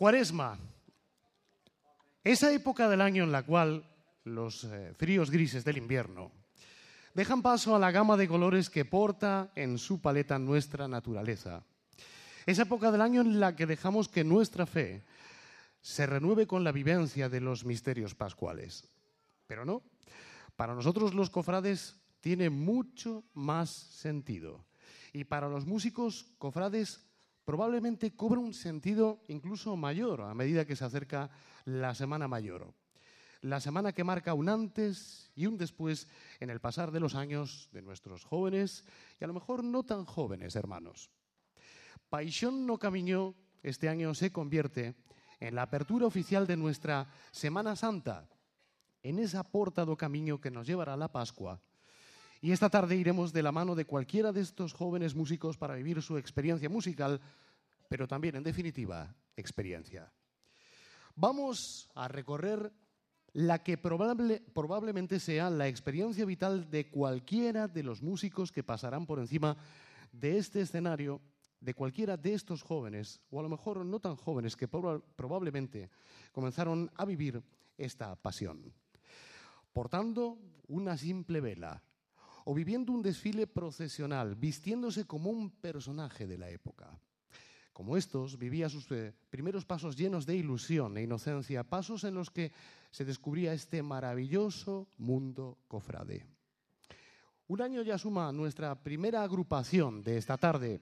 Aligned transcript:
Cuaresma. 0.00 0.58
Esa 2.24 2.50
época 2.54 2.88
del 2.88 3.02
año 3.02 3.22
en 3.22 3.32
la 3.32 3.42
cual 3.42 3.84
los 4.24 4.64
eh, 4.64 4.94
fríos 4.96 5.30
grises 5.30 5.62
del 5.62 5.76
invierno 5.76 6.32
dejan 7.12 7.42
paso 7.42 7.76
a 7.76 7.78
la 7.78 7.90
gama 7.90 8.16
de 8.16 8.26
colores 8.26 8.70
que 8.70 8.86
porta 8.86 9.52
en 9.54 9.76
su 9.76 10.00
paleta 10.00 10.38
nuestra 10.38 10.88
naturaleza. 10.88 11.66
Esa 12.46 12.62
época 12.62 12.90
del 12.90 13.02
año 13.02 13.20
en 13.20 13.40
la 13.40 13.54
que 13.54 13.66
dejamos 13.66 14.08
que 14.08 14.24
nuestra 14.24 14.64
fe 14.64 15.04
se 15.82 16.06
renueve 16.06 16.46
con 16.46 16.64
la 16.64 16.72
vivencia 16.72 17.28
de 17.28 17.42
los 17.42 17.66
misterios 17.66 18.14
pascuales. 18.14 18.88
Pero 19.46 19.66
no, 19.66 19.82
para 20.56 20.74
nosotros 20.74 21.12
los 21.12 21.28
cofrades 21.28 22.00
tiene 22.22 22.48
mucho 22.48 23.22
más 23.34 23.68
sentido. 23.68 24.64
Y 25.12 25.24
para 25.24 25.50
los 25.50 25.66
músicos 25.66 26.32
cofrades 26.38 27.09
probablemente 27.44 28.14
cobra 28.14 28.40
un 28.40 28.54
sentido 28.54 29.22
incluso 29.28 29.76
mayor 29.76 30.22
a 30.22 30.34
medida 30.34 30.64
que 30.64 30.76
se 30.76 30.84
acerca 30.84 31.30
la 31.64 31.94
Semana 31.94 32.28
Mayor. 32.28 32.72
La 33.42 33.60
semana 33.60 33.92
que 33.92 34.04
marca 34.04 34.34
un 34.34 34.48
antes 34.48 35.30
y 35.34 35.46
un 35.46 35.56
después 35.56 36.08
en 36.40 36.50
el 36.50 36.60
pasar 36.60 36.90
de 36.90 37.00
los 37.00 37.14
años 37.14 37.68
de 37.72 37.80
nuestros 37.80 38.24
jóvenes 38.24 38.84
y 39.18 39.24
a 39.24 39.26
lo 39.26 39.34
mejor 39.34 39.64
no 39.64 39.82
tan 39.82 40.04
jóvenes 40.04 40.56
hermanos. 40.56 41.10
Paixón 42.10 42.66
no 42.66 42.78
Camiñó 42.78 43.34
este 43.62 43.88
año 43.88 44.14
se 44.14 44.32
convierte 44.32 44.94
en 45.38 45.54
la 45.54 45.62
apertura 45.62 46.06
oficial 46.06 46.46
de 46.46 46.56
nuestra 46.56 47.08
Semana 47.30 47.76
Santa, 47.76 48.28
en 49.02 49.18
esa 49.18 49.42
porta 49.44 49.84
do 49.84 49.96
camiño 49.96 50.40
que 50.40 50.52
nos 50.52 50.68
llevará 50.68 50.92
a 50.92 51.00
la 51.00 51.08
Pascua. 51.08 51.60
Y 52.40 52.52
esta 52.52 52.70
tarde 52.70 52.96
iremos 52.96 53.32
de 53.32 53.42
la 53.42 53.52
mano 53.52 53.74
de 53.74 53.84
cualquiera 53.84 54.32
de 54.32 54.40
estos 54.40 54.72
jóvenes 54.72 55.14
músicos 55.14 55.58
para 55.58 55.74
vivir 55.74 56.00
su 56.00 56.16
experiencia 56.16 56.70
musical, 56.70 57.20
pero 57.88 58.08
también, 58.08 58.36
en 58.36 58.42
definitiva, 58.42 59.14
experiencia. 59.36 60.10
Vamos 61.16 61.90
a 61.94 62.08
recorrer 62.08 62.72
la 63.32 63.62
que 63.62 63.76
probable, 63.76 64.42
probablemente 64.54 65.20
sea 65.20 65.50
la 65.50 65.68
experiencia 65.68 66.24
vital 66.24 66.70
de 66.70 66.88
cualquiera 66.88 67.68
de 67.68 67.82
los 67.82 68.02
músicos 68.02 68.50
que 68.50 68.64
pasarán 68.64 69.06
por 69.06 69.18
encima 69.18 69.56
de 70.10 70.38
este 70.38 70.62
escenario 70.62 71.20
de 71.60 71.74
cualquiera 71.74 72.16
de 72.16 72.32
estos 72.32 72.62
jóvenes, 72.62 73.20
o 73.30 73.38
a 73.38 73.42
lo 73.42 73.50
mejor 73.50 73.84
no 73.84 74.00
tan 74.00 74.16
jóvenes, 74.16 74.56
que 74.56 74.66
probablemente 74.66 75.90
comenzaron 76.32 76.90
a 76.96 77.04
vivir 77.04 77.42
esta 77.76 78.16
pasión. 78.16 78.72
Portando 79.72 80.38
una 80.68 80.96
simple 80.96 81.40
vela, 81.40 81.82
o 82.50 82.54
viviendo 82.54 82.90
un 82.90 82.98
desfile 82.98 83.46
procesional, 83.46 84.34
vistiéndose 84.34 85.06
como 85.06 85.30
un 85.30 85.54
personaje 85.62 86.26
de 86.26 86.36
la 86.36 86.50
época. 86.50 86.90
Como 87.72 87.96
estos, 87.96 88.38
vivía 88.38 88.68
sus 88.68 88.90
eh, 88.90 89.14
primeros 89.30 89.64
pasos 89.64 89.94
llenos 89.94 90.26
de 90.26 90.34
ilusión 90.34 90.98
e 90.98 91.06
inocencia, 91.06 91.62
pasos 91.62 92.02
en 92.02 92.18
los 92.18 92.28
que 92.28 92.50
se 92.90 93.04
descubría 93.04 93.54
este 93.54 93.84
maravilloso 93.84 94.90
mundo 94.98 95.62
cofrade. 95.68 96.26
Un 97.46 97.62
año 97.62 97.82
ya 97.82 97.98
suma 97.98 98.32
nuestra 98.32 98.74
primera 98.74 99.22
agrupación 99.22 100.02
de 100.02 100.18
esta 100.18 100.36
tarde, 100.36 100.80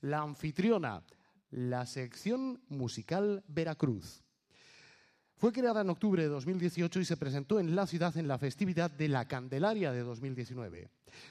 la 0.00 0.22
anfitriona, 0.24 1.04
la 1.50 1.84
sección 1.84 2.64
musical 2.70 3.44
Veracruz. 3.46 4.24
Fue 5.40 5.54
creada 5.54 5.80
en 5.80 5.88
octubre 5.88 6.22
de 6.22 6.28
2018 6.28 7.00
y 7.00 7.04
se 7.06 7.16
presentó 7.16 7.58
en 7.58 7.74
la 7.74 7.86
ciudad 7.86 8.14
en 8.18 8.28
la 8.28 8.36
festividad 8.36 8.90
de 8.90 9.08
la 9.08 9.26
Candelaria 9.26 9.90
de 9.90 10.00
2019. 10.02 10.90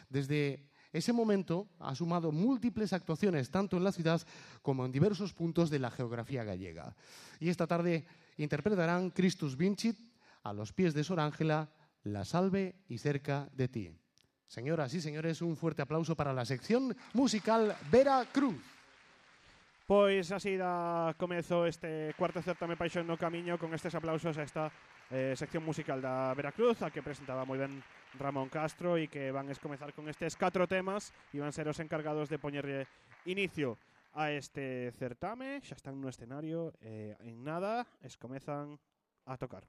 Desde 0.09 0.71
ese 0.91 1.13
momento 1.13 1.67
ha 1.77 1.93
sumado 1.93 2.31
múltiples 2.31 2.91
actuaciones 2.91 3.51
tanto 3.51 3.77
en 3.77 3.83
la 3.83 3.91
ciudad 3.91 4.19
como 4.63 4.83
en 4.83 4.91
diversos 4.91 5.31
puntos 5.33 5.69
de 5.69 5.77
la 5.77 5.91
geografía 5.91 6.43
gallega. 6.43 6.95
Y 7.39 7.49
esta 7.49 7.67
tarde 7.67 8.07
interpretarán 8.37 9.11
Christus 9.11 9.55
Vincit, 9.55 9.95
A 10.41 10.53
los 10.53 10.73
pies 10.73 10.95
de 10.95 11.03
Sor 11.03 11.19
Ángela, 11.19 11.69
La 12.01 12.25
salve 12.25 12.81
y 12.87 12.97
cerca 12.97 13.47
de 13.53 13.67
ti. 13.67 13.91
Señoras 14.47 14.91
y 14.95 15.01
señores, 15.01 15.43
un 15.43 15.55
fuerte 15.55 15.83
aplauso 15.83 16.15
para 16.15 16.33
la 16.33 16.45
sección 16.45 16.97
musical 17.13 17.77
Vera 17.91 18.25
Cruz. 18.33 18.78
Pois 19.89 20.29
así 20.29 20.53
da 20.53 21.17
comezo 21.17 21.65
este 21.65 22.13
cuarto 22.13 22.45
certame 22.45 22.77
Paixón 22.77 23.09
no 23.09 23.17
Camiño 23.17 23.57
con 23.57 23.73
estes 23.73 23.97
aplausos 23.97 24.37
a 24.37 24.45
esta 24.45 24.69
eh, 25.09 25.33
sección 25.33 25.65
musical 25.65 25.97
da 25.97 26.29
Veracruz 26.37 26.85
a 26.85 26.93
que 26.93 27.01
presentaba 27.01 27.41
moi 27.41 27.57
ben 27.57 27.81
Ramón 28.21 28.53
Castro 28.53 29.01
e 29.01 29.09
que 29.09 29.33
van 29.33 29.49
a 29.49 29.57
comezar 29.57 29.89
con 29.97 30.05
estes 30.05 30.37
catro 30.37 30.69
temas 30.69 31.09
e 31.33 31.41
van 31.41 31.49
ser 31.49 31.65
os 31.65 31.81
encargados 31.81 32.29
de 32.29 32.37
poñerlle 32.37 32.85
inicio 33.25 33.81
a 34.13 34.29
este 34.29 34.93
certame. 34.93 35.57
Xa 35.65 35.73
están 35.73 35.97
no 35.97 36.05
escenario 36.05 36.69
eh, 36.85 37.17
en 37.25 37.41
nada, 37.41 37.89
es 38.05 38.13
comezan 38.13 38.77
a 39.25 39.41
tocar. 39.41 39.65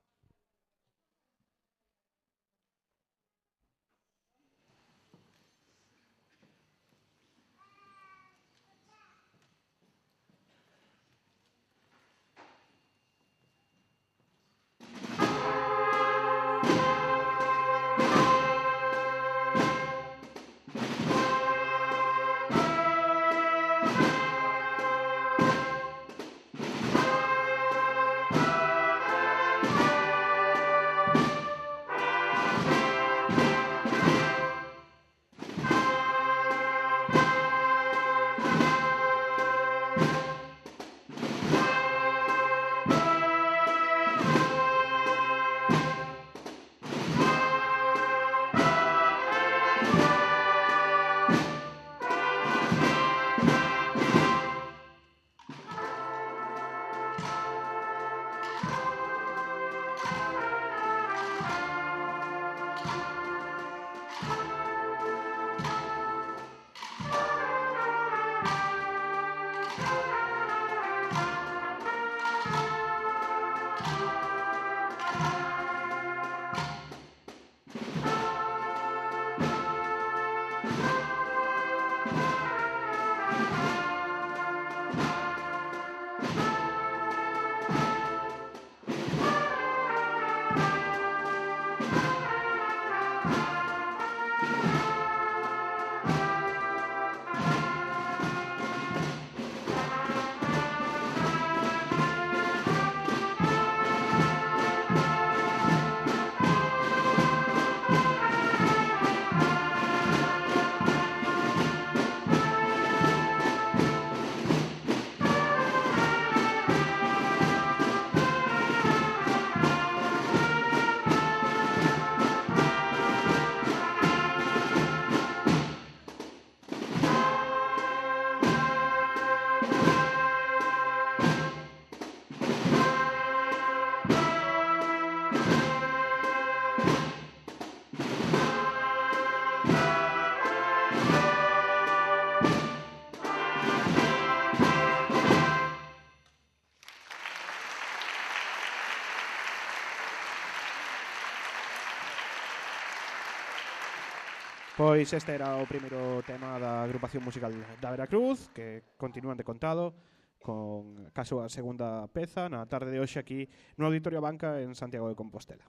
Pois 154.90 155.12
este 155.12 155.38
era 155.38 155.54
o 155.62 155.70
primeiro 155.70 156.18
tema 156.26 156.58
da 156.58 156.82
agrupación 156.82 157.22
musical 157.22 157.54
da 157.78 157.94
Veracruz 157.94 158.50
Que 158.50 158.82
continúan 158.98 159.38
de 159.38 159.46
contado 159.46 159.94
con 160.42 161.06
caso 161.14 161.38
a 161.38 161.46
segunda 161.46 162.10
peza 162.10 162.50
na 162.50 162.66
tarde 162.66 162.90
de 162.90 162.98
hoxe 162.98 163.22
aquí 163.22 163.46
no 163.78 163.86
Auditorio 163.86 164.18
Banca 164.18 164.58
en 164.58 164.74
Santiago 164.74 165.06
de 165.06 165.14
Compostela. 165.14 165.62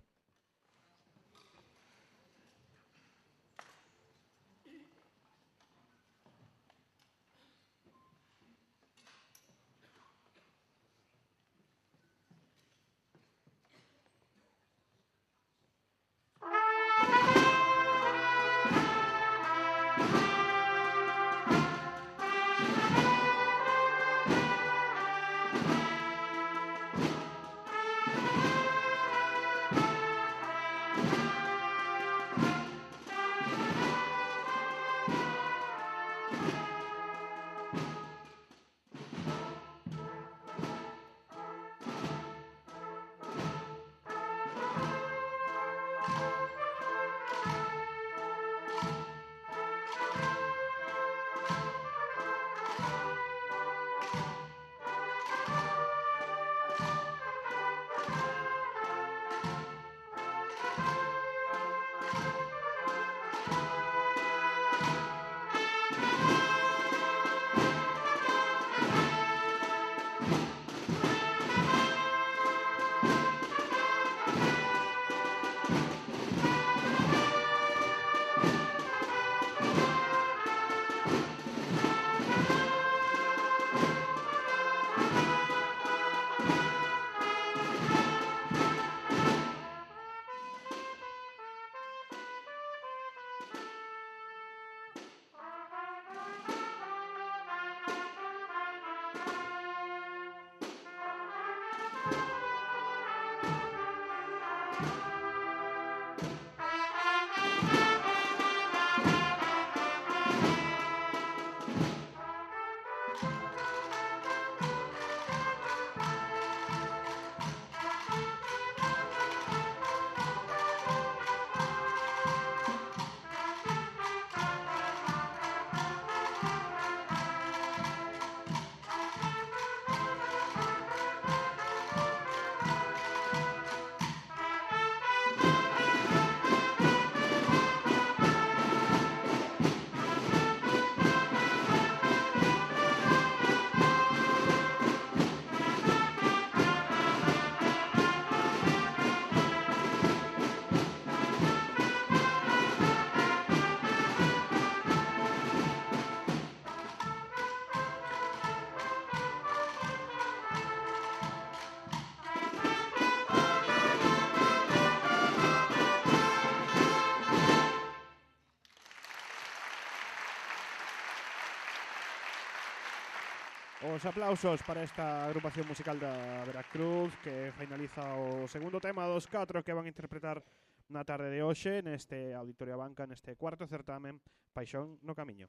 os 174.02 174.10
aplausos 174.10 174.64
para 174.64 174.82
esta 174.82 175.30
agrupación 175.30 175.70
musical 175.70 175.94
da 176.02 176.42
Veracruz 176.42 177.14
que 177.22 177.54
finaliza 177.54 178.02
o 178.18 178.50
segundo 178.50 178.82
tema 178.82 179.06
dos 179.06 179.30
catro 179.30 179.62
que 179.62 179.78
van 179.78 179.86
a 179.86 179.94
interpretar 179.94 180.42
na 180.90 181.06
tarde 181.06 181.30
de 181.30 181.46
hoxe 181.46 181.86
neste 181.86 182.34
Auditorio 182.34 182.82
Banca 182.82 183.06
neste 183.06 183.38
cuarto 183.38 183.70
certamen 183.70 184.18
Paixón 184.58 184.98
no 185.06 185.14
Camiño. 185.14 185.46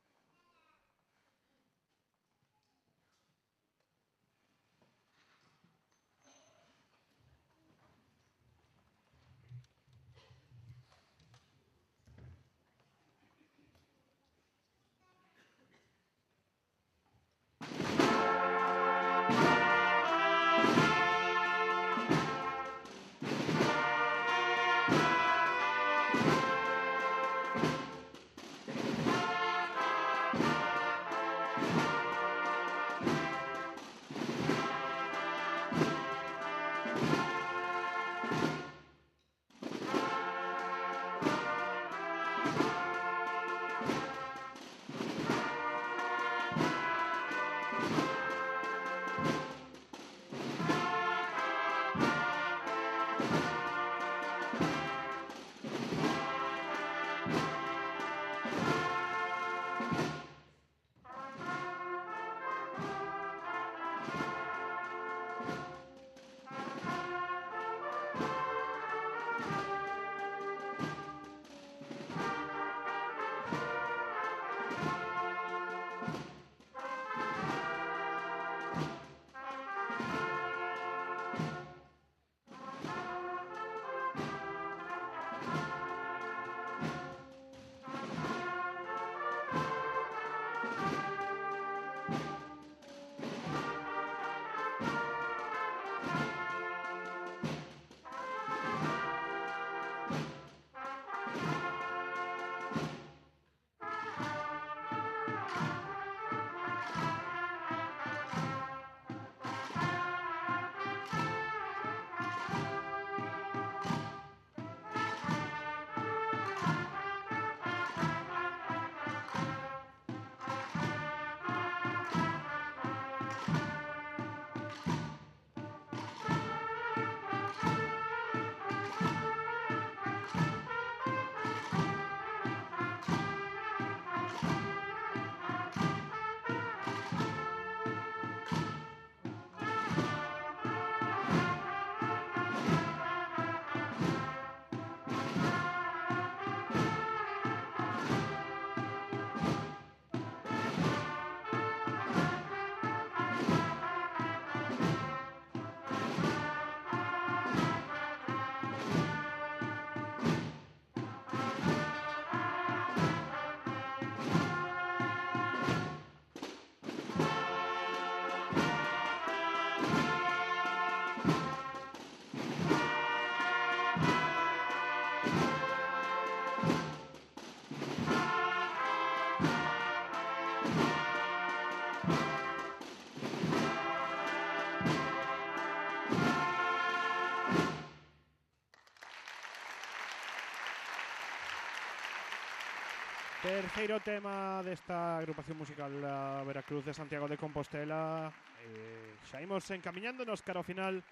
Terceiro 193.43 193.99
tema 193.99 194.63
desta 194.63 195.19
agrupación 195.19 195.59
musical 195.59 195.91
da 195.99 196.47
Veracruz 196.47 196.87
de 196.87 196.95
Santiago 196.95 197.27
de 197.27 197.35
Compostela 197.35 198.31
eh, 198.63 199.19
Xa 199.27 199.43
imos 199.43 199.67
encamiñándonos 199.67 200.47
cara 200.47 200.63
ao 200.63 200.67
final 200.67 201.03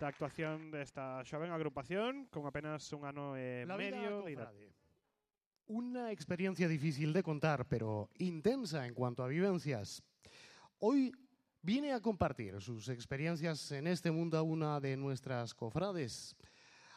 da 0.00 0.08
actuación 0.08 0.72
desta 0.72 1.20
xoven 1.28 1.52
agrupación 1.52 2.24
con 2.32 2.48
apenas 2.48 2.88
un 2.96 3.04
ano 3.04 3.36
e 3.36 3.68
La 3.68 3.76
medio 3.76 4.24
de 4.24 4.32
idade. 4.32 4.72
Una 5.68 6.08
experiencia 6.08 6.72
difícil 6.72 7.12
de 7.12 7.20
contar, 7.20 7.68
pero 7.68 8.08
intensa 8.16 8.88
en 8.88 8.96
cuanto 8.96 9.20
a 9.20 9.28
vivencias. 9.28 10.00
Hoy 10.80 11.12
viene 11.60 11.92
a 11.92 12.00
compartir 12.00 12.64
sus 12.64 12.88
experiencias 12.88 13.60
en 13.76 13.92
este 13.92 14.08
mundo 14.08 14.40
una 14.40 14.80
de 14.80 14.96
nuestras 14.96 15.52
cofrades. 15.52 16.32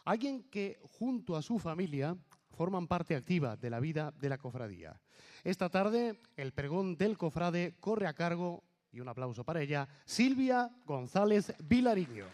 Alguien 0.08 0.48
que, 0.48 0.79
junto 0.79 1.36
a 1.36 1.44
su 1.44 1.60
familia, 1.60 2.15
forman 2.58 2.88
parte 2.88 3.16
activa 3.16 3.56
de 3.56 3.70
la 3.70 3.80
vida 3.80 4.12
de 4.20 4.30
la 4.30 4.40
cofradía. 4.40 5.00
Esta 5.44 5.70
tarde, 5.70 6.20
el 6.36 6.52
pregón 6.52 6.98
del 6.98 7.18
cofrade 7.18 7.76
corre 7.80 8.08
a 8.08 8.14
cargo, 8.14 8.64
y 8.92 9.00
un 9.00 9.08
aplauso 9.08 9.44
para 9.44 9.62
ella, 9.62 9.88
Silvia 10.06 10.70
González 10.84 11.54
Vilariño. 11.64 12.26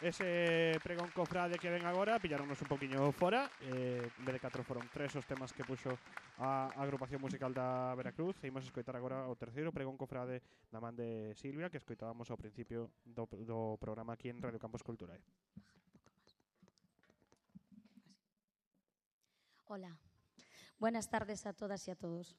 Ese 0.00 0.78
pregón 0.80 1.10
cofrade 1.10 1.58
que 1.58 1.70
ven 1.70 1.84
agora 1.84 2.20
pillaronnos 2.20 2.62
un 2.62 2.68
poquinho 2.68 3.10
fora 3.10 3.50
eh, 3.62 4.08
En 4.20 4.24
vez 4.24 4.34
de 4.34 4.38
catro 4.38 4.62
foron 4.62 4.86
tres 4.94 5.10
os 5.18 5.26
temas 5.26 5.50
que 5.50 5.66
puxo 5.66 5.98
a 6.38 6.70
agrupación 6.78 7.18
musical 7.18 7.50
da 7.50 7.98
Veracruz 7.98 8.38
E 8.38 8.46
imos 8.46 8.62
escoitar 8.62 8.94
agora 8.94 9.26
o 9.26 9.34
terceiro 9.34 9.74
pregón 9.74 9.98
cofrade 9.98 10.38
da 10.70 10.78
man 10.78 10.94
de 10.94 11.34
Silvia 11.34 11.66
Que 11.66 11.82
escoitábamos 11.82 12.30
ao 12.30 12.38
principio 12.38 12.94
do 13.02 13.26
programa 13.82 14.14
aquí 14.14 14.30
en 14.30 14.38
Radio 14.38 14.62
Campos 14.62 14.86
Culturae 14.86 15.18
Hola, 19.70 20.00
buenas 20.78 21.10
tardes 21.10 21.44
a 21.44 21.52
todas 21.52 21.86
y 21.86 21.90
a 21.90 21.94
todos. 21.94 22.38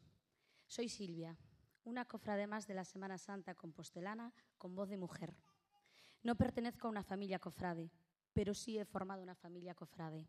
Soy 0.65 0.89
Silvia, 0.89 1.38
una 1.83 2.05
cofrade 2.05 2.48
más 2.48 2.65
de 2.65 2.74
la 2.74 2.83
Semana 2.83 3.19
Santa 3.19 3.53
compostelana 3.53 4.33
con 4.57 4.74
voz 4.74 4.89
de 4.89 4.98
mujer. 4.98 5.38
No 6.24 6.33
pertenezco 6.33 6.88
a 6.88 6.89
una 6.89 7.03
familia 7.03 7.38
cofrade, 7.38 7.91
pero 8.33 8.55
sí 8.55 8.79
he 8.79 8.83
formado 8.83 9.21
una 9.21 9.36
familia 9.36 9.75
cofrade. 9.75 10.27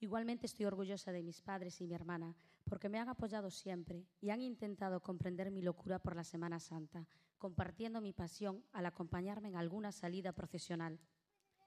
Igualmente 0.00 0.46
estoy 0.46 0.64
orgullosa 0.64 1.12
de 1.12 1.22
mis 1.22 1.42
padres 1.42 1.78
y 1.82 1.86
mi 1.86 1.94
hermana, 1.94 2.34
porque 2.64 2.88
me 2.88 2.98
han 2.98 3.10
apoyado 3.10 3.50
siempre 3.50 4.06
y 4.18 4.30
han 4.30 4.40
intentado 4.40 5.02
comprender 5.02 5.50
mi 5.50 5.60
locura 5.60 5.98
por 5.98 6.16
la 6.16 6.24
Semana 6.24 6.58
Santa, 6.58 7.06
compartiendo 7.36 8.00
mi 8.00 8.14
pasión 8.14 8.64
al 8.72 8.86
acompañarme 8.86 9.48
en 9.48 9.56
alguna 9.56 9.92
salida 9.92 10.32
procesional. 10.32 10.98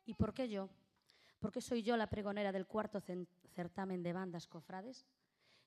¿Y 0.03 0.15
por 0.15 0.33
qué 0.33 0.49
yo? 0.49 0.71
¿Por 1.41 1.51
qué 1.51 1.59
soy 1.59 1.81
yo 1.81 1.97
la 1.97 2.07
pregonera 2.07 2.51
del 2.51 2.67
cuarto 2.67 3.01
certamen 3.55 4.03
de 4.03 4.13
bandas 4.13 4.47
cofrades? 4.47 5.07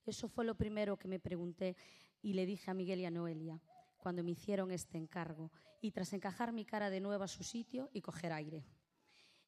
Eso 0.07 0.29
fue 0.29 0.45
lo 0.45 0.55
primero 0.55 0.97
que 0.97 1.09
me 1.09 1.19
pregunté 1.19 1.77
y 2.23 2.35
le 2.35 2.47
dije 2.47 2.71
a 2.71 2.75
Miguel 2.75 3.01
y 3.01 3.07
a 3.07 3.11
Noelia 3.11 3.61
cuando 3.97 4.23
me 4.23 4.31
hicieron 4.31 4.71
este 4.71 4.99
encargo 4.99 5.51
y 5.81 5.91
tras 5.91 6.13
encajar 6.13 6.53
mi 6.53 6.65
cara 6.65 6.91
de 6.91 7.01
nuevo 7.01 7.25
a 7.25 7.29
su 7.29 7.43
sitio 7.43 7.91
y 7.93 8.03
coger 8.03 8.33
aire. 8.33 8.65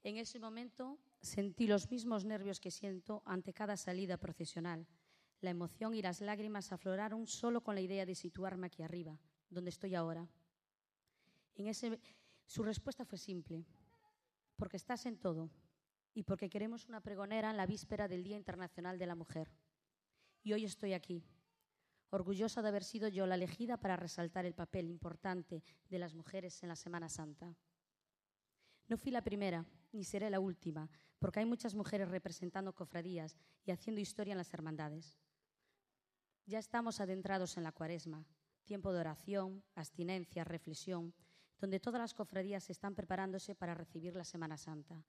En 0.02 0.16
ese 0.16 0.40
momento 0.40 0.98
sentí 1.20 1.68
los 1.68 1.88
mismos 1.92 2.24
nervios 2.24 2.58
que 2.58 2.72
siento 2.72 3.22
ante 3.24 3.52
cada 3.52 3.76
salida 3.76 4.16
procesional. 4.16 4.88
La 5.40 5.50
emoción 5.50 5.94
y 5.94 6.02
las 6.02 6.20
lágrimas 6.20 6.72
afloraron 6.72 7.28
solo 7.28 7.62
con 7.62 7.76
la 7.76 7.82
idea 7.82 8.04
de 8.04 8.16
situarme 8.16 8.66
aquí 8.66 8.82
arriba, 8.82 9.16
donde 9.48 9.70
estoy 9.70 9.94
ahora. 9.94 10.26
En 11.54 11.68
ese, 11.68 12.00
su 12.46 12.64
respuesta 12.64 13.04
fue 13.04 13.16
simple, 13.16 13.64
porque 14.56 14.76
estás 14.76 15.06
en 15.06 15.18
todo 15.18 15.50
y 16.16 16.22
porque 16.22 16.48
queremos 16.48 16.88
una 16.88 17.02
pregonera 17.02 17.50
en 17.50 17.58
la 17.58 17.66
víspera 17.66 18.08
del 18.08 18.24
Día 18.24 18.38
Internacional 18.38 18.98
de 18.98 19.04
la 19.04 19.14
Mujer. 19.14 19.52
Y 20.42 20.54
hoy 20.54 20.64
estoy 20.64 20.94
aquí, 20.94 21.22
orgullosa 22.08 22.62
de 22.62 22.68
haber 22.68 22.84
sido 22.84 23.08
yo 23.08 23.26
la 23.26 23.34
elegida 23.34 23.76
para 23.76 23.96
resaltar 23.96 24.46
el 24.46 24.54
papel 24.54 24.88
importante 24.88 25.62
de 25.90 25.98
las 25.98 26.14
mujeres 26.14 26.62
en 26.62 26.70
la 26.70 26.76
Semana 26.76 27.10
Santa. 27.10 27.54
No 28.88 28.96
fui 28.96 29.12
la 29.12 29.20
primera, 29.20 29.66
ni 29.92 30.04
seré 30.04 30.30
la 30.30 30.40
última, 30.40 30.88
porque 31.18 31.40
hay 31.40 31.44
muchas 31.44 31.74
mujeres 31.74 32.08
representando 32.08 32.74
cofradías 32.74 33.36
y 33.66 33.70
haciendo 33.70 34.00
historia 34.00 34.32
en 34.32 34.38
las 34.38 34.54
hermandades. 34.54 35.18
Ya 36.46 36.58
estamos 36.58 36.98
adentrados 36.98 37.58
en 37.58 37.62
la 37.62 37.72
cuaresma, 37.72 38.24
tiempo 38.64 38.90
de 38.90 39.00
oración, 39.00 39.62
abstinencia, 39.74 40.44
reflexión, 40.44 41.12
donde 41.58 41.78
todas 41.78 42.00
las 42.00 42.14
cofradías 42.14 42.70
están 42.70 42.94
preparándose 42.94 43.54
para 43.54 43.74
recibir 43.74 44.16
la 44.16 44.24
Semana 44.24 44.56
Santa. 44.56 45.04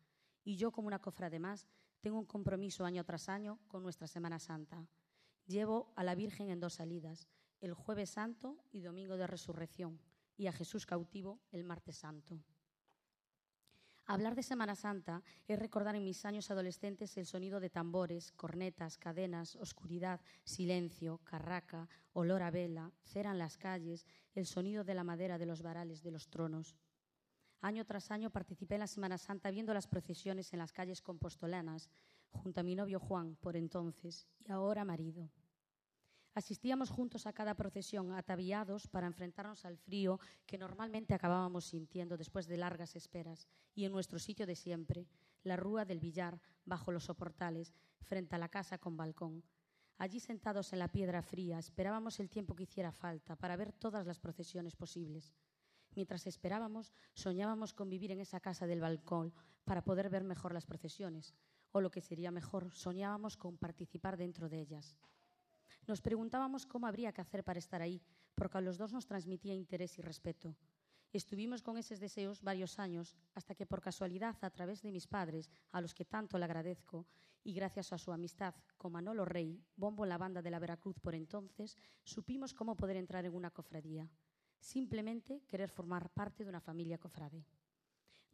Y 0.48 0.56
yo, 0.56 0.72
como 0.72 0.88
una 0.88 1.00
cofrade 1.00 1.40
más, 1.40 1.68
tengo 2.00 2.18
un 2.18 2.26
compromiso 2.26 2.86
año 2.86 3.04
tras 3.04 3.28
año 3.28 3.60
con 3.68 3.84
nuestra 3.84 4.08
Semana 4.08 4.40
Santa. 4.40 4.88
Llevo 5.46 5.92
a 5.98 6.06
la 6.06 6.16
Virgen 6.16 6.50
en 6.50 6.62
dos 6.62 6.76
salidas, 6.76 7.28
el 7.60 7.74
Jueves 7.74 8.12
Santo 8.12 8.64
y 8.72 8.80
Domingo 8.80 9.18
de 9.18 9.28
Resurrección, 9.28 10.00
y 10.38 10.48
a 10.48 10.54
Jesús 10.54 10.86
cautivo 10.86 11.42
el 11.52 11.66
Martes 11.66 11.98
Santo. 11.98 12.40
Hablar 14.06 14.36
de 14.36 14.44
Semana 14.44 14.78
Santa 14.78 15.22
es 15.50 15.60
recordar 15.60 15.98
en 15.98 16.06
mis 16.06 16.24
años 16.24 16.50
adolescentes 16.50 17.18
el 17.18 17.26
sonido 17.26 17.60
de 17.60 17.70
tambores, 17.70 18.32
cornetas, 18.32 18.98
cadenas, 18.98 19.58
oscuridad, 19.58 20.22
silencio, 20.46 21.18
carraca, 21.26 21.90
olor 22.14 22.42
a 22.42 22.52
vela, 22.52 22.94
cera 23.04 23.32
en 23.32 23.40
las 23.40 23.58
calles, 23.58 24.08
el 24.32 24.46
sonido 24.46 24.86
de 24.86 24.94
la 24.94 25.04
madera 25.04 25.38
de 25.38 25.46
los 25.46 25.62
varales 25.62 26.04
de 26.04 26.12
los 26.12 26.30
tronos. 26.30 26.78
Año 27.62 27.86
tras 27.86 28.12
año 28.12 28.30
participé 28.30 28.76
en 28.76 28.82
la 28.82 28.88
Semana 28.88 29.18
Santa 29.18 29.50
viendo 29.50 29.74
las 29.74 29.88
procesiones 29.88 30.54
en 30.54 30.60
las 30.60 30.72
calles 30.72 31.02
compostolanas, 31.02 31.90
junto 32.32 32.60
a 32.60 32.64
mi 32.64 32.76
novio 32.76 33.00
Juan, 33.00 33.36
por 33.38 33.56
entonces, 33.56 34.28
y 34.46 34.52
ahora 34.52 34.86
marido. 34.86 35.30
Asistíamos 36.36 36.92
juntos 36.92 37.26
a 37.26 37.34
cada 37.34 37.56
procesión, 37.56 38.14
ataviados 38.14 38.88
para 38.88 39.08
enfrentarnos 39.08 39.66
al 39.66 39.76
frío 39.76 40.20
que 40.46 40.60
normalmente 40.60 41.16
acabábamos 41.16 41.66
sintiendo 41.66 42.16
después 42.16 42.46
de 42.46 42.58
largas 42.58 42.96
esperas, 42.96 43.48
y 43.74 43.86
en 43.86 43.92
nuestro 43.92 44.20
sitio 44.20 44.46
de 44.46 44.56
siempre, 44.56 45.08
la 45.42 45.56
rúa 45.56 45.84
del 45.84 46.00
billar, 46.00 46.40
bajo 46.64 46.92
los 46.92 47.06
soportales, 47.06 47.74
frente 48.04 48.36
a 48.36 48.40
la 48.40 48.50
casa 48.50 48.78
con 48.78 48.96
balcón. 48.96 49.44
Allí 49.98 50.20
sentados 50.20 50.74
en 50.74 50.80
la 50.80 50.92
piedra 50.92 51.24
fría, 51.24 51.58
esperábamos 51.58 52.20
el 52.20 52.30
tiempo 52.30 52.54
que 52.54 52.64
hiciera 52.64 52.92
falta 52.92 53.36
para 53.36 53.56
ver 53.56 53.72
todas 53.72 54.06
las 54.06 54.20
procesiones 54.20 54.76
posibles. 54.76 55.34
Mientras 55.98 56.28
esperábamos, 56.28 56.94
soñábamos 57.16 57.74
con 57.74 57.90
vivir 57.90 58.12
en 58.12 58.20
esa 58.20 58.40
casa 58.40 58.68
del 58.68 58.82
balcón 58.82 59.34
para 59.66 59.84
poder 59.84 60.12
ver 60.12 60.24
mejor 60.24 60.54
las 60.54 60.68
procesiones, 60.68 61.34
o 61.72 61.82
lo 61.82 61.90
que 61.90 62.02
sería 62.02 62.30
mejor, 62.30 62.72
soñábamos 62.72 63.36
con 63.36 63.58
participar 63.58 64.16
dentro 64.16 64.48
de 64.48 64.60
ellas. 64.60 64.96
Nos 65.88 66.02
preguntábamos 66.02 66.68
cómo 66.68 66.86
habría 66.86 67.14
que 67.14 67.22
hacer 67.22 67.44
para 67.44 67.58
estar 67.58 67.82
ahí, 67.82 68.00
porque 68.36 68.60
a 68.60 68.62
los 68.62 68.78
dos 68.78 68.94
nos 68.94 69.08
transmitía 69.08 69.56
interés 69.56 69.98
y 69.98 70.04
respeto. 70.04 70.56
Estuvimos 71.14 71.64
con 71.64 71.80
esos 71.80 72.00
deseos 72.00 72.44
varios 72.44 72.78
años, 72.78 73.16
hasta 73.34 73.56
que 73.56 73.66
por 73.66 73.82
casualidad, 73.82 74.38
a 74.42 74.52
través 74.52 74.84
de 74.84 74.92
mis 74.92 75.08
padres, 75.08 75.50
a 75.72 75.82
los 75.82 75.96
que 75.96 76.06
tanto 76.06 76.38
le 76.38 76.46
agradezco, 76.46 77.08
y 77.44 77.54
gracias 77.54 77.92
a 77.92 77.98
su 77.98 78.12
amistad 78.12 78.54
con 78.78 78.92
Manolo 78.92 79.26
Rey, 79.26 79.66
bombo 79.76 80.06
en 80.06 80.10
la 80.10 80.20
banda 80.20 80.44
de 80.44 80.52
la 80.52 80.60
Veracruz 80.60 81.00
por 81.00 81.16
entonces, 81.16 81.76
supimos 82.04 82.54
cómo 82.54 82.76
poder 82.76 82.98
entrar 82.98 83.26
en 83.26 83.34
una 83.34 83.50
cofradía. 83.50 84.08
Simplemente 84.60 85.42
querer 85.48 85.70
formar 85.70 86.10
parte 86.10 86.44
de 86.44 86.50
una 86.50 86.60
familia 86.60 86.98
cofrade. 86.98 87.46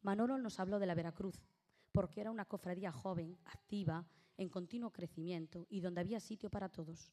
Manolo 0.01 0.37
nos 0.37 0.59
habló 0.59 0.79
de 0.79 0.85
la 0.85 0.95
Veracruz, 0.95 1.45
porque 1.91 2.21
era 2.21 2.31
una 2.31 2.45
cofradía 2.45 2.91
joven, 2.91 3.37
activa, 3.45 4.05
en 4.37 4.49
continuo 4.49 4.91
crecimiento 4.91 5.67
y 5.69 5.79
donde 5.79 6.01
había 6.01 6.19
sitio 6.19 6.49
para 6.49 6.69
todos. 6.69 7.11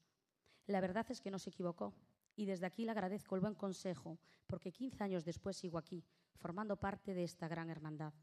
La 0.66 0.80
verdad 0.80 1.06
es 1.10 1.20
que 1.20 1.30
no 1.30 1.38
se 1.38 1.50
equivocó 1.50 1.94
y 2.36 2.46
desde 2.46 2.66
aquí 2.66 2.84
le 2.84 2.92
agradezco 2.92 3.34
el 3.34 3.40
buen 3.40 3.54
consejo 3.54 4.18
porque 4.46 4.72
15 4.72 5.04
años 5.04 5.24
después 5.24 5.56
sigo 5.56 5.78
aquí, 5.78 6.04
formando 6.36 6.76
parte 6.76 7.14
de 7.14 7.24
esta 7.24 7.48
gran 7.48 7.70
hermandad. 7.70 8.14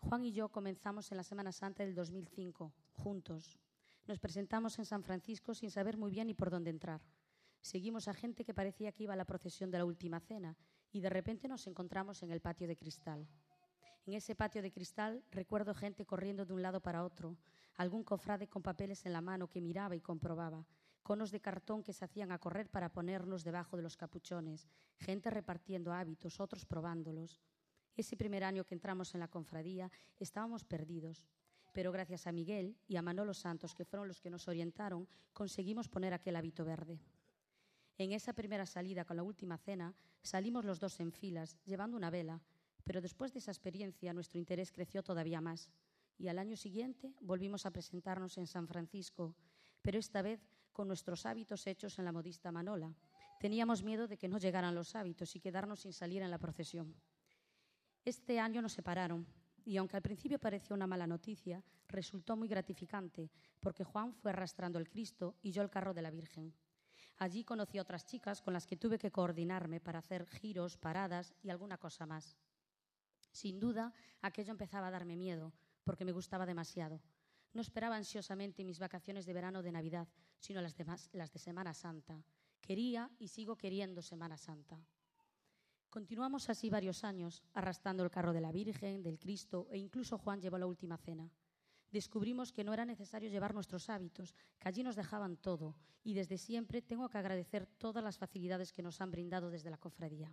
Juan 0.00 0.24
y 0.24 0.32
yo 0.32 0.48
comenzamos 0.48 1.10
en 1.10 1.16
la 1.16 1.22
Semana 1.22 1.52
Santa 1.52 1.84
del 1.84 1.94
2005, 1.94 2.72
juntos. 2.92 3.58
Nos 4.06 4.18
presentamos 4.18 4.78
en 4.78 4.84
San 4.84 5.02
Francisco 5.02 5.54
sin 5.54 5.70
saber 5.70 5.96
muy 5.96 6.10
bien 6.10 6.26
ni 6.26 6.34
por 6.34 6.50
dónde 6.50 6.70
entrar. 6.70 7.00
Seguimos 7.66 8.06
a 8.06 8.14
gente 8.14 8.44
que 8.44 8.54
parecía 8.54 8.92
que 8.92 9.02
iba 9.02 9.14
a 9.14 9.16
la 9.16 9.24
procesión 9.24 9.72
de 9.72 9.78
la 9.78 9.84
Última 9.84 10.20
Cena 10.20 10.56
y 10.92 11.00
de 11.00 11.10
repente 11.10 11.48
nos 11.48 11.66
encontramos 11.66 12.22
en 12.22 12.30
el 12.30 12.40
patio 12.40 12.68
de 12.68 12.76
cristal. 12.76 13.26
En 14.06 14.14
ese 14.14 14.36
patio 14.36 14.62
de 14.62 14.70
cristal 14.70 15.24
recuerdo 15.32 15.74
gente 15.74 16.06
corriendo 16.06 16.46
de 16.46 16.54
un 16.54 16.62
lado 16.62 16.80
para 16.80 17.02
otro, 17.02 17.36
algún 17.74 18.04
cofrade 18.04 18.46
con 18.46 18.62
papeles 18.62 19.04
en 19.04 19.12
la 19.12 19.20
mano 19.20 19.48
que 19.48 19.60
miraba 19.60 19.96
y 19.96 20.00
comprobaba, 20.00 20.64
conos 21.02 21.32
de 21.32 21.40
cartón 21.40 21.82
que 21.82 21.92
se 21.92 22.04
hacían 22.04 22.30
a 22.30 22.38
correr 22.38 22.70
para 22.70 22.92
ponernos 22.92 23.42
debajo 23.42 23.76
de 23.76 23.82
los 23.82 23.96
capuchones, 23.96 24.68
gente 25.00 25.28
repartiendo 25.28 25.92
hábitos, 25.92 26.38
otros 26.38 26.64
probándolos. 26.64 27.42
Ese 27.96 28.16
primer 28.16 28.44
año 28.44 28.64
que 28.64 28.76
entramos 28.76 29.12
en 29.14 29.18
la 29.18 29.28
confradía 29.28 29.90
estábamos 30.20 30.62
perdidos, 30.64 31.26
pero 31.72 31.90
gracias 31.90 32.28
a 32.28 32.32
Miguel 32.32 32.78
y 32.86 32.94
a 32.94 33.02
Manolo 33.02 33.34
Santos, 33.34 33.74
que 33.74 33.84
fueron 33.84 34.06
los 34.06 34.20
que 34.20 34.30
nos 34.30 34.46
orientaron, 34.46 35.08
conseguimos 35.32 35.88
poner 35.88 36.14
aquel 36.14 36.36
hábito 36.36 36.64
verde. 36.64 37.00
En 37.98 38.12
esa 38.12 38.34
primera 38.34 38.66
salida 38.66 39.04
con 39.04 39.16
la 39.16 39.22
última 39.22 39.56
cena 39.56 39.94
salimos 40.22 40.64
los 40.64 40.80
dos 40.80 41.00
en 41.00 41.12
filas, 41.12 41.56
llevando 41.64 41.96
una 41.96 42.10
vela, 42.10 42.42
pero 42.84 43.00
después 43.00 43.32
de 43.32 43.38
esa 43.38 43.50
experiencia 43.50 44.12
nuestro 44.12 44.38
interés 44.38 44.70
creció 44.70 45.02
todavía 45.02 45.40
más. 45.40 45.70
y 46.18 46.28
al 46.28 46.38
año 46.38 46.56
siguiente 46.56 47.14
volvimos 47.20 47.66
a 47.66 47.70
presentarnos 47.70 48.38
en 48.38 48.46
San 48.46 48.66
Francisco, 48.66 49.34
pero 49.82 49.98
esta 49.98 50.22
vez 50.22 50.40
con 50.72 50.88
nuestros 50.88 51.26
hábitos 51.26 51.66
hechos 51.66 51.98
en 51.98 52.04
la 52.06 52.12
modista 52.12 52.52
Manola. 52.52 52.94
Teníamos 53.38 53.82
miedo 53.82 54.06
de 54.06 54.16
que 54.16 54.28
no 54.28 54.38
llegaran 54.38 54.74
los 54.74 54.94
hábitos 54.94 55.36
y 55.36 55.40
quedarnos 55.40 55.80
sin 55.80 55.92
salir 55.92 56.22
en 56.22 56.30
la 56.30 56.38
procesión. 56.38 56.94
Este 58.04 58.40
año 58.40 58.62
nos 58.62 58.72
separaron 58.72 59.26
y 59.64 59.76
aunque 59.78 59.96
al 59.96 60.02
principio 60.02 60.38
pareció 60.38 60.76
una 60.76 60.86
mala 60.86 61.06
noticia, 61.06 61.62
resultó 61.88 62.36
muy 62.36 62.48
gratificante 62.48 63.30
porque 63.60 63.84
Juan 63.84 64.14
fue 64.14 64.30
arrastrando 64.30 64.78
el 64.78 64.88
Cristo 64.88 65.34
y 65.42 65.50
yo 65.50 65.62
el 65.62 65.70
carro 65.70 65.92
de 65.92 66.02
la 66.02 66.10
Virgen. 66.10 66.54
Allí 67.18 67.44
conocí 67.44 67.78
a 67.78 67.82
otras 67.82 68.04
chicas 68.04 68.42
con 68.42 68.52
las 68.52 68.66
que 68.66 68.76
tuve 68.76 68.98
que 68.98 69.10
coordinarme 69.10 69.80
para 69.80 70.00
hacer 70.00 70.26
giros, 70.26 70.76
paradas 70.76 71.34
y 71.42 71.48
alguna 71.48 71.78
cosa 71.78 72.04
más. 72.04 72.36
Sin 73.30 73.58
duda, 73.58 73.92
aquello 74.20 74.50
empezaba 74.50 74.88
a 74.88 74.90
darme 74.90 75.16
miedo, 75.16 75.52
porque 75.84 76.04
me 76.04 76.12
gustaba 76.12 76.44
demasiado. 76.44 77.00
No 77.54 77.62
esperaba 77.62 77.96
ansiosamente 77.96 78.64
mis 78.64 78.78
vacaciones 78.78 79.24
de 79.24 79.32
verano 79.32 79.62
de 79.62 79.72
Navidad, 79.72 80.08
sino 80.38 80.60
las 80.60 80.76
de, 80.76 80.84
las 81.12 81.32
de 81.32 81.38
Semana 81.38 81.72
Santa. 81.72 82.22
Quería 82.60 83.10
y 83.18 83.28
sigo 83.28 83.56
queriendo 83.56 84.02
Semana 84.02 84.36
Santa. 84.36 84.78
Continuamos 85.88 86.50
así 86.50 86.68
varios 86.68 87.04
años, 87.04 87.42
arrastrando 87.54 88.02
el 88.02 88.10
carro 88.10 88.34
de 88.34 88.42
la 88.42 88.52
Virgen, 88.52 89.02
del 89.02 89.18
Cristo 89.18 89.68
e 89.70 89.78
incluso 89.78 90.18
Juan 90.18 90.42
llevó 90.42 90.58
la 90.58 90.66
última 90.66 90.98
cena. 90.98 91.30
Descubrimos 91.96 92.52
que 92.52 92.62
no 92.62 92.74
era 92.74 92.84
necesario 92.84 93.30
llevar 93.30 93.54
nuestros 93.54 93.88
hábitos, 93.88 94.34
que 94.58 94.68
allí 94.68 94.82
nos 94.82 94.96
dejaban 94.96 95.38
todo 95.38 95.74
y 96.04 96.12
desde 96.12 96.36
siempre 96.36 96.82
tengo 96.82 97.08
que 97.08 97.16
agradecer 97.16 97.64
todas 97.64 98.04
las 98.04 98.18
facilidades 98.18 98.70
que 98.70 98.82
nos 98.82 99.00
han 99.00 99.10
brindado 99.10 99.48
desde 99.48 99.70
la 99.70 99.78
cofradía. 99.78 100.30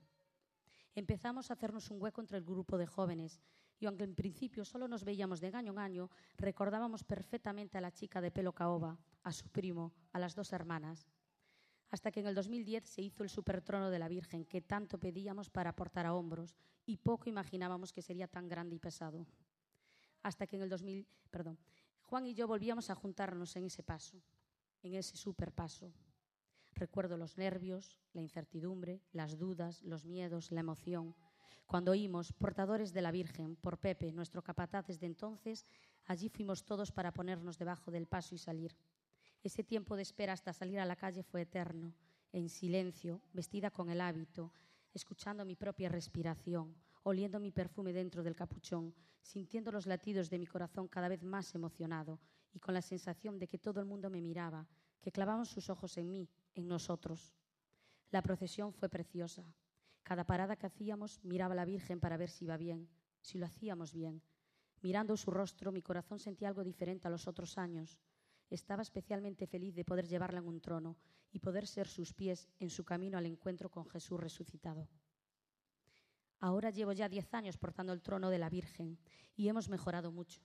Empezamos 0.94 1.50
a 1.50 1.54
hacernos 1.54 1.90
un 1.90 2.02
hueco 2.02 2.20
entre 2.20 2.38
el 2.38 2.44
grupo 2.44 2.78
de 2.78 2.86
jóvenes 2.86 3.40
y 3.80 3.86
aunque 3.86 4.04
en 4.04 4.14
principio 4.14 4.66
solo 4.66 4.90
nos 4.90 5.06
veíamos 5.06 5.40
de 5.40 5.56
año 5.56 5.72
en 5.72 5.80
año, 5.80 6.10
recordábamos 6.36 7.06
perfectamente 7.06 7.78
a 7.78 7.82
la 7.82 7.94
chica 7.94 8.20
de 8.20 8.30
pelo 8.30 8.52
caoba, 8.52 9.00
a 9.24 9.32
su 9.32 9.48
primo, 9.48 9.94
a 10.12 10.20
las 10.20 10.36
dos 10.36 10.52
hermanas 10.52 11.08
hasta 11.92 12.12
que 12.12 12.22
en 12.22 12.26
el 12.26 12.34
2010 12.34 12.84
se 12.86 13.04
hizo 13.04 13.22
el 13.22 13.30
supertrono 13.30 13.92
de 13.92 14.00
la 14.00 14.08
Virgen 14.08 14.46
que 14.46 14.62
tanto 14.62 15.00
pedíamos 15.00 15.52
para 15.52 15.76
portar 15.76 16.08
a 16.08 16.16
hombros 16.16 16.58
y 16.88 16.98
poco 16.98 17.30
imaginábamos 17.30 17.94
que 17.94 18.02
sería 18.02 18.28
tan 18.28 18.50
grande 18.50 18.76
y 18.76 18.80
pesado. 18.80 19.28
Hasta 20.24 20.48
que 20.48 20.56
en 20.56 20.64
el 20.64 20.70
2000, 20.70 21.08
perdón, 21.30 21.60
Juan 22.02 22.26
y 22.26 22.34
yo 22.34 22.48
volvíamos 22.48 22.90
a 22.90 22.96
juntarnos 22.96 23.56
en 23.56 23.66
ese 23.66 23.84
paso, 23.84 24.22
en 24.82 24.96
ese 24.96 25.18
superpaso. 25.18 25.94
Recuerdo 26.76 27.18
los 27.18 27.38
nervios, 27.38 27.98
la 28.14 28.22
incertidumbre, 28.22 29.02
las 29.12 29.38
dudas, 29.38 29.82
los 29.84 30.06
miedos, 30.06 30.52
la 30.52 30.62
emoción. 30.62 31.16
Cuando 31.66 31.92
oímos 31.92 32.34
portadores 32.34 32.94
de 32.94 33.02
la 33.02 33.12
Virgen 33.12 33.56
por 33.56 33.78
Pepe, 33.78 34.12
nuestro 34.12 34.44
capataz 34.44 34.88
desde 34.88 35.06
entonces, 35.06 35.66
allí 36.06 36.30
fuimos 36.30 36.66
todos 36.66 36.92
para 36.92 37.14
ponernos 37.14 37.58
debajo 37.58 37.92
del 37.92 38.08
paso 38.08 38.36
y 38.36 38.38
salir. 38.38 38.76
Ese 39.44 39.64
tiempo 39.64 39.96
de 39.96 40.04
espera 40.04 40.34
hasta 40.34 40.54
salir 40.54 40.80
a 40.80 40.86
la 40.86 40.96
calle 40.96 41.24
fue 41.24 41.42
eterno, 41.42 41.94
en 42.32 42.50
silencio, 42.50 43.22
vestida 43.34 43.70
con 43.70 43.90
el 43.90 44.02
hábito, 44.02 44.54
escuchando 44.94 45.46
mi 45.46 45.56
propia 45.56 45.90
respiración, 45.90 46.76
oliendo 47.04 47.40
mi 47.40 47.52
perfume 47.52 47.94
dentro 47.94 48.24
del 48.24 48.36
capuchón, 48.36 48.94
sintiendo 49.22 49.72
los 49.72 49.86
latidos 49.86 50.30
de 50.30 50.40
mi 50.40 50.48
corazón 50.48 50.88
cada 50.88 51.08
vez 51.08 51.24
más 51.24 51.54
emocionado 51.56 52.20
y 52.52 52.60
con 52.60 52.74
la 52.74 52.82
sensación 52.82 53.40
de 53.40 53.48
que 53.48 53.58
todo 53.58 53.80
el 53.80 53.86
mundo 53.86 54.10
me 54.10 54.22
miraba, 54.22 54.68
que 55.02 55.12
clavaban 55.12 55.46
sus 55.46 55.70
ojos 55.70 55.98
en 55.98 56.10
mí, 56.10 56.30
en 56.56 56.68
nosotros. 56.68 57.34
La 58.10 58.22
procesión 58.22 58.74
fue 58.74 58.90
preciosa. 58.90 59.44
Cada 60.04 60.26
parada 60.26 60.56
que 60.56 60.66
hacíamos 60.66 61.20
miraba 61.24 61.54
a 61.54 61.58
la 61.58 61.66
Virgen 61.66 62.00
para 62.00 62.18
ver 62.18 62.30
si 62.30 62.46
iba 62.46 62.58
bien, 62.58 62.90
si 63.22 63.38
lo 63.38 63.46
hacíamos 63.46 63.94
bien. 63.94 64.22
Mirando 64.82 65.16
su 65.16 65.32
rostro, 65.32 65.72
mi 65.72 65.82
corazón 65.82 66.20
sentía 66.20 66.50
algo 66.50 66.64
diferente 66.64 67.08
a 67.08 67.12
los 67.12 67.28
otros 67.28 67.58
años 67.58 68.00
estaba 68.54 68.84
especialmente 68.84 69.48
feliz 69.48 69.74
de 69.76 69.86
poder 69.86 70.08
llevarla 70.08 70.40
en 70.40 70.48
un 70.48 70.62
trono 70.62 70.98
y 71.32 71.40
poder 71.40 71.66
ser 71.66 71.88
sus 71.88 72.14
pies 72.14 72.48
en 72.60 72.70
su 72.70 72.84
camino 72.84 73.18
al 73.18 73.26
encuentro 73.26 73.70
con 73.70 73.86
Jesús 73.88 74.20
resucitado. 74.20 74.88
Ahora 76.44 76.72
llevo 76.72 76.92
ya 76.92 77.08
diez 77.08 77.34
años 77.34 77.56
portando 77.56 77.94
el 77.94 78.02
trono 78.02 78.30
de 78.30 78.38
la 78.38 78.50
Virgen 78.50 79.00
y 79.34 79.48
hemos 79.48 79.70
mejorado 79.70 80.12
mucho. 80.12 80.42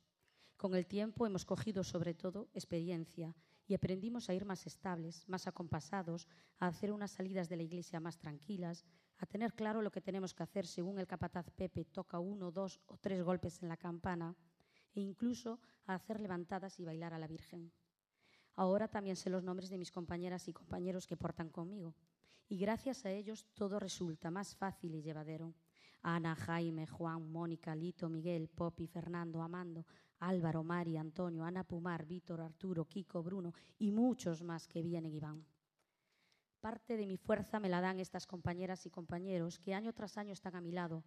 Con 0.56 0.76
el 0.76 0.86
tiempo 0.86 1.26
hemos 1.26 1.44
cogido 1.44 1.82
sobre 1.82 2.14
todo 2.14 2.48
experiencia 2.54 3.34
y 3.66 3.74
aprendimos 3.74 4.30
a 4.30 4.34
ir 4.34 4.44
más 4.44 4.64
estables, 4.68 5.28
más 5.28 5.48
acompasados, 5.48 6.28
a 6.60 6.68
hacer 6.68 6.92
unas 6.92 7.10
salidas 7.10 7.48
de 7.48 7.56
la 7.56 7.64
iglesia 7.64 7.98
más 7.98 8.16
tranquilas, 8.16 8.84
a 9.16 9.26
tener 9.26 9.54
claro 9.54 9.82
lo 9.82 9.90
que 9.90 10.00
tenemos 10.00 10.34
que 10.34 10.44
hacer 10.44 10.68
según 10.68 11.00
el 11.00 11.08
capataz 11.08 11.50
Pepe 11.50 11.84
toca 11.84 12.20
uno, 12.20 12.52
dos 12.52 12.80
o 12.86 12.96
tres 12.96 13.24
golpes 13.24 13.60
en 13.64 13.68
la 13.68 13.76
campana 13.76 14.36
e 14.94 15.00
incluso 15.00 15.58
a 15.86 15.94
hacer 15.94 16.20
levantadas 16.20 16.78
y 16.78 16.84
bailar 16.84 17.12
a 17.12 17.18
la 17.18 17.26
Virgen. 17.26 17.72
Ahora 18.54 18.86
también 18.86 19.16
sé 19.16 19.30
los 19.30 19.42
nombres 19.42 19.68
de 19.68 19.78
mis 19.78 19.90
compañeras 19.90 20.46
y 20.46 20.52
compañeros 20.52 21.08
que 21.08 21.16
portan 21.16 21.48
conmigo. 21.48 21.96
Y 22.48 22.56
gracias 22.56 23.04
a 23.04 23.10
ellos 23.10 23.46
todo 23.52 23.80
resulta 23.80 24.30
más 24.30 24.54
fácil 24.54 24.94
y 24.94 25.02
llevadero. 25.02 25.56
Ana, 26.02 26.34
Jaime, 26.34 26.86
Juan, 26.86 27.30
Mónica, 27.30 27.74
Lito, 27.74 28.08
Miguel, 28.08 28.48
Popi, 28.48 28.86
Fernando, 28.86 29.42
Amando, 29.42 29.84
Álvaro, 30.20 30.62
Mari, 30.62 30.96
Antonio, 30.96 31.44
Ana 31.44 31.64
Pumar, 31.64 32.06
Víctor, 32.06 32.40
Arturo, 32.40 32.84
Kiko, 32.84 33.22
Bruno 33.22 33.52
y 33.78 33.90
muchos 33.90 34.42
más 34.42 34.66
que 34.66 34.82
vienen 34.82 35.12
y 35.12 35.20
van. 35.20 35.44
Parte 36.60 36.96
de 36.96 37.06
mi 37.06 37.16
fuerza 37.16 37.60
me 37.60 37.68
la 37.68 37.80
dan 37.80 38.00
estas 38.00 38.26
compañeras 38.26 38.84
y 38.86 38.90
compañeros 38.90 39.58
que 39.58 39.74
año 39.74 39.92
tras 39.92 40.18
año 40.18 40.32
están 40.32 40.56
a 40.56 40.60
mi 40.60 40.72
lado, 40.72 41.04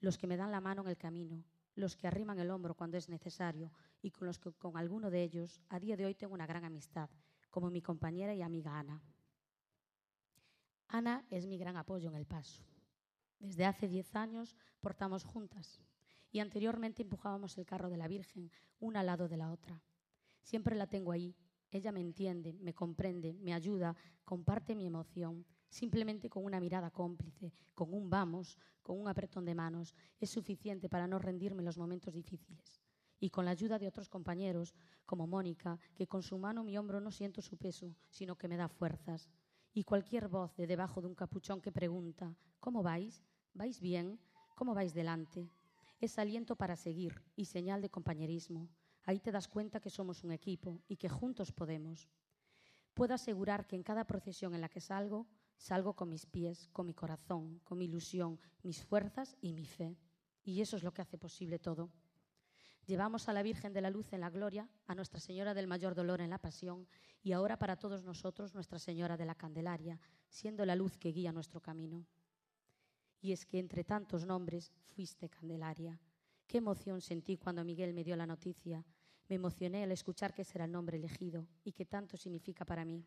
los 0.00 0.16
que 0.16 0.26
me 0.26 0.36
dan 0.36 0.52
la 0.52 0.60
mano 0.60 0.82
en 0.82 0.88
el 0.88 0.96
camino, 0.96 1.44
los 1.74 1.96
que 1.96 2.06
arriman 2.06 2.38
el 2.38 2.50
hombro 2.50 2.74
cuando 2.74 2.96
es 2.96 3.08
necesario 3.08 3.72
y 4.00 4.10
con 4.10 4.26
los 4.26 4.38
que 4.38 4.52
con 4.52 4.76
alguno 4.76 5.10
de 5.10 5.22
ellos 5.22 5.60
a 5.68 5.80
día 5.80 5.96
de 5.96 6.06
hoy 6.06 6.14
tengo 6.14 6.34
una 6.34 6.46
gran 6.46 6.64
amistad, 6.64 7.10
como 7.50 7.70
mi 7.70 7.82
compañera 7.82 8.34
y 8.34 8.42
amiga 8.42 8.78
Ana. 8.78 9.02
Ana 10.88 11.24
es 11.30 11.46
mi 11.46 11.58
gran 11.58 11.76
apoyo 11.76 12.08
en 12.08 12.14
el 12.14 12.26
paso. 12.26 12.62
Desde 13.38 13.64
hace 13.64 13.88
diez 13.88 14.14
años 14.16 14.56
portamos 14.80 15.24
juntas 15.24 15.80
y 16.30 16.40
anteriormente 16.40 17.02
empujábamos 17.02 17.56
el 17.58 17.66
carro 17.66 17.90
de 17.90 17.96
la 17.96 18.08
Virgen, 18.08 18.50
una 18.78 19.00
al 19.00 19.06
lado 19.06 19.28
de 19.28 19.36
la 19.36 19.50
otra. 19.50 19.80
Siempre 20.42 20.76
la 20.76 20.86
tengo 20.86 21.12
ahí. 21.12 21.34
Ella 21.70 21.92
me 21.92 22.00
entiende, 22.00 22.52
me 22.54 22.74
comprende, 22.74 23.34
me 23.34 23.52
ayuda, 23.52 23.96
comparte 24.24 24.74
mi 24.74 24.86
emoción 24.86 25.44
Simplemente 25.68 26.30
con 26.30 26.44
una 26.44 26.60
mirada 26.60 26.90
cómplice, 26.90 27.52
con 27.74 27.92
un 27.92 28.08
vamos, 28.08 28.58
con 28.82 28.98
un 28.98 29.08
apretón 29.08 29.44
de 29.44 29.54
manos, 29.54 29.94
es 30.20 30.30
suficiente 30.30 30.88
para 30.88 31.06
no 31.06 31.18
rendirme 31.18 31.60
en 31.60 31.66
los 31.66 31.78
momentos 31.78 32.14
difíciles. 32.14 32.80
Y 33.18 33.30
con 33.30 33.44
la 33.44 33.50
ayuda 33.50 33.78
de 33.78 33.88
otros 33.88 34.08
compañeros, 34.08 34.74
como 35.04 35.26
Mónica, 35.26 35.78
que 35.94 36.06
con 36.06 36.22
su 36.22 36.38
mano 36.38 36.62
mi 36.62 36.76
hombro 36.78 37.00
no 37.00 37.10
siento 37.10 37.42
su 37.42 37.56
peso, 37.56 37.94
sino 38.08 38.36
que 38.36 38.48
me 38.48 38.56
da 38.56 38.68
fuerzas. 38.68 39.30
Y 39.76 39.84
cualquier 39.84 40.28
voz 40.28 40.56
de 40.56 40.66
debajo 40.66 41.02
de 41.02 41.08
un 41.08 41.14
capuchón 41.14 41.60
que 41.60 41.70
pregunta, 41.70 42.34
¿cómo 42.60 42.82
vais? 42.82 43.22
¿Vais 43.52 43.78
bien? 43.78 44.18
¿Cómo 44.54 44.72
vais 44.72 44.94
delante? 44.94 45.50
Es 46.00 46.18
aliento 46.18 46.56
para 46.56 46.76
seguir 46.76 47.22
y 47.36 47.44
señal 47.44 47.82
de 47.82 47.90
compañerismo. 47.90 48.70
Ahí 49.04 49.20
te 49.20 49.30
das 49.30 49.48
cuenta 49.48 49.78
que 49.78 49.90
somos 49.90 50.24
un 50.24 50.32
equipo 50.32 50.80
y 50.88 50.96
que 50.96 51.10
juntos 51.10 51.52
podemos. 51.52 52.08
Puedo 52.94 53.12
asegurar 53.12 53.66
que 53.66 53.76
en 53.76 53.82
cada 53.82 54.06
procesión 54.06 54.54
en 54.54 54.62
la 54.62 54.70
que 54.70 54.80
salgo 54.80 55.26
Salgo 55.58 55.94
con 55.94 56.08
mis 56.08 56.26
pies, 56.26 56.68
con 56.72 56.86
mi 56.86 56.94
corazón, 56.94 57.60
con 57.64 57.78
mi 57.78 57.86
ilusión, 57.86 58.38
mis 58.62 58.84
fuerzas 58.84 59.36
y 59.40 59.52
mi 59.52 59.66
fe. 59.66 59.96
Y 60.44 60.60
eso 60.60 60.76
es 60.76 60.82
lo 60.82 60.92
que 60.92 61.02
hace 61.02 61.18
posible 61.18 61.58
todo. 61.58 61.90
Llevamos 62.86 63.28
a 63.28 63.32
la 63.32 63.42
Virgen 63.42 63.72
de 63.72 63.80
la 63.80 63.90
Luz 63.90 64.12
en 64.12 64.20
la 64.20 64.30
gloria, 64.30 64.68
a 64.86 64.94
Nuestra 64.94 65.18
Señora 65.18 65.54
del 65.54 65.66
Mayor 65.66 65.96
Dolor 65.96 66.20
en 66.20 66.30
la 66.30 66.38
Pasión 66.38 66.86
y 67.20 67.32
ahora 67.32 67.58
para 67.58 67.74
todos 67.74 68.04
nosotros 68.04 68.54
Nuestra 68.54 68.78
Señora 68.78 69.16
de 69.16 69.26
la 69.26 69.34
Candelaria, 69.34 69.98
siendo 70.28 70.64
la 70.64 70.76
luz 70.76 70.96
que 70.96 71.10
guía 71.10 71.32
nuestro 71.32 71.60
camino. 71.60 72.06
Y 73.20 73.32
es 73.32 73.44
que 73.44 73.58
entre 73.58 73.82
tantos 73.82 74.24
nombres 74.24 74.70
fuiste 74.94 75.28
Candelaria. 75.28 75.98
Qué 76.46 76.58
emoción 76.58 77.00
sentí 77.00 77.36
cuando 77.36 77.64
Miguel 77.64 77.92
me 77.92 78.04
dio 78.04 78.14
la 78.14 78.24
noticia. 78.24 78.84
Me 79.28 79.34
emocioné 79.34 79.82
al 79.82 79.90
escuchar 79.90 80.32
que 80.32 80.42
ese 80.42 80.56
era 80.56 80.66
el 80.66 80.70
nombre 80.70 80.96
elegido 80.96 81.48
y 81.64 81.72
que 81.72 81.86
tanto 81.86 82.16
significa 82.16 82.64
para 82.64 82.84
mí. 82.84 83.04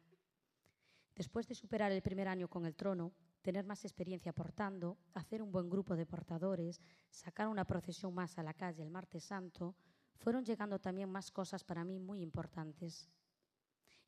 Después 1.16 1.48
de 1.48 1.56
superar 1.56 1.94
el 1.94 2.02
primer 2.02 2.28
año 2.28 2.50
con 2.50 2.66
el 2.66 2.76
trono, 2.76 3.14
tener 3.42 3.66
más 3.66 3.86
experiencia 3.86 4.34
portando, 4.34 4.98
hacer 5.14 5.42
un 5.42 5.52
buen 5.52 5.70
grupo 5.70 5.96
de 5.96 6.06
portadores, 6.06 6.82
sacar 7.10 7.48
una 7.48 7.66
procesión 7.66 8.14
más 8.14 8.38
a 8.38 8.44
la 8.44 8.54
calle 8.54 8.84
el 8.84 8.90
martes 8.90 9.24
santo, 9.24 9.76
fueron 10.18 10.44
llegando 10.44 10.80
también 10.80 11.10
más 11.10 11.32
cosas 11.32 11.64
para 11.64 11.84
mí 11.84 12.00
muy 12.00 12.22
importantes. 12.22 13.10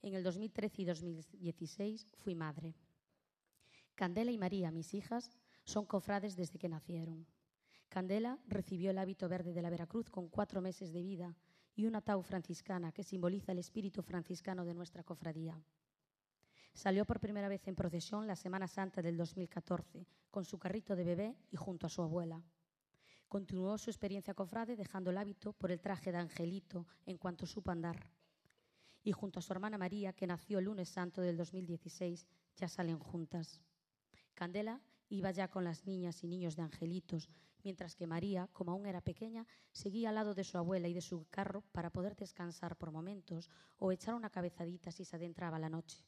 En 0.01 0.13
el 0.13 0.23
2013 0.23 0.81
y 0.81 0.85
2016 0.85 2.07
fui 2.17 2.35
madre. 2.35 2.75
Candela 3.95 4.31
y 4.31 4.37
María, 4.37 4.71
mis 4.71 4.93
hijas, 4.93 5.29
son 5.63 5.85
cofrades 5.85 6.35
desde 6.35 6.57
que 6.57 6.69
nacieron. 6.69 7.27
Candela 7.87 8.39
recibió 8.47 8.91
el 8.91 8.97
hábito 8.97 9.29
verde 9.29 9.53
de 9.53 9.61
la 9.61 9.69
Veracruz 9.69 10.09
con 10.09 10.27
cuatro 10.27 10.61
meses 10.61 10.91
de 10.91 11.01
vida 11.01 11.35
y 11.75 11.85
una 11.85 12.01
tau 12.01 12.21
franciscana 12.23 12.91
que 12.91 13.03
simboliza 13.03 13.51
el 13.51 13.59
espíritu 13.59 14.01
franciscano 14.01 14.65
de 14.65 14.73
nuestra 14.73 15.03
cofradía. 15.03 15.61
Salió 16.73 17.05
por 17.05 17.19
primera 17.19 17.49
vez 17.49 17.67
en 17.67 17.75
procesión 17.75 18.27
la 18.27 18.35
Semana 18.35 18.67
Santa 18.67 19.01
del 19.01 19.17
2014, 19.17 20.07
con 20.29 20.45
su 20.45 20.57
carrito 20.57 20.95
de 20.95 21.03
bebé 21.03 21.35
y 21.51 21.57
junto 21.57 21.87
a 21.87 21.89
su 21.89 22.01
abuela. 22.01 22.41
Continuó 23.27 23.77
su 23.77 23.89
experiencia 23.89 24.33
cofrade 24.33 24.75
dejando 24.75 25.11
el 25.11 25.17
hábito 25.17 25.53
por 25.53 25.71
el 25.71 25.81
traje 25.81 26.11
de 26.11 26.17
Angelito 26.17 26.87
en 27.05 27.17
cuanto 27.17 27.45
supo 27.45 27.71
andar. 27.71 28.09
Y 29.03 29.11
junto 29.11 29.39
a 29.39 29.41
su 29.41 29.53
hermana 29.53 29.77
María, 29.77 30.13
que 30.13 30.27
nació 30.27 30.59
el 30.59 30.65
lunes 30.65 30.89
santo 30.89 31.21
del 31.21 31.37
2016, 31.37 32.27
ya 32.55 32.67
salen 32.67 32.99
juntas. 32.99 33.61
Candela 34.33 34.81
iba 35.09 35.31
ya 35.31 35.49
con 35.49 35.63
las 35.63 35.85
niñas 35.85 36.23
y 36.23 36.27
niños 36.27 36.55
de 36.55 36.63
Angelitos, 36.63 37.29
mientras 37.63 37.95
que 37.95 38.07
María, 38.07 38.47
como 38.53 38.71
aún 38.71 38.85
era 38.85 39.01
pequeña, 39.01 39.45
seguía 39.71 40.09
al 40.09 40.15
lado 40.15 40.33
de 40.33 40.43
su 40.43 40.57
abuela 40.57 40.87
y 40.87 40.93
de 40.93 41.01
su 41.01 41.25
carro 41.29 41.63
para 41.71 41.89
poder 41.89 42.15
descansar 42.15 42.77
por 42.77 42.91
momentos 42.91 43.49
o 43.77 43.91
echar 43.91 44.15
una 44.15 44.29
cabezadita 44.29 44.91
si 44.91 45.03
se 45.03 45.15
adentraba 45.15 45.59
la 45.59 45.69
noche. 45.69 46.05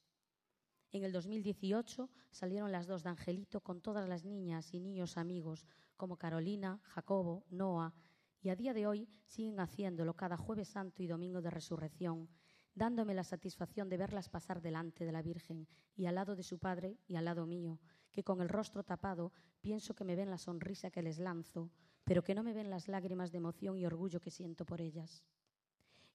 En 0.94 1.04
el 1.04 1.12
2018 1.12 2.08
salieron 2.30 2.72
las 2.72 2.86
dos 2.86 3.02
de 3.02 3.10
Angelito 3.10 3.62
con 3.62 3.82
todas 3.82 4.08
las 4.08 4.26
niñas 4.26 4.76
y 4.76 4.80
niños 4.80 5.18
amigos 5.18 5.66
como 5.98 6.18
Carolina, 6.18 6.80
Jacobo, 6.84 7.44
Noah, 7.50 7.96
y 8.44 8.50
a 8.50 8.56
día 8.56 8.76
de 8.76 8.86
hoy 8.86 9.10
siguen 9.26 9.60
haciéndolo 9.60 10.14
cada 10.14 10.38
jueves 10.38 10.68
santo 10.68 11.02
y 11.02 11.08
domingo 11.08 11.42
de 11.42 11.50
resurrección, 11.50 12.30
dándome 12.76 13.16
la 13.16 13.24
satisfacción 13.24 13.90
de 13.90 13.98
verlas 13.98 14.30
pasar 14.30 14.62
delante 14.62 15.04
de 15.04 15.12
la 15.12 15.24
Virgen 15.24 15.68
y 15.96 16.06
al 16.06 16.14
lado 16.14 16.36
de 16.36 16.44
su 16.44 16.60
Padre 16.60 17.00
y 17.08 17.16
al 17.16 17.26
lado 17.26 17.48
mío, 17.48 17.80
que 18.12 18.24
con 18.24 18.40
el 18.40 18.50
rostro 18.50 18.84
tapado 18.84 19.34
pienso 19.62 19.96
que 19.96 20.04
me 20.04 20.16
ven 20.16 20.30
la 20.30 20.38
sonrisa 20.38 20.92
que 20.92 21.02
les 21.02 21.18
lanzo, 21.18 21.72
pero 22.04 22.24
que 22.24 22.36
no 22.36 22.44
me 22.44 22.54
ven 22.54 22.70
las 22.70 22.88
lágrimas 22.88 23.32
de 23.32 23.40
emoción 23.40 23.80
y 23.80 23.86
orgullo 23.88 24.22
que 24.22 24.30
siento 24.30 24.64
por 24.64 24.80
ellas. 24.80 25.24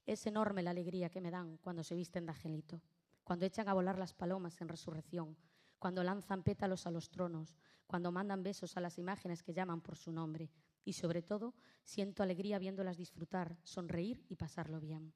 Es 0.06 0.24
enorme 0.28 0.62
la 0.62 0.70
alegría 0.70 1.10
que 1.10 1.20
me 1.20 1.32
dan 1.32 1.56
cuando 1.56 1.82
se 1.82 1.96
visten 1.96 2.26
de 2.26 2.30
angelito, 2.30 2.80
cuando 3.28 3.44
echan 3.44 3.68
a 3.68 3.74
volar 3.74 3.98
las 3.98 4.14
palomas 4.14 4.58
en 4.62 4.68
resurrección, 4.68 5.36
cuando 5.78 6.02
lanzan 6.02 6.42
pétalos 6.42 6.86
a 6.86 6.90
los 6.90 7.10
tronos, 7.10 7.58
cuando 7.86 8.10
mandan 8.10 8.42
besos 8.42 8.78
a 8.78 8.80
las 8.80 8.96
imágenes 8.96 9.42
que 9.42 9.52
llaman 9.52 9.82
por 9.82 9.98
su 9.98 10.10
nombre. 10.10 10.50
Y 10.82 10.94
sobre 10.94 11.20
todo, 11.20 11.52
siento 11.84 12.22
alegría 12.22 12.58
viéndolas 12.58 12.96
disfrutar, 12.96 13.58
sonreír 13.64 14.24
y 14.30 14.36
pasarlo 14.36 14.80
bien. 14.80 15.12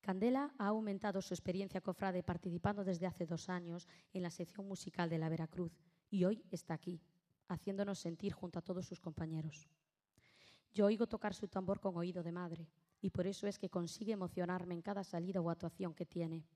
Candela 0.00 0.54
ha 0.56 0.68
aumentado 0.68 1.20
su 1.20 1.34
experiencia 1.34 1.82
cofrade 1.82 2.22
participando 2.22 2.84
desde 2.84 3.06
hace 3.06 3.26
dos 3.26 3.50
años 3.50 3.86
en 4.14 4.22
la 4.22 4.30
sección 4.30 4.66
musical 4.66 5.10
de 5.10 5.18
la 5.18 5.28
Veracruz 5.28 5.78
y 6.08 6.24
hoy 6.24 6.42
está 6.50 6.72
aquí, 6.72 7.02
haciéndonos 7.48 7.98
sentir 7.98 8.32
junto 8.32 8.58
a 8.58 8.62
todos 8.62 8.86
sus 8.86 8.98
compañeros. 8.98 9.68
Yo 10.72 10.86
oigo 10.86 11.06
tocar 11.06 11.34
su 11.34 11.48
tambor 11.48 11.80
con 11.80 11.98
oído 11.98 12.22
de 12.22 12.32
madre 12.32 12.70
y 13.02 13.10
por 13.10 13.26
eso 13.26 13.46
es 13.46 13.58
que 13.58 13.68
consigue 13.68 14.14
emocionarme 14.14 14.72
en 14.72 14.80
cada 14.80 15.04
salida 15.04 15.42
o 15.42 15.50
actuación 15.50 15.92
que 15.92 16.06
tiene. 16.06 16.46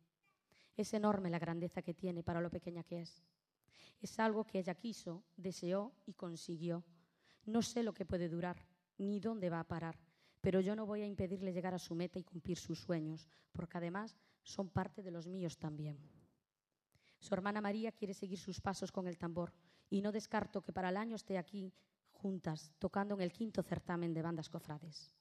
Es 0.77 0.93
enorme 0.95 1.31
la 1.31 1.39
grandeza 1.39 1.83
que 1.83 1.95
tiene 1.95 2.23
para 2.23 2.41
lo 2.41 2.51
pequeña 2.51 2.83
que 2.83 3.03
es. 3.03 3.23
Es 4.01 4.19
algo 4.19 4.45
que 4.45 4.59
ella 4.59 4.75
quiso, 4.75 5.25
deseó 5.37 5.95
y 6.05 6.15
consiguió. 6.15 6.85
No 7.47 7.63
sé 7.63 7.83
lo 7.83 7.95
que 7.95 8.05
puede 8.05 8.29
durar, 8.29 8.67
ni 8.99 9.21
dónde 9.21 9.51
va 9.51 9.61
a 9.61 9.69
parar, 9.69 9.99
pero 10.41 10.61
yo 10.61 10.75
no 10.77 10.87
voy 10.87 11.03
a 11.03 11.07
impedirle 11.07 11.53
llegar 11.53 11.75
a 11.75 11.79
su 11.79 11.95
meta 11.95 12.19
y 12.19 12.25
cumplir 12.25 12.59
sus 12.59 12.79
sueños, 12.81 13.29
porque 13.53 13.79
además 13.79 14.17
son 14.43 14.69
parte 14.69 15.03
de 15.03 15.11
los 15.11 15.27
míos 15.27 15.57
también. 15.59 15.99
Su 17.19 17.33
hermana 17.35 17.61
María 17.61 17.93
quiere 17.93 18.13
seguir 18.13 18.39
sus 18.39 18.61
pasos 18.61 18.93
con 18.93 19.07
el 19.07 19.17
tambor 19.17 19.55
y 19.89 20.03
no 20.03 20.13
descarto 20.13 20.61
que 20.61 20.73
para 20.73 20.91
el 20.91 20.97
año 20.97 21.17
esté 21.17 21.39
aquí 21.39 21.73
juntas, 22.11 22.73
tocando 22.79 23.15
en 23.15 23.21
el 23.23 23.33
quinto 23.33 23.63
certamen 23.63 24.13
de 24.13 24.23
bandas 24.23 24.49
cofrades. 24.49 25.15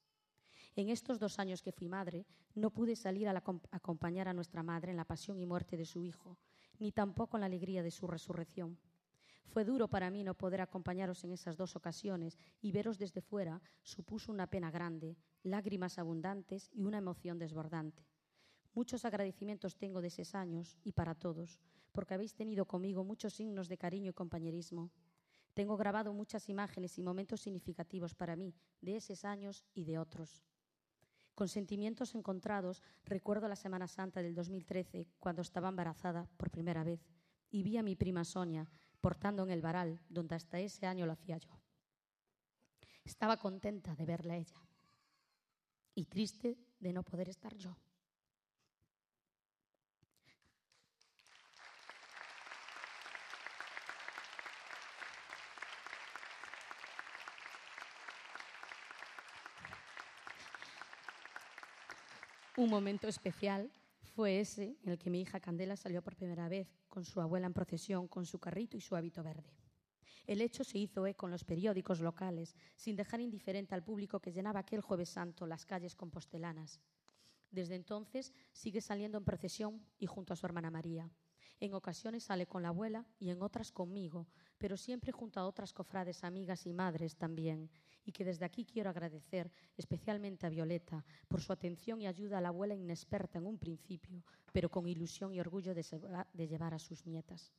En 0.76 0.90
estos 0.90 1.20
dos 1.20 1.38
años 1.38 1.62
que 1.62 1.72
fui 1.72 1.88
madre, 1.88 2.26
no 2.56 2.72
pude 2.72 2.96
salir 2.96 3.28
a, 3.28 3.44
acompañar 3.72 4.28
a 4.28 4.34
nuestra 4.34 4.64
madre 4.64 4.90
en 4.90 4.98
la 4.98 5.06
pasión 5.06 5.40
y 5.40 5.46
muerte 5.46 5.78
de 5.78 5.86
su 5.86 6.04
hijo, 6.04 6.38
ni 6.80 6.92
tampoco 6.92 7.38
en 7.38 7.42
la 7.42 7.46
alegría 7.46 7.84
de 7.84 7.92
su 7.92 8.08
resurrección. 8.08 8.80
Fue 9.46 9.66
duro 9.66 9.88
para 9.88 10.10
mí 10.10 10.24
no 10.24 10.34
poder 10.34 10.62
acompañaros 10.62 11.24
en 11.24 11.32
esas 11.32 11.58
dos 11.58 11.76
ocasiones 11.76 12.40
y 12.60 12.72
veros 12.72 12.98
desde 12.98 13.22
fuera 13.22 13.62
supuso 13.84 14.32
una 14.32 14.48
pena 14.48 14.72
grande, 14.72 15.16
lágrimas 15.44 16.00
abundantes 16.00 16.72
y 16.74 16.86
una 16.86 16.98
emoción 16.98 17.38
desbordante. 17.38 18.08
Muchos 18.74 19.06
agradecimientos 19.06 19.78
tengo 19.78 20.02
de 20.02 20.08
esos 20.08 20.34
años 20.34 20.80
y 20.84 20.94
para 20.94 21.14
todos, 21.14 21.60
porque 21.92 22.16
habéis 22.16 22.34
tenido 22.34 22.66
conmigo 22.66 23.04
muchos 23.04 23.36
signos 23.36 23.68
de 23.68 23.78
cariño 23.78 24.10
y 24.10 24.14
compañerismo. 24.14 24.90
Tengo 25.54 25.78
grabado 25.78 26.14
muchas 26.14 26.50
imágenes 26.50 26.98
y 26.98 27.04
momentos 27.04 27.42
significativos 27.42 28.16
para 28.16 28.36
mí 28.36 28.56
de 28.82 28.96
esos 28.96 29.24
años 29.24 29.64
y 29.76 29.84
de 29.84 30.00
otros. 30.00 30.44
Con 31.36 31.48
sentimientos 31.48 32.13
encontrados, 32.13 32.84
recuerdo 33.06 33.48
la 33.48 33.56
Semana 33.56 33.88
Santa 33.88 34.22
del 34.22 34.36
2013, 34.36 35.08
cuando 35.19 35.41
estaba 35.41 35.69
embarazada 35.69 36.28
por 36.38 36.52
primera 36.52 36.84
vez, 36.84 37.02
y 37.50 37.63
vi 37.63 37.78
a 37.78 37.84
mi 37.84 37.96
prima 37.96 38.24
Sonia 38.24 38.69
portando 39.02 39.43
en 39.43 39.50
el 39.50 39.62
varal, 39.62 40.00
donde 40.10 40.36
hasta 40.36 40.60
ese 40.60 40.86
año 40.86 41.06
lo 41.06 41.12
hacía 41.12 41.38
yo. 41.38 41.60
Estaba 43.04 43.38
contenta 43.38 43.96
de 43.96 44.06
verla 44.06 44.38
ella 44.38 44.65
y 45.93 46.06
triste 46.06 46.58
de 46.80 46.93
no 46.93 47.04
poder 47.04 47.30
estar 47.30 47.54
yo. 47.56 47.78
Un 62.56 62.70
momento 62.70 63.08
especial 63.08 63.72
fue 64.16 64.39
ese 64.39 64.78
en 64.84 64.92
el 64.92 65.00
que 65.00 65.10
mi 65.10 65.22
hija 65.22 65.39
Candela 65.39 65.76
salió 65.76 66.04
por 66.04 66.16
primera 66.16 66.48
vez 66.48 66.68
con 66.88 67.04
su 67.04 67.20
abuela 67.20 67.48
en 67.48 67.54
procesión, 67.54 68.08
con 68.08 68.28
su 68.28 68.38
carrito 68.38 68.78
y 68.78 68.82
su 68.82 68.96
hábito 68.96 69.24
verde. 69.24 69.58
El 70.28 70.39
hecho 70.39 70.63
se 70.63 70.78
hizo 70.78 71.08
eco 71.08 71.26
en 71.26 71.32
los 71.32 71.44
periódicos 71.44 72.00
locales, 72.00 72.56
sin 72.76 72.96
dejar 72.96 73.22
indiferente 73.22 73.74
al 73.74 73.84
público 73.84 74.20
que 74.20 74.32
llenaba 74.32 74.60
aquel 74.60 74.82
jueves 74.82 75.10
santo 75.10 75.48
las 75.48 75.66
calles 75.66 75.96
compostelanas. 75.96 76.80
Desde 77.50 77.74
entonces 77.74 78.34
sigue 78.52 78.82
saliendo 78.82 79.18
en 79.18 79.26
procesión 79.26 79.84
y 79.98 80.06
junto 80.06 80.34
a 80.34 80.36
su 80.36 80.46
hermana 80.46 80.70
María. 80.70 81.10
En 81.60 81.74
ocasiones 81.74 82.24
sale 82.24 82.46
con 82.46 82.62
la 82.63 82.70
abuela 82.70 83.06
y 83.20 83.30
en 83.30 83.42
otras 83.42 83.72
conmigo, 83.72 84.28
pero 84.58 84.76
siempre 84.76 85.12
junto 85.12 85.39
a 85.39 85.46
otras 85.46 85.74
cofrades, 85.74 86.24
amigas 86.24 86.66
y 86.66 86.74
madres 86.74 87.16
también, 87.16 87.70
y 88.06 88.12
que 88.12 88.26
desde 88.26 88.46
aquí 88.46 88.66
quiero 88.66 88.89
agradecer 88.89 89.52
especialmente 89.78 90.46
a 90.46 90.50
Violeta 90.50 91.06
por 91.28 91.42
su 91.42 91.54
atención 91.54 92.02
y 92.02 92.08
ayuda 92.08 92.38
a 92.38 92.42
la 92.42 92.50
abuela 92.50 92.76
inexperta 92.76 93.39
en 93.39 93.46
un 93.46 93.58
principio, 93.58 94.24
pero 94.52 94.70
con 94.70 94.88
ilusión 94.88 95.34
y 95.34 95.39
orgullo 95.39 95.74
de, 95.74 95.84
llevar 96.48 96.74
a 96.74 96.80
sus 96.80 97.06
nietas. 97.06 97.54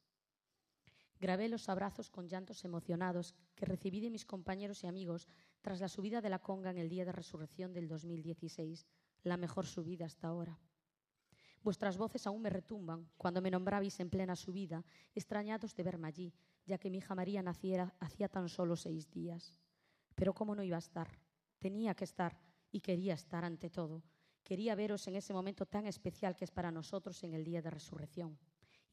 Grabé 1.21 1.49
los 1.49 1.69
abrazos 1.69 2.11
con 2.11 2.29
llantos 2.29 2.65
emocionados 2.65 3.35
que 3.55 3.65
recibí 3.65 4.01
de 4.01 4.11
mis 4.11 4.27
compañeros 4.27 4.85
y 4.85 4.87
amigos 4.87 5.29
tras 5.63 5.81
la 5.81 5.89
subida 5.89 6.21
de 6.21 6.29
la 6.29 6.41
conga 6.41 6.71
en 6.71 6.79
el 6.79 6.91
día 6.91 7.05
de 7.05 7.13
resurrección 7.13 7.73
del 7.73 7.89
2016, 7.89 8.87
la 9.23 9.37
mejor 9.37 9.67
subida 9.67 10.05
hasta 10.05 10.29
ahora. 10.29 10.59
Vuestras 11.65 11.97
voces 11.97 12.27
aún 12.27 12.43
me 12.43 12.51
retumban 12.51 13.09
cuando 13.17 13.41
me 13.41 13.51
nombrabais 13.51 13.99
en 13.99 14.11
plena 14.11 14.37
subida, 14.37 14.85
extrañados 15.15 15.75
de 15.75 15.83
verme 15.83 16.09
allí, 16.09 16.35
ya 16.67 16.77
que 16.77 16.91
mi 16.91 16.99
hija 16.99 17.15
María 17.15 17.43
naciera 17.43 17.95
hacía 18.01 18.29
tan 18.29 18.51
solo 18.51 18.77
seis 18.77 19.11
días. 19.11 19.59
Pero 20.15 20.35
¿cómo 20.35 20.55
no 20.55 20.63
iba 20.63 20.77
a 20.77 20.85
estar? 20.85 21.09
Tenía 21.59 21.95
que 21.95 22.05
estar 22.05 22.39
y 22.71 22.81
quería 22.81 23.15
estar 23.15 23.47
ante 23.47 23.71
todo. 23.71 24.03
Quería 24.43 24.75
veros 24.75 25.09
en 25.09 25.17
ese 25.17 25.33
momento 25.33 25.65
tan 25.65 25.87
especial 25.87 26.37
que 26.37 26.45
es 26.45 26.51
para 26.51 26.71
nosotros 26.71 27.25
en 27.25 27.33
el 27.33 27.45
día 27.45 27.63
de 27.63 27.71
resurrección. 27.71 28.39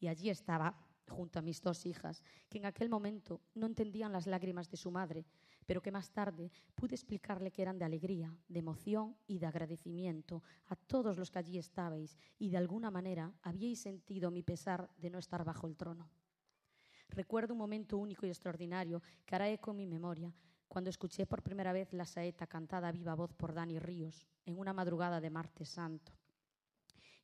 Y 0.00 0.08
allí 0.08 0.30
estaba, 0.30 0.74
junto 1.10 1.40
a 1.40 1.42
mis 1.42 1.60
dos 1.60 1.84
hijas, 1.84 2.22
que 2.48 2.56
en 2.56 2.64
aquel 2.64 2.88
momento 2.88 3.42
no 3.54 3.66
entendían 3.66 4.12
las 4.12 4.26
lágrimas 4.26 4.70
de 4.70 4.78
su 4.78 4.90
madre, 4.90 5.26
pero 5.66 5.82
que 5.82 5.92
más 5.92 6.10
tarde 6.10 6.50
pude 6.74 6.94
explicarle 6.94 7.50
que 7.50 7.62
eran 7.62 7.78
de 7.78 7.84
alegría, 7.84 8.34
de 8.48 8.58
emoción 8.58 9.16
y 9.26 9.38
de 9.38 9.46
agradecimiento 9.46 10.42
a 10.66 10.76
todos 10.76 11.16
los 11.16 11.30
que 11.30 11.38
allí 11.38 11.58
estabais 11.58 12.16
y 12.38 12.50
de 12.50 12.56
alguna 12.56 12.90
manera 12.90 13.32
habíais 13.42 13.80
sentido 13.80 14.30
mi 14.30 14.42
pesar 14.42 14.88
de 14.96 15.10
no 15.10 15.18
estar 15.18 15.44
bajo 15.44 15.66
el 15.66 15.76
trono. 15.76 16.10
Recuerdo 17.08 17.52
un 17.52 17.58
momento 17.58 17.98
único 17.98 18.26
y 18.26 18.30
extraordinario 18.30 19.02
que 19.26 19.34
hará 19.34 19.48
eco 19.50 19.72
en 19.72 19.76
mi 19.76 19.86
memoria, 19.86 20.34
cuando 20.66 20.88
escuché 20.88 21.26
por 21.26 21.42
primera 21.42 21.74
vez 21.74 21.92
la 21.92 22.06
saeta 22.06 22.46
cantada 22.46 22.88
a 22.88 22.92
viva 22.92 23.14
voz 23.14 23.34
por 23.34 23.52
Dani 23.52 23.78
Ríos 23.78 24.26
en 24.46 24.58
una 24.58 24.72
madrugada 24.72 25.20
de 25.20 25.28
martes 25.28 25.68
santo. 25.68 26.12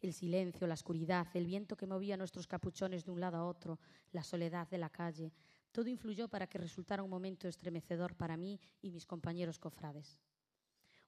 El 0.00 0.12
silencio, 0.12 0.66
la 0.66 0.74
oscuridad, 0.74 1.26
el 1.32 1.46
viento 1.46 1.74
que 1.74 1.86
movía 1.86 2.18
nuestros 2.18 2.46
capuchones 2.46 3.06
de 3.06 3.10
un 3.10 3.20
lado 3.20 3.38
a 3.38 3.46
otro, 3.46 3.80
la 4.12 4.22
soledad 4.22 4.68
de 4.68 4.76
la 4.76 4.90
calle, 4.90 5.32
todo 5.72 5.88
influyó 5.88 6.28
para 6.28 6.46
que 6.46 6.58
resultara 6.58 7.02
un 7.02 7.10
momento 7.10 7.48
estremecedor 7.48 8.14
para 8.14 8.36
mí 8.36 8.60
y 8.80 8.90
mis 8.90 9.06
compañeros 9.06 9.58
cofrades. 9.58 10.18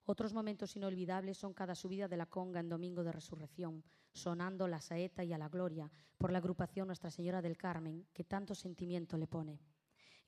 Otros 0.05 0.33
momentos 0.33 0.75
inolvidables 0.75 1.37
son 1.37 1.53
cada 1.53 1.75
subida 1.75 2.07
de 2.07 2.17
la 2.17 2.25
conga 2.25 2.59
en 2.59 2.69
Domingo 2.69 3.03
de 3.03 3.11
Resurrección, 3.11 3.83
sonando 4.11 4.67
la 4.67 4.81
saeta 4.81 5.23
y 5.23 5.31
a 5.31 5.37
la 5.37 5.47
gloria 5.47 5.91
por 6.17 6.31
la 6.31 6.39
agrupación 6.39 6.87
Nuestra 6.87 7.11
Señora 7.11 7.41
del 7.41 7.57
Carmen, 7.57 8.07
que 8.13 8.23
tanto 8.23 8.55
sentimiento 8.55 9.17
le 9.17 9.27
pone. 9.27 9.59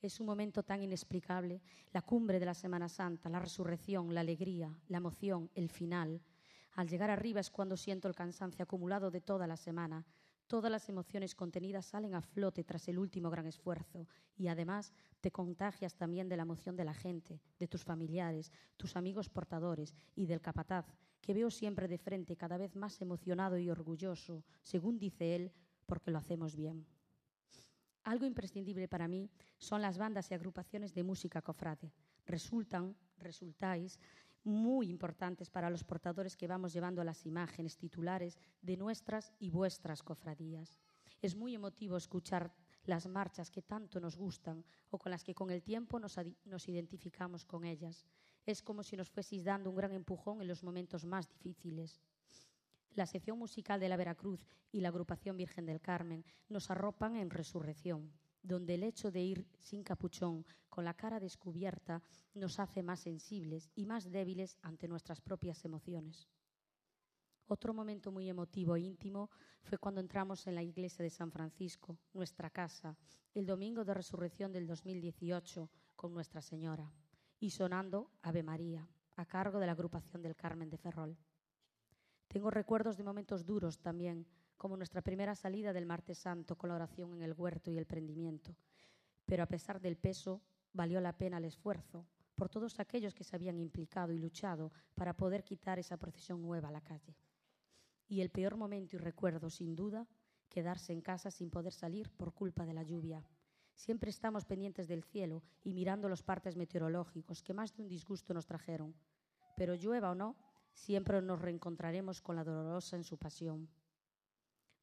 Es 0.00 0.20
un 0.20 0.26
momento 0.26 0.62
tan 0.62 0.82
inexplicable, 0.82 1.62
la 1.92 2.02
cumbre 2.02 2.38
de 2.38 2.46
la 2.46 2.54
Semana 2.54 2.88
Santa, 2.88 3.28
la 3.28 3.40
resurrección, 3.40 4.14
la 4.14 4.20
alegría, 4.20 4.78
la 4.88 4.98
emoción, 4.98 5.50
el 5.54 5.68
final. 5.70 6.20
Al 6.72 6.88
llegar 6.88 7.10
arriba 7.10 7.40
es 7.40 7.50
cuando 7.50 7.76
siento 7.76 8.06
el 8.06 8.14
cansancio 8.14 8.62
acumulado 8.62 9.10
de 9.10 9.20
toda 9.20 9.46
la 9.46 9.56
semana, 9.56 10.04
Todas 10.46 10.70
las 10.70 10.88
emociones 10.88 11.34
contenidas 11.34 11.86
salen 11.86 12.14
a 12.14 12.20
flote 12.20 12.64
tras 12.64 12.86
el 12.88 12.98
último 12.98 13.30
gran 13.30 13.46
esfuerzo 13.46 14.06
y 14.36 14.48
además 14.48 14.92
te 15.20 15.30
contagias 15.30 15.96
también 15.96 16.28
de 16.28 16.36
la 16.36 16.42
emoción 16.42 16.76
de 16.76 16.84
la 16.84 16.92
gente, 16.92 17.40
de 17.58 17.66
tus 17.66 17.82
familiares, 17.82 18.52
tus 18.76 18.94
amigos 18.96 19.30
portadores 19.30 19.94
y 20.14 20.26
del 20.26 20.42
capataz, 20.42 20.86
que 21.22 21.32
veo 21.32 21.50
siempre 21.50 21.88
de 21.88 21.96
frente 21.96 22.36
cada 22.36 22.58
vez 22.58 22.76
más 22.76 23.00
emocionado 23.00 23.58
y 23.58 23.70
orgulloso, 23.70 24.44
según 24.62 24.98
dice 24.98 25.34
él, 25.34 25.52
porque 25.86 26.10
lo 26.10 26.18
hacemos 26.18 26.54
bien. 26.54 26.86
Algo 28.02 28.26
imprescindible 28.26 28.86
para 28.86 29.08
mí 29.08 29.30
son 29.56 29.80
las 29.80 29.96
bandas 29.96 30.30
y 30.30 30.34
agrupaciones 30.34 30.92
de 30.92 31.04
música 31.04 31.40
cofrade. 31.40 31.90
Resultan, 32.26 32.94
resultáis 33.16 33.98
muy 34.44 34.90
importantes 34.90 35.50
para 35.50 35.70
los 35.70 35.84
portadores 35.84 36.36
que 36.36 36.46
vamos 36.46 36.72
llevando 36.72 37.02
las 37.02 37.26
imágenes 37.26 37.76
titulares 37.76 38.38
de 38.60 38.76
nuestras 38.76 39.32
y 39.38 39.50
vuestras 39.50 40.02
cofradías. 40.02 40.78
Es 41.22 41.34
muy 41.34 41.54
emotivo 41.54 41.96
escuchar 41.96 42.52
las 42.84 43.06
marchas 43.06 43.50
que 43.50 43.62
tanto 43.62 43.98
nos 43.98 44.16
gustan 44.16 44.64
o 44.90 44.98
con 44.98 45.10
las 45.10 45.24
que 45.24 45.34
con 45.34 45.50
el 45.50 45.62
tiempo 45.62 45.98
nos, 45.98 46.18
nos, 46.44 46.68
identificamos 46.68 47.46
con 47.46 47.64
ellas. 47.64 48.06
Es 48.44 48.62
como 48.62 48.82
si 48.82 48.96
nos 48.96 49.08
fueseis 49.08 49.42
dando 49.42 49.70
un 49.70 49.76
gran 49.76 49.92
empujón 49.92 50.42
en 50.42 50.48
los 50.48 50.62
momentos 50.62 51.06
más 51.06 51.28
difíciles. 51.28 52.02
La 52.94 53.06
sección 53.06 53.38
musical 53.38 53.80
de 53.80 53.88
la 53.88 53.96
Veracruz 53.96 54.46
y 54.70 54.80
la 54.80 54.88
agrupación 54.88 55.36
Virgen 55.36 55.64
del 55.64 55.80
Carmen 55.80 56.24
nos 56.48 56.70
arropan 56.70 57.16
en 57.16 57.30
resurrección 57.30 58.12
donde 58.44 58.74
el 58.74 58.84
hecho 58.84 59.10
de 59.10 59.22
ir 59.22 59.48
sin 59.58 59.82
capuchón, 59.82 60.46
con 60.68 60.84
la 60.84 60.94
cara 60.94 61.18
descubierta, 61.18 62.02
nos 62.34 62.60
hace 62.60 62.82
más 62.82 63.00
sensibles 63.00 63.70
y 63.74 63.86
más 63.86 64.10
débiles 64.10 64.58
ante 64.62 64.86
nuestras 64.86 65.20
propias 65.20 65.64
emociones. 65.64 66.28
Otro 67.46 67.74
momento 67.74 68.12
muy 68.12 68.28
emotivo 68.28 68.76
e 68.76 68.80
íntimo 68.80 69.30
fue 69.62 69.78
cuando 69.78 70.00
entramos 70.00 70.46
en 70.46 70.54
la 70.54 70.62
iglesia 70.62 71.02
de 71.02 71.10
San 71.10 71.32
Francisco, 71.32 71.98
nuestra 72.12 72.50
casa, 72.50 72.96
el 73.34 73.46
domingo 73.46 73.84
de 73.84 73.94
resurrección 73.94 74.52
del 74.52 74.66
2018 74.66 75.70
con 75.96 76.12
Nuestra 76.12 76.42
Señora, 76.42 76.92
y 77.40 77.50
sonando 77.50 78.10
Ave 78.22 78.42
María, 78.42 78.86
a 79.16 79.24
cargo 79.24 79.58
de 79.58 79.66
la 79.66 79.72
agrupación 79.72 80.22
del 80.22 80.36
Carmen 80.36 80.68
de 80.68 80.78
Ferrol. 80.78 81.16
Tengo 82.28 82.50
recuerdos 82.50 82.96
de 82.96 83.04
momentos 83.04 83.44
duros 83.46 83.78
también, 83.78 84.26
como 84.64 84.78
nuestra 84.78 85.02
primera 85.02 85.34
salida 85.34 85.74
del 85.74 85.84
martes 85.84 86.16
santo 86.16 86.56
con 86.56 86.70
la 86.70 86.76
oración 86.76 87.12
en 87.12 87.20
el 87.20 87.34
huerto 87.34 87.70
y 87.70 87.76
el 87.76 87.84
prendimiento. 87.84 88.56
Pero 89.26 89.42
a 89.42 89.46
pesar 89.46 89.78
del 89.78 89.98
peso, 89.98 90.40
valió 90.72 91.02
la 91.02 91.18
pena 91.18 91.36
el 91.36 91.44
esfuerzo 91.44 92.06
por 92.34 92.48
todos 92.48 92.80
aquellos 92.80 93.14
que 93.14 93.24
se 93.24 93.36
habían 93.36 93.58
implicado 93.58 94.10
y 94.14 94.18
luchado 94.18 94.72
para 94.94 95.18
poder 95.18 95.44
quitar 95.44 95.78
esa 95.78 95.98
procesión 95.98 96.40
nueva 96.40 96.68
a 96.68 96.72
la 96.72 96.80
calle. 96.80 97.14
Y 98.08 98.22
el 98.22 98.30
peor 98.30 98.56
momento 98.56 98.96
y 98.96 99.00
recuerdo, 99.00 99.50
sin 99.50 99.76
duda, 99.76 100.08
quedarse 100.48 100.94
en 100.94 101.02
casa 101.02 101.30
sin 101.30 101.50
poder 101.50 101.74
salir 101.74 102.08
por 102.08 102.32
culpa 102.32 102.64
de 102.64 102.72
la 102.72 102.84
lluvia. 102.84 103.22
Siempre 103.74 104.08
estamos 104.08 104.46
pendientes 104.46 104.88
del 104.88 105.04
cielo 105.04 105.42
y 105.62 105.74
mirando 105.74 106.08
los 106.08 106.22
partes 106.22 106.56
meteorológicos 106.56 107.42
que 107.42 107.52
más 107.52 107.74
de 107.74 107.82
un 107.82 107.88
disgusto 107.90 108.32
nos 108.32 108.46
trajeron. 108.46 108.94
Pero 109.58 109.74
llueva 109.74 110.12
o 110.12 110.14
no, 110.14 110.38
siempre 110.72 111.20
nos 111.20 111.42
reencontraremos 111.42 112.22
con 112.22 112.34
la 112.34 112.44
dolorosa 112.44 112.96
en 112.96 113.04
su 113.04 113.18
pasión. 113.18 113.68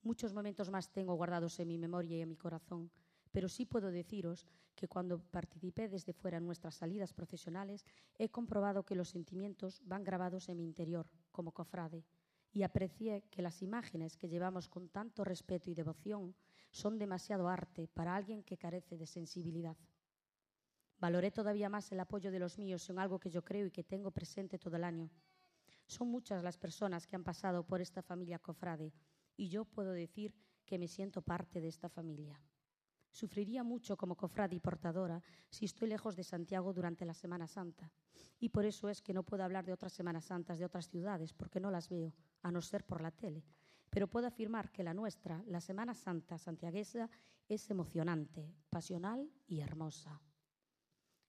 Muchos 0.03 0.33
momentos 0.33 0.71
más 0.71 0.91
tengo 0.91 1.13
guardados 1.13 1.59
en 1.59 1.67
mi 1.67 1.77
memoria 1.77 2.17
y 2.17 2.21
en 2.21 2.29
mi 2.29 2.35
corazón, 2.35 2.89
pero 3.31 3.47
sí 3.47 3.65
puedo 3.65 3.91
deciros 3.91 4.47
que 4.73 4.87
cuando 4.87 5.19
participé 5.19 5.87
desde 5.89 6.11
fuera 6.13 6.37
en 6.37 6.45
nuestras 6.45 6.73
salidas 6.73 7.13
profesionales, 7.13 7.85
he 8.17 8.29
comprobado 8.29 8.83
que 8.83 8.95
los 8.95 9.09
sentimientos 9.09 9.79
van 9.85 10.03
grabados 10.03 10.49
en 10.49 10.57
mi 10.57 10.63
interior, 10.63 11.07
como 11.31 11.51
cofrade, 11.51 12.03
y 12.51 12.63
aprecié 12.63 13.23
que 13.29 13.43
las 13.43 13.61
imágenes 13.61 14.17
que 14.17 14.27
llevamos 14.27 14.67
con 14.67 14.89
tanto 14.89 15.23
respeto 15.23 15.69
y 15.69 15.75
devoción 15.75 16.35
son 16.71 16.97
demasiado 16.97 17.47
arte 17.47 17.87
para 17.87 18.15
alguien 18.15 18.43
que 18.43 18.57
carece 18.57 18.97
de 18.97 19.05
sensibilidad. 19.05 19.77
Valoré 20.99 21.29
todavía 21.29 21.69
más 21.69 21.91
el 21.91 21.99
apoyo 21.99 22.31
de 22.31 22.39
los 22.39 22.57
míos 22.57 22.89
en 22.89 22.97
algo 22.97 23.19
que 23.19 23.29
yo 23.29 23.43
creo 23.43 23.67
y 23.67 23.71
que 23.71 23.83
tengo 23.83 24.09
presente 24.09 24.57
todo 24.57 24.77
el 24.77 24.83
año. 24.83 25.11
Son 25.85 26.07
muchas 26.07 26.43
las 26.43 26.57
personas 26.57 27.05
que 27.05 27.15
han 27.15 27.23
pasado 27.23 27.63
por 27.63 27.81
esta 27.81 28.01
familia 28.01 28.39
cofrade 28.39 28.91
y 29.37 29.49
yo 29.49 29.65
puedo 29.65 29.91
decir 29.91 30.33
que 30.65 30.77
me 30.77 30.87
siento 30.87 31.21
parte 31.21 31.59
de 31.61 31.67
esta 31.67 31.89
familia. 31.89 32.39
Sufriría 33.11 33.63
mucho 33.63 33.97
como 33.97 34.15
cofrade 34.15 34.55
y 34.55 34.59
portadora 34.59 35.21
si 35.49 35.65
estoy 35.65 35.89
lejos 35.89 36.15
de 36.15 36.23
Santiago 36.23 36.71
durante 36.73 37.05
la 37.05 37.13
Semana 37.13 37.45
Santa. 37.45 37.91
Y 38.39 38.49
por 38.49 38.65
eso 38.65 38.89
es 38.89 39.01
que 39.01 39.13
no 39.13 39.23
puedo 39.23 39.43
hablar 39.43 39.65
de 39.65 39.73
otras 39.73 39.91
Semanas 39.91 40.25
Santas 40.25 40.57
de 40.57 40.65
otras 40.65 40.87
ciudades, 40.87 41.33
porque 41.33 41.59
no 41.59 41.71
las 41.71 41.89
veo, 41.89 42.13
a 42.41 42.51
no 42.51 42.61
ser 42.61 42.85
por 42.85 43.01
la 43.01 43.11
tele. 43.11 43.43
Pero 43.89 44.07
puedo 44.07 44.27
afirmar 44.27 44.71
que 44.71 44.83
la 44.83 44.93
nuestra, 44.93 45.43
la 45.47 45.59
Semana 45.59 45.93
Santa 45.93 46.37
santiaguesa, 46.37 47.09
es 47.49 47.69
emocionante, 47.69 48.55
pasional 48.69 49.29
y 49.45 49.59
hermosa. 49.59 50.21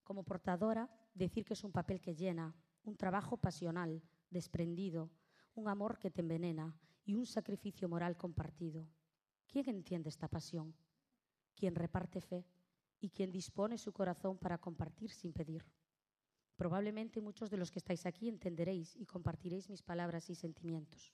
Como 0.04 0.22
portadora, 0.22 0.88
decir 1.14 1.44
que 1.44 1.54
es 1.54 1.64
un 1.64 1.72
papel 1.72 2.00
que 2.00 2.14
llena, 2.14 2.54
un 2.84 2.96
trabajo 2.96 3.36
pasional, 3.36 4.02
desprendido, 4.30 5.10
un 5.54 5.68
amor 5.68 5.98
que 5.98 6.10
te 6.10 6.20
envenena 6.20 6.76
y 7.04 7.14
un 7.14 7.26
sacrificio 7.26 7.88
moral 7.88 8.16
compartido. 8.16 8.88
¿Quién 9.46 9.68
entiende 9.68 10.08
esta 10.08 10.28
pasión? 10.28 10.74
Quien 11.54 11.74
reparte 11.74 12.20
fe 12.20 12.46
y 13.00 13.10
quien 13.10 13.30
dispone 13.30 13.78
su 13.78 13.92
corazón 13.92 14.38
para 14.38 14.58
compartir 14.58 15.10
sin 15.10 15.32
pedir. 15.32 15.64
Probablemente 16.56 17.20
muchos 17.20 17.50
de 17.50 17.56
los 17.56 17.70
que 17.70 17.80
estáis 17.80 18.06
aquí 18.06 18.28
entenderéis 18.28 18.94
y 18.96 19.06
compartiréis 19.06 19.68
mis 19.68 19.82
palabras 19.82 20.30
y 20.30 20.34
sentimientos. 20.34 21.12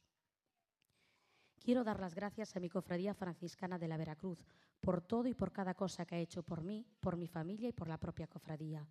Quiero 1.59 1.85
dar 1.85 2.01
las 2.01 2.15
gracias 2.15 2.55
a 2.55 2.61
mi 2.61 2.69
cofradía 2.69 3.15
franciscana 3.15 3.79
de 3.79 3.89
la 3.89 3.97
Veracruz 3.97 4.45
por 4.81 5.01
todo 5.01 5.27
y 5.27 5.35
por 5.35 5.53
cada 5.53 5.75
cosa 5.75 6.07
que 6.07 6.15
ha 6.15 6.21
hecho 6.21 6.43
por 6.43 6.63
mí, 6.63 6.87
por 7.01 7.17
mi 7.17 7.27
familia 7.27 7.69
y 7.69 7.73
por 7.73 7.89
la 7.89 7.99
propia 7.99 8.27
cofradía. 8.27 8.87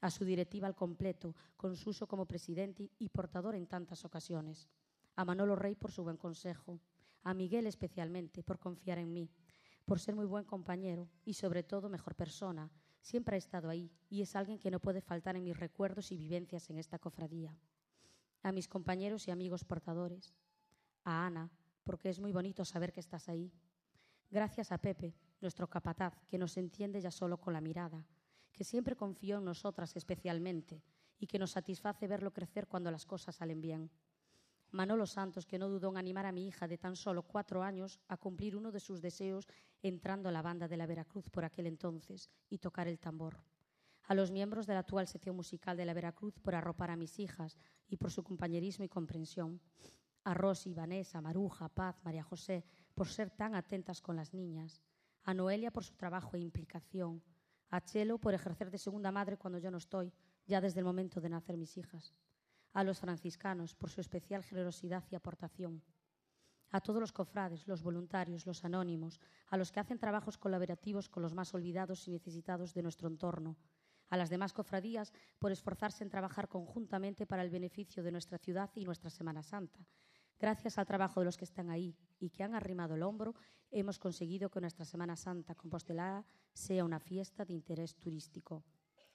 A 0.00 0.10
su 0.10 0.24
directiva 0.24 0.68
al 0.68 0.76
completo, 0.76 1.34
con 1.56 1.76
su 1.76 1.90
uso 1.90 2.06
como 2.06 2.26
presidente 2.26 2.90
y 2.98 3.08
portador 3.08 3.54
en 3.54 3.66
tantas 3.66 4.04
ocasiones 4.04 4.68
a 5.16 5.24
Manolo 5.24 5.56
Rey 5.56 5.74
por 5.74 5.90
su 5.90 6.04
buen 6.04 6.16
consejo, 6.16 6.80
a 7.22 7.34
Miguel 7.34 7.66
especialmente 7.66 8.42
por 8.42 8.58
confiar 8.58 8.98
en 8.98 9.12
mí, 9.12 9.30
por 9.84 9.98
ser 9.98 10.14
muy 10.14 10.26
buen 10.26 10.44
compañero 10.44 11.08
y 11.24 11.34
sobre 11.34 11.62
todo 11.62 11.88
mejor 11.88 12.14
persona. 12.14 12.70
Siempre 13.00 13.36
ha 13.36 13.38
estado 13.38 13.70
ahí 13.70 13.90
y 14.08 14.22
es 14.22 14.36
alguien 14.36 14.58
que 14.58 14.70
no 14.70 14.80
puede 14.80 15.00
faltar 15.00 15.36
en 15.36 15.44
mis 15.44 15.58
recuerdos 15.58 16.12
y 16.12 16.16
vivencias 16.16 16.70
en 16.70 16.78
esta 16.78 16.98
cofradía. 16.98 17.56
A 18.42 18.52
mis 18.52 18.68
compañeros 18.68 19.26
y 19.26 19.30
amigos 19.30 19.64
portadores, 19.64 20.34
a 21.04 21.26
Ana, 21.26 21.50
porque 21.82 22.10
es 22.10 22.20
muy 22.20 22.32
bonito 22.32 22.64
saber 22.64 22.92
que 22.92 23.00
estás 23.00 23.28
ahí. 23.28 23.52
Gracias 24.30 24.72
a 24.72 24.78
Pepe, 24.78 25.14
nuestro 25.40 25.68
capataz, 25.68 26.20
que 26.26 26.36
nos 26.36 26.56
entiende 26.56 27.00
ya 27.00 27.10
solo 27.10 27.38
con 27.38 27.52
la 27.52 27.60
mirada, 27.60 28.04
que 28.52 28.64
siempre 28.64 28.96
confió 28.96 29.38
en 29.38 29.44
nosotras 29.44 29.96
especialmente 29.96 30.82
y 31.18 31.26
que 31.26 31.38
nos 31.38 31.52
satisface 31.52 32.08
verlo 32.08 32.32
crecer 32.32 32.66
cuando 32.66 32.90
las 32.90 33.06
cosas 33.06 33.36
salen 33.36 33.60
bien. 33.60 33.90
Manolo 34.72 35.06
Santos, 35.06 35.46
que 35.46 35.58
no 35.58 35.68
dudó 35.68 35.90
en 35.90 35.96
animar 35.96 36.26
a 36.26 36.32
mi 36.32 36.46
hija 36.46 36.66
de 36.66 36.76
tan 36.76 36.96
solo 36.96 37.22
cuatro 37.22 37.62
años 37.62 38.00
a 38.08 38.16
cumplir 38.16 38.56
uno 38.56 38.72
de 38.72 38.80
sus 38.80 39.00
deseos 39.00 39.46
entrando 39.82 40.28
a 40.28 40.32
la 40.32 40.42
banda 40.42 40.68
de 40.68 40.76
la 40.76 40.86
Veracruz 40.86 41.30
por 41.30 41.44
aquel 41.44 41.66
entonces 41.66 42.28
y 42.50 42.58
tocar 42.58 42.88
el 42.88 42.98
tambor. 42.98 43.42
A 44.04 44.14
los 44.14 44.30
miembros 44.30 44.66
de 44.66 44.74
la 44.74 44.80
actual 44.80 45.06
sección 45.06 45.36
musical 45.36 45.76
de 45.76 45.84
la 45.84 45.94
Veracruz 45.94 46.38
por 46.38 46.54
arropar 46.54 46.90
a 46.90 46.96
mis 46.96 47.18
hijas 47.18 47.56
y 47.88 47.96
por 47.96 48.10
su 48.10 48.22
compañerismo 48.22 48.84
y 48.84 48.88
comprensión. 48.88 49.60
A 50.24 50.34
Rosy, 50.34 50.74
Vanessa, 50.74 51.20
Maruja, 51.20 51.68
Paz, 51.68 51.96
María 52.02 52.22
José, 52.22 52.64
por 52.94 53.08
ser 53.08 53.30
tan 53.30 53.54
atentas 53.54 54.00
con 54.00 54.16
las 54.16 54.34
niñas. 54.34 54.82
A 55.22 55.34
Noelia 55.34 55.72
por 55.72 55.84
su 55.84 55.94
trabajo 55.94 56.36
e 56.36 56.40
implicación. 56.40 57.22
A 57.70 57.80
Chelo 57.80 58.18
por 58.18 58.34
ejercer 58.34 58.70
de 58.70 58.78
segunda 58.78 59.10
madre 59.10 59.36
cuando 59.36 59.58
yo 59.58 59.70
no 59.70 59.78
estoy, 59.78 60.12
ya 60.46 60.60
desde 60.60 60.80
el 60.80 60.86
momento 60.86 61.20
de 61.20 61.28
nacer 61.28 61.56
mis 61.56 61.76
hijas 61.76 62.14
a 62.76 62.84
los 62.84 63.00
franciscanos 63.00 63.74
por 63.74 63.88
su 63.88 64.02
especial 64.02 64.44
generosidad 64.44 65.02
y 65.10 65.14
aportación, 65.14 65.82
a 66.68 66.82
todos 66.82 67.00
los 67.00 67.10
cofrades, 67.10 67.66
los 67.66 67.82
voluntarios, 67.82 68.44
los 68.44 68.66
anónimos, 68.66 69.18
a 69.48 69.56
los 69.56 69.72
que 69.72 69.80
hacen 69.80 69.98
trabajos 69.98 70.36
colaborativos 70.36 71.08
con 71.08 71.22
los 71.22 71.32
más 71.32 71.54
olvidados 71.54 72.06
y 72.06 72.10
necesitados 72.10 72.74
de 72.74 72.82
nuestro 72.82 73.08
entorno, 73.08 73.56
a 74.10 74.18
las 74.18 74.28
demás 74.28 74.52
cofradías 74.52 75.14
por 75.38 75.52
esforzarse 75.52 76.04
en 76.04 76.10
trabajar 76.10 76.48
conjuntamente 76.48 77.24
para 77.24 77.42
el 77.42 77.48
beneficio 77.48 78.02
de 78.02 78.12
nuestra 78.12 78.36
ciudad 78.36 78.68
y 78.74 78.84
nuestra 78.84 79.08
Semana 79.08 79.42
Santa. 79.42 79.80
Gracias 80.38 80.76
al 80.76 80.84
trabajo 80.84 81.20
de 81.20 81.24
los 81.24 81.38
que 81.38 81.46
están 81.46 81.70
ahí 81.70 81.96
y 82.18 82.28
que 82.28 82.42
han 82.42 82.54
arrimado 82.54 82.94
el 82.94 83.04
hombro, 83.04 83.36
hemos 83.70 83.98
conseguido 83.98 84.50
que 84.50 84.60
nuestra 84.60 84.84
Semana 84.84 85.16
Santa 85.16 85.54
compostelada 85.54 86.26
sea 86.52 86.84
una 86.84 87.00
fiesta 87.00 87.46
de 87.46 87.54
interés 87.54 87.96
turístico 87.96 88.66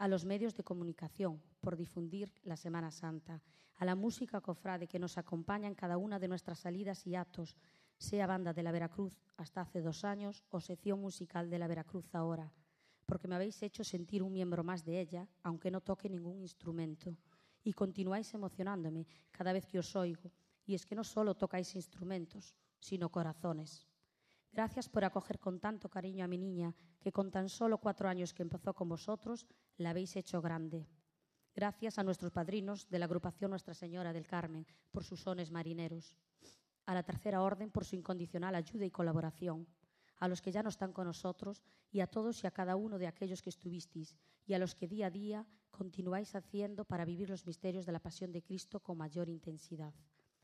a 0.02 0.08
los 0.08 0.26
medios 0.26 0.56
de 0.56 0.64
comunicación 0.64 1.40
por 1.60 1.78
difundir 1.78 2.34
la 2.42 2.58
Semana 2.58 2.90
Santa, 2.90 3.40
a 3.76 3.86
la 3.86 3.94
música 3.94 4.42
cofrade 4.42 4.88
que 4.88 4.98
nos 4.98 5.20
acompaña 5.20 5.68
en 5.68 5.76
cada 5.76 5.98
una 5.98 6.18
de 6.18 6.28
nuestras 6.28 6.58
salidas 6.58 7.06
y 7.06 7.14
actos, 7.14 7.56
sea 8.00 8.26
banda 8.26 8.52
de 8.52 8.64
la 8.64 8.72
Veracruz 8.72 9.14
hasta 9.38 9.62
hace 9.62 9.80
dos 9.80 10.04
años 10.04 10.44
o 10.50 10.60
sección 10.60 11.00
musical 11.00 11.52
de 11.52 11.60
la 11.60 11.68
Veracruz 11.68 12.16
ahora, 12.16 12.52
porque 13.06 13.28
me 13.28 13.36
habéis 13.36 13.62
hecho 13.62 13.84
sentir 13.84 14.24
un 14.24 14.34
miembro 14.34 14.64
más 14.64 14.84
de 14.84 15.00
ella, 15.00 15.28
aunque 15.44 15.70
no 15.70 15.82
toque 15.82 16.10
ningún 16.10 16.42
instrumento, 16.42 17.16
y 17.64 17.74
continuáis 17.74 18.34
emocionándome 18.34 19.06
cada 19.30 19.54
vez 19.54 19.68
que 19.68 19.78
os 19.78 19.96
oigo, 19.96 20.32
y 20.66 20.74
es 20.74 20.84
que 20.84 20.96
no 20.96 21.04
solo 21.04 21.36
tocáis 21.36 21.76
instrumentos, 21.76 22.56
sino 22.80 23.10
corazones. 23.10 23.86
Gracias 24.54 24.90
por 24.90 25.06
acoger 25.06 25.40
con 25.40 25.62
tanto 25.62 25.88
cariño 25.88 26.26
a 26.26 26.28
mi 26.28 26.38
niña, 26.38 26.76
que 27.00 27.12
con 27.12 27.32
tan 27.32 27.48
solo 27.48 27.78
cuatro 27.78 28.10
años 28.10 28.34
que 28.34 28.44
empezó 28.44 28.74
con 28.74 28.90
vosotros, 28.90 29.48
la 29.82 29.92
habéis 29.92 30.16
hecho 30.16 30.42
grande. 30.42 30.88
Gracias 31.54 32.00
a 32.00 32.04
nuestros 32.04 32.32
padrinos 32.32 32.88
de 32.90 33.00
la 33.00 33.06
agrupación 33.06 33.52
Nuestra 33.52 33.74
Señora 33.74 34.14
del 34.14 34.28
Carmen 34.28 34.66
por 34.92 35.04
sus 35.04 35.22
sones 35.22 35.52
marineros. 35.52 36.16
A 36.86 36.94
la 36.94 37.04
Tercera 37.04 37.42
Orden 37.42 37.72
por 37.72 37.84
su 37.84 37.96
incondicional 37.96 38.56
ayuda 38.56 38.86
y 38.86 38.92
colaboración. 38.92 39.68
A 40.18 40.28
los 40.28 40.42
que 40.42 40.52
ya 40.52 40.64
no 40.64 40.70
están 40.70 40.94
con 40.94 41.08
nosotros 41.08 41.64
y 41.92 42.00
a 42.00 42.08
todos 42.08 42.44
y 42.44 42.48
a 42.48 42.52
cada 42.52 42.76
uno 42.76 42.98
de 42.98 43.08
aquellos 43.08 43.42
que 43.42 43.50
estuvisteis 43.50 44.16
y 44.46 44.54
a 44.54 44.60
los 44.60 44.76
que 44.76 44.88
día 44.88 45.08
a 45.08 45.10
día 45.10 45.46
continuáis 45.72 46.36
haciendo 46.36 46.86
para 46.86 47.06
vivir 47.06 47.30
los 47.30 47.46
misterios 47.46 47.86
de 47.86 47.92
la 47.92 48.00
pasión 48.00 48.32
de 48.32 48.44
Cristo 48.44 48.80
con 48.80 48.98
mayor 48.98 49.30
intensidad. 49.30 49.94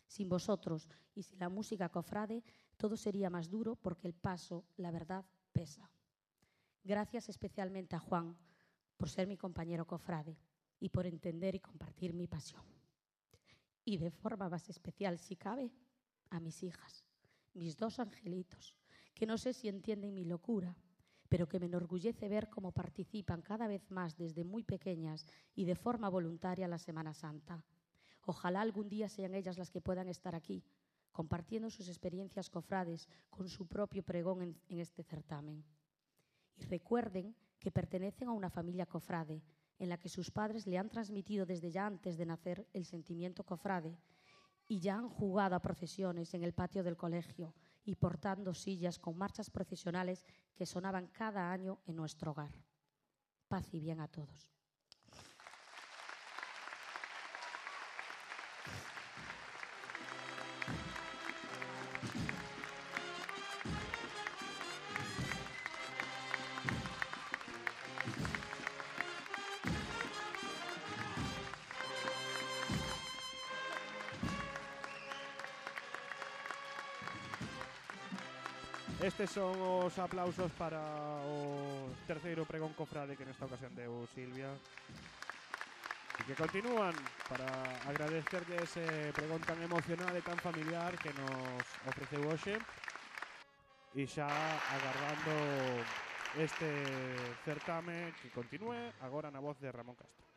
Sin 0.08 0.30
vosotros 0.30 0.90
y 1.14 1.24
sin 1.24 1.40
la 1.40 1.50
música 1.50 1.90
cofrade, 1.90 2.44
todo 2.78 2.98
sería 2.98 3.30
más 3.30 3.50
duro 3.50 3.76
porque 3.76 4.08
el 4.08 4.14
paso, 4.14 4.66
la 4.78 4.90
verdad, 4.90 5.26
pesa. 5.54 5.90
Gracias 6.84 7.30
especialmente 7.30 7.96
a 7.96 8.00
Juan 8.00 8.38
por 8.98 9.10
ser 9.10 9.28
mi 9.28 9.38
compañero 9.38 9.86
cofrade 9.86 10.38
y 10.80 10.90
por 10.90 11.06
entender 11.06 11.56
y 11.56 11.60
compartir 11.60 12.14
mi 12.14 12.28
pasión. 12.28 12.64
Y 13.86 13.98
de 13.98 14.12
forma 14.12 14.50
más 14.50 14.70
especial, 14.70 15.18
si 15.18 15.36
cabe, 15.36 15.72
a 16.30 16.40
mis 16.40 16.62
hijas, 16.64 17.06
mis 17.54 17.78
dos 17.78 18.00
angelitos, 18.00 18.76
que 19.14 19.26
no 19.26 19.38
sé 19.38 19.54
si 19.54 19.70
entienden 19.70 20.14
mi 20.14 20.26
locura, 20.26 20.76
pero 21.30 21.48
que 21.48 21.60
me 21.60 21.66
enorgullece 21.66 22.30
ver 22.30 22.50
cómo 22.50 22.72
participan 22.72 23.42
cada 23.42 23.68
vez 23.68 23.90
más 23.92 24.18
desde 24.18 24.44
muy 24.44 24.64
pequeñas 24.64 25.26
y 25.56 25.66
de 25.66 25.76
forma 25.76 26.10
voluntaria 26.10 26.68
la 26.68 26.78
Semana 26.78 27.14
Santa. 27.14 27.64
Ojalá 28.26 28.62
algún 28.62 28.90
día 28.90 29.10
sean 29.10 29.36
ellas 29.36 29.58
las 29.58 29.72
que 29.72 29.82
puedan 29.82 30.08
estar 30.08 30.36
aquí, 30.36 30.64
compartiendo 31.12 31.70
sus 31.70 31.88
experiencias 31.88 32.50
cofrades 32.50 33.08
con 33.30 33.50
su 33.50 33.68
propio 33.68 34.04
pregón 34.04 34.42
en, 34.42 34.62
en 34.70 34.80
este 34.80 35.04
certamen. 35.04 35.64
Y 36.58 36.66
recuerden 36.66 37.36
que 37.60 37.72
pertenecen 37.72 38.28
a 38.28 38.34
una 38.34 38.50
familia 38.50 38.86
cofrade, 38.86 39.42
en 39.80 39.90
la 39.90 39.98
que 39.98 40.10
sus 40.10 40.32
padres 40.32 40.66
le 40.68 40.78
han 40.78 40.90
transmitido 40.90 41.46
desde 41.46 41.72
ya 41.72 41.86
antes 41.86 42.18
de 42.18 42.26
nacer 42.26 42.68
el 42.74 42.86
sentimiento 42.86 43.44
cofrade 43.44 43.98
y 44.68 44.80
ya 44.80 44.96
han 44.96 45.10
jugado 45.10 45.56
a 45.56 45.62
procesiones 45.62 46.34
en 46.34 46.44
el 46.44 46.54
patio 46.54 46.84
del 46.84 46.98
colegio 46.98 47.54
y 47.86 47.96
portando 47.96 48.54
sillas 48.54 49.00
con 49.00 49.18
marchas 49.18 49.50
procesionales 49.50 50.26
que 50.56 50.66
sonaban 50.66 51.08
cada 51.08 51.52
año 51.52 51.80
en 51.86 51.96
nuestro 51.96 52.32
hogar. 52.32 52.52
Paz 53.48 53.74
y 53.74 53.80
bien 53.80 54.02
a 54.02 54.08
todos. 54.08 54.57
Estes 79.08 79.32
son 79.32 79.56
os 79.56 79.96
aplausos 80.04 80.52
para 80.60 80.84
o 81.24 81.88
terceiro 82.04 82.44
pregón 82.44 82.76
cofrade 82.76 83.16
que 83.16 83.24
nesta 83.24 83.48
ocasión 83.48 83.72
deu 83.72 84.04
Silvia. 84.12 84.52
E 86.20 86.22
que 86.28 86.36
continúan 86.36 86.92
para 87.32 87.48
agradecerlle 87.88 88.60
ese 88.60 88.84
pregón 89.16 89.40
tan 89.48 89.64
emocional 89.64 90.12
e 90.12 90.20
tan 90.20 90.36
familiar 90.44 90.92
que 91.00 91.16
nos 91.16 91.64
ofreceu 91.88 92.20
hoxe. 92.28 92.60
E 93.96 94.04
xa 94.04 94.28
agardando 94.76 95.40
este 96.44 96.68
certame 97.48 98.12
que 98.20 98.28
continúe 98.36 98.92
agora 99.00 99.32
na 99.32 99.40
voz 99.40 99.56
de 99.64 99.72
Ramón 99.72 99.96
Castro. 99.96 100.28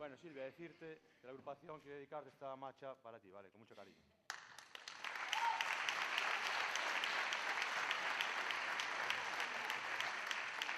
Bueno, 0.00 0.16
Silvia, 0.24 0.48
decirte 0.48 1.11
la 1.22 1.30
agrupación 1.30 1.80
quiere 1.80 1.96
dedicar 1.96 2.26
esta 2.26 2.54
marcha 2.56 2.94
para 2.96 3.18
ti, 3.18 3.30
¿vale? 3.30 3.48
Con 3.50 3.60
mucho 3.60 3.74
cariño. 3.74 3.96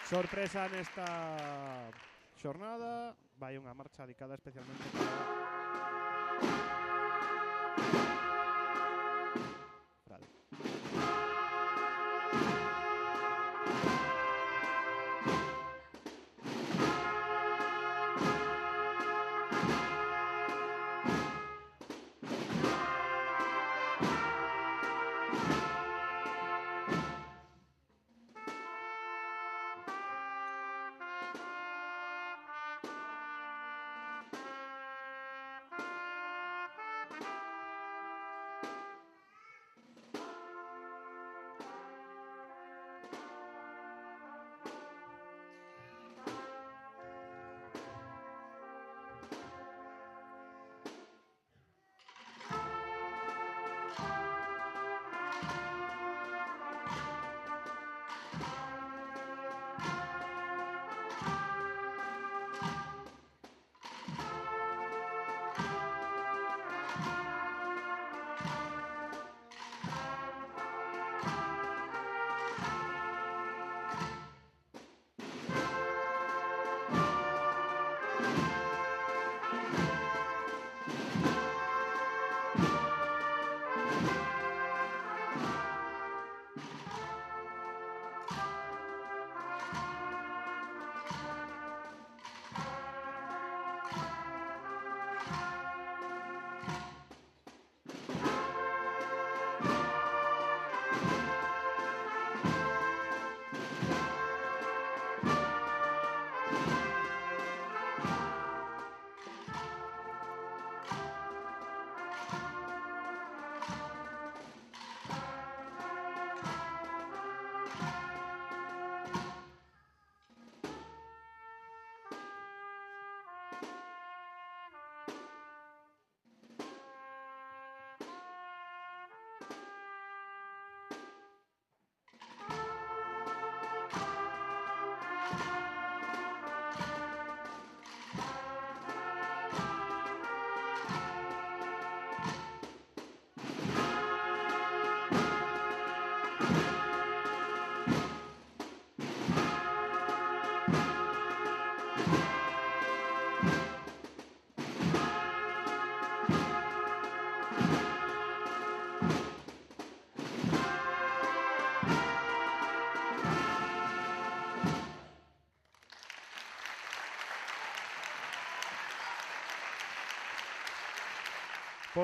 Sorpresa 0.05 0.69
nesta 0.69 1.91
xornada 2.37 3.17
Vai 3.35 3.59
unha 3.59 3.75
marcha 3.75 4.07
dedicada 4.07 4.39
especialmente 4.39 4.87
para 4.95 5.64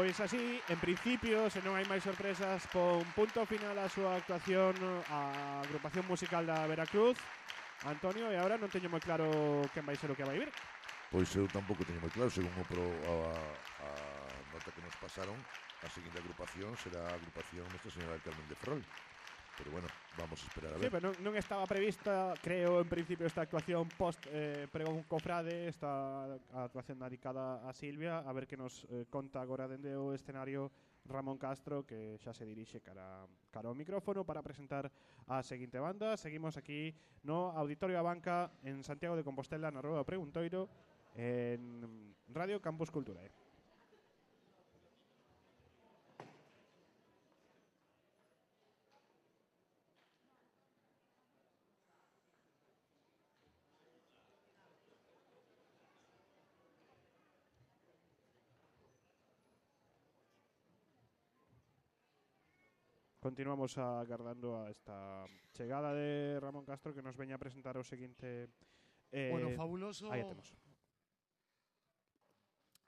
Pois 0.00 0.18
así, 0.18 0.62
en 0.66 0.78
principio, 0.80 1.50
se 1.52 1.60
non 1.60 1.76
hai 1.76 1.84
máis 1.84 2.00
sorpresas, 2.00 2.64
pon 2.72 3.04
punto 3.12 3.44
final 3.44 3.76
a 3.76 3.84
súa 3.84 4.16
actuación 4.16 4.72
a 5.12 5.60
agrupación 5.60 6.08
musical 6.08 6.40
da 6.48 6.64
Veracruz. 6.64 7.20
Antonio, 7.84 8.32
e 8.32 8.36
agora 8.40 8.56
non 8.56 8.72
teño 8.72 8.88
moi 8.88 9.04
claro 9.04 9.28
quen 9.76 9.84
vai 9.84 9.92
ser 10.00 10.08
o 10.08 10.16
que 10.16 10.24
vai 10.24 10.40
vir. 10.40 10.48
Pois 11.12 11.28
eu 11.36 11.44
tampouco 11.52 11.84
teño 11.84 12.00
moi 12.00 12.08
claro, 12.16 12.32
según 12.32 12.48
o 12.56 12.64
pro, 12.64 12.80
a, 12.80 13.12
a 13.84 13.88
nota 14.56 14.72
que 14.72 14.80
nos 14.80 14.96
pasaron, 15.04 15.36
a 15.84 15.88
seguinte 15.92 16.16
agrupación 16.16 16.72
será 16.80 17.04
a 17.04 17.12
agrupación 17.20 17.68
Nuestra 17.68 17.92
Señora 17.92 18.16
del 18.16 18.24
Carmen 18.24 18.48
de 18.48 18.56
Ferrol 18.56 18.80
pero 19.60 19.72
bueno, 19.72 19.88
vamos 20.16 20.42
a 20.42 20.46
esperar 20.46 20.72
a 20.72 20.76
ver. 20.78 20.84
Sí, 20.84 20.88
pero 20.88 21.12
non, 21.12 21.14
non 21.20 21.34
estaba 21.36 21.68
prevista, 21.68 22.32
creo, 22.40 22.80
en 22.80 22.88
principio 22.88 23.28
esta 23.28 23.44
actuación 23.44 23.84
post 23.92 24.24
eh, 24.32 24.64
pregón 24.72 25.04
cofrade, 25.04 25.68
esta 25.68 26.24
actuación 26.56 26.96
dedicada 26.96 27.60
a 27.68 27.76
Silvia, 27.76 28.24
a 28.24 28.32
ver 28.32 28.48
que 28.48 28.56
nos 28.56 28.88
eh, 28.88 29.04
conta 29.12 29.44
agora 29.44 29.68
dende 29.68 29.92
o 29.92 30.16
escenario 30.16 30.72
Ramón 31.04 31.36
Castro, 31.36 31.84
que 31.84 32.16
xa 32.16 32.32
se 32.32 32.48
dirixe 32.48 32.80
cara, 32.80 33.28
cara 33.52 33.68
ao 33.68 33.76
micrófono 33.76 34.24
para 34.24 34.40
presentar 34.40 34.88
a 35.28 35.44
seguinte 35.44 35.76
banda. 35.76 36.16
Seguimos 36.16 36.56
aquí 36.56 36.96
no 37.28 37.52
Auditorio 37.52 38.00
a 38.00 38.06
Banca 38.06 38.48
en 38.64 38.80
Santiago 38.80 39.12
de 39.12 39.26
Compostela, 39.28 39.68
na 39.68 39.84
Rueda 39.84 40.08
Preguntoiro, 40.08 40.72
en 41.20 42.16
Radio 42.32 42.64
Campus 42.64 42.88
Culturae. 42.88 43.28
Eh. 43.28 43.39
Continuamos 63.20 63.76
agardando 63.76 64.56
a 64.56 64.70
esta 64.70 65.26
chegada 65.52 65.92
de 65.92 66.40
Ramón 66.40 66.64
Castro 66.64 66.94
que 66.94 67.02
nos 67.02 67.18
veña 67.18 67.36
a 67.36 67.38
presentar 67.38 67.76
o 67.76 67.84
seguinte 67.84 68.48
eh, 69.12 69.28
bueno, 69.28 69.52
fabuloso. 69.52 70.08
aí 70.08 70.24
temos. 70.24 70.56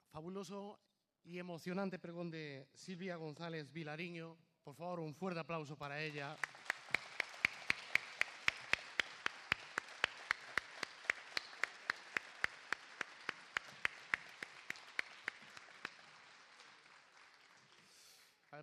Fabuloso 0.09 0.81
y 1.21 1.37
emocionante 1.37 1.99
pregón 1.99 2.31
de 2.31 2.65
Silvia 2.73 3.15
González 3.15 3.71
Vilariño. 3.71 4.35
Por 4.63 4.73
favor, 4.73 5.01
un 5.01 5.13
fuerte 5.13 5.39
aplauso 5.39 5.77
para 5.77 6.01
ella. 6.01 6.35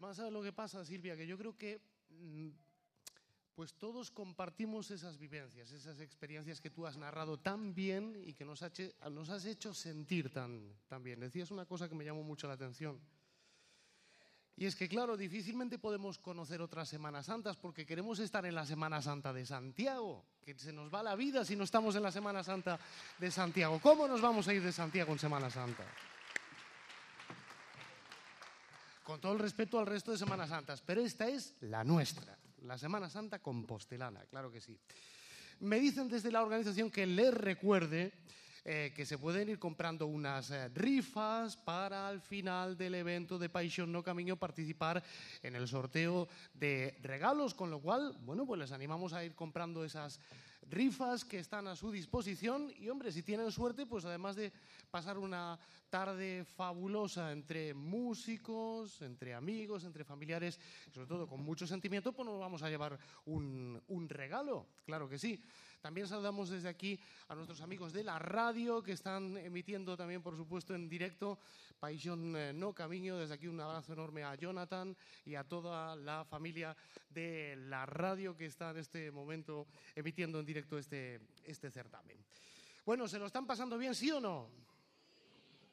Además, 0.01 0.17
¿sabes 0.17 0.33
lo 0.33 0.43
que 0.43 0.53
pasa, 0.55 0.83
Silvia? 0.83 1.15
Que 1.15 1.27
yo 1.27 1.37
creo 1.37 1.59
que 1.59 1.79
mm, 2.09 2.49
pues 3.55 3.75
todos 3.75 4.11
compartimos 4.11 4.91
esas 4.91 5.19
vivencias, 5.19 5.73
esas 5.73 6.01
experiencias 6.01 6.59
que 6.59 6.71
tú 6.71 6.87
has 6.87 6.97
narrado 6.97 7.39
tan 7.39 7.75
bien 7.75 8.19
y 8.25 8.33
que 8.33 8.47
nos, 8.47 8.63
has 8.63 9.45
hecho 9.45 9.75
sentir 9.75 10.33
tan, 10.33 10.73
tan 10.89 11.03
bien. 11.03 11.21
Decías 11.21 11.51
una 11.51 11.67
cosa 11.67 11.87
que 11.87 11.95
me 11.95 12.03
llamó 12.03 12.23
mucho 12.23 12.49
la 12.49 12.55
atención. 12.55 12.99
Y 14.57 14.65
es 14.65 14.75
que, 14.75 14.89
claro, 14.89 15.19
difícilmente 15.19 15.79
podemos 15.79 16.19
conocer 16.19 16.63
otras 16.63 16.89
Semanas 16.89 17.27
Santas 17.27 17.59
porque 17.59 17.85
queremos 17.85 18.21
estar 18.21 18.47
en 18.47 18.55
la 18.55 18.65
Semana 18.65 19.03
Santa 19.03 19.35
de 19.35 19.45
Santiago, 19.45 20.25
que 20.41 20.59
se 20.59 20.73
nos 20.73 20.91
va 20.91 21.03
la 21.03 21.15
vida 21.15 21.45
si 21.45 21.57
no 21.57 21.65
estamos 21.65 21.95
en 21.95 22.03
la 22.03 22.11
Semana 22.11 22.43
Santa 22.43 22.81
de 23.19 23.31
Santiago. 23.31 23.79
¿Cómo 23.83 24.09
nos 24.09 24.23
vamos 24.23 24.49
a 24.49 24.55
ir 24.55 24.63
de 24.63 24.73
Santiago 24.73 25.13
en 25.13 25.19
Semana 25.19 25.51
Santa? 25.51 25.85
Con 29.11 29.21
todo 29.21 29.33
el 29.33 29.41
respeto 29.41 29.77
al 29.81 29.87
resto 29.87 30.13
de 30.13 30.19
Semanas 30.19 30.51
Santas, 30.51 30.85
pero 30.87 31.01
esta 31.01 31.27
es 31.27 31.57
la 31.63 31.83
nuestra, 31.83 32.39
la 32.63 32.79
Semana 32.79 33.11
Santa 33.11 33.41
compostelana, 33.41 34.25
claro 34.27 34.53
que 34.53 34.61
sí. 34.61 34.79
Me 35.59 35.81
dicen 35.81 36.09
desde 36.09 36.31
la 36.31 36.41
organización 36.41 36.93
que 36.93 37.07
les 37.07 37.35
recuerde 37.35 38.13
eh, 38.65 38.93
que 38.95 39.05
se 39.05 39.19
pueden 39.19 39.49
ir 39.49 39.59
comprando 39.59 40.07
unas 40.07 40.53
eh, 40.53 40.69
rifas 40.69 41.57
para 41.57 42.07
al 42.07 42.21
final 42.21 42.79
del 42.79 42.95
evento 42.95 43.37
de 43.37 43.49
Paixón 43.49 43.91
No 43.91 44.05
Camino 44.05 44.37
participar 44.37 45.03
en 45.43 45.57
el 45.57 45.67
sorteo 45.67 46.29
de 46.55 46.97
regalos, 47.03 47.53
con 47.53 47.69
lo 47.69 47.81
cual, 47.81 48.17
bueno, 48.21 48.47
pues 48.47 48.61
les 48.61 48.71
animamos 48.71 49.13
a 49.13 49.25
ir 49.25 49.35
comprando 49.35 49.85
esas 49.85 50.21
rifas 50.71 51.25
que 51.25 51.41
están 51.41 51.67
a 51.67 51.75
su 51.75 51.91
disposición 51.91 52.73
y, 52.79 52.89
hombre, 52.89 53.11
si 53.11 53.25
tienen 53.25 53.51
suerte, 53.51 53.87
pues 53.87 54.05
además 54.05 54.37
de 54.37 54.53
pasar 54.89 55.19
una 55.19 55.59
tarde 55.91 56.45
fabulosa 56.45 57.33
entre 57.33 57.75
músicos, 57.75 59.03
entre 59.03 59.35
amigos, 59.35 59.85
entre 59.85 60.05
familiares, 60.05 60.59
sobre 60.95 61.09
todo 61.09 61.27
con 61.27 61.43
mucho 61.43 61.67
sentimiento, 61.67 62.13
pues 62.13 62.27
nos 62.27 62.39
vamos 62.39 62.63
a 62.63 62.71
llevar 62.71 62.99
un, 63.27 63.83
un 63.89 64.09
regalo, 64.09 64.67
claro 64.87 65.09
que 65.09 65.19
sí. 65.19 65.43
También 65.81 66.07
saludamos 66.07 66.51
desde 66.51 66.69
aquí 66.69 67.01
a 67.29 67.35
nuestros 67.35 67.63
amigos 67.63 67.93
de 67.93 68.05
la 68.05 68.19
radio 68.19 68.83
que 68.83 68.93
están 68.93 69.37
emitiendo 69.39 69.97
también, 69.97 70.23
por 70.23 70.37
supuesto, 70.37 70.75
en 70.75 70.89
directo 70.91 71.39
Paixón 71.79 72.37
eh, 72.37 72.53
No 72.53 72.75
Camino. 72.75 73.17
Desde 73.17 73.35
aquí 73.35 73.47
un 73.47 73.61
abrazo 73.61 73.95
enorme 73.95 74.23
a 74.23 74.35
Jonathan 74.35 74.95
y 75.25 75.37
a 75.37 75.45
toda 75.45 75.97
la 75.97 76.27
familia 76.27 76.77
de 77.09 77.57
la 77.57 77.87
radio 77.87 78.37
que 78.37 78.45
está 78.45 78.71
en 78.71 78.77
este 78.77 79.11
momento 79.11 79.67
emitiendo 79.95 80.39
en 80.39 80.47
directo 80.47 80.77
este, 80.77 81.21
este 81.45 81.71
certamen. 81.71 82.19
Bueno, 82.85 83.09
¿se 83.09 83.19
lo 83.19 83.27
están 83.27 83.47
pasando 83.47 83.79
bien, 83.79 83.95
sí 83.95 84.11
o 84.11 84.21
no? 84.21 84.60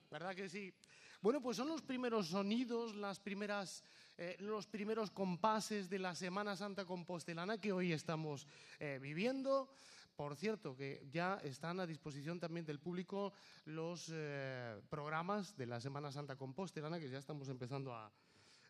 ¿Verdad 0.10 0.36
que 0.36 0.48
sí? 0.48 0.74
Bueno, 1.22 1.42
pues 1.42 1.58
son 1.58 1.68
los 1.68 1.82
primeros 1.82 2.28
sonidos, 2.28 2.96
las 2.96 3.20
primeras, 3.20 3.84
eh, 4.18 4.38
los 4.40 4.68
primeros 4.68 5.12
compases 5.12 5.90
de 5.90 6.00
la 6.00 6.16
Semana 6.16 6.56
Santa 6.56 6.86
Compostelana 6.86 7.58
que 7.58 7.72
hoy 7.74 7.92
estamos 7.92 8.48
eh, 8.80 9.00
viviendo. 9.02 9.70
Por 10.16 10.36
cierto, 10.36 10.76
que 10.76 11.06
ya 11.12 11.40
están 11.44 11.80
a 11.80 11.86
disposición 11.86 12.40
también 12.40 12.66
del 12.66 12.80
público 12.80 13.34
los 13.66 14.10
eh, 14.12 14.80
programas 14.90 15.56
de 15.58 15.66
la 15.66 15.80
Semana 15.82 16.12
Santa 16.12 16.36
Compostelana 16.36 17.00
que 17.00 17.10
ya 17.10 17.20
estamos 17.20 17.50
empezando 17.50 17.94
a, 17.94 18.12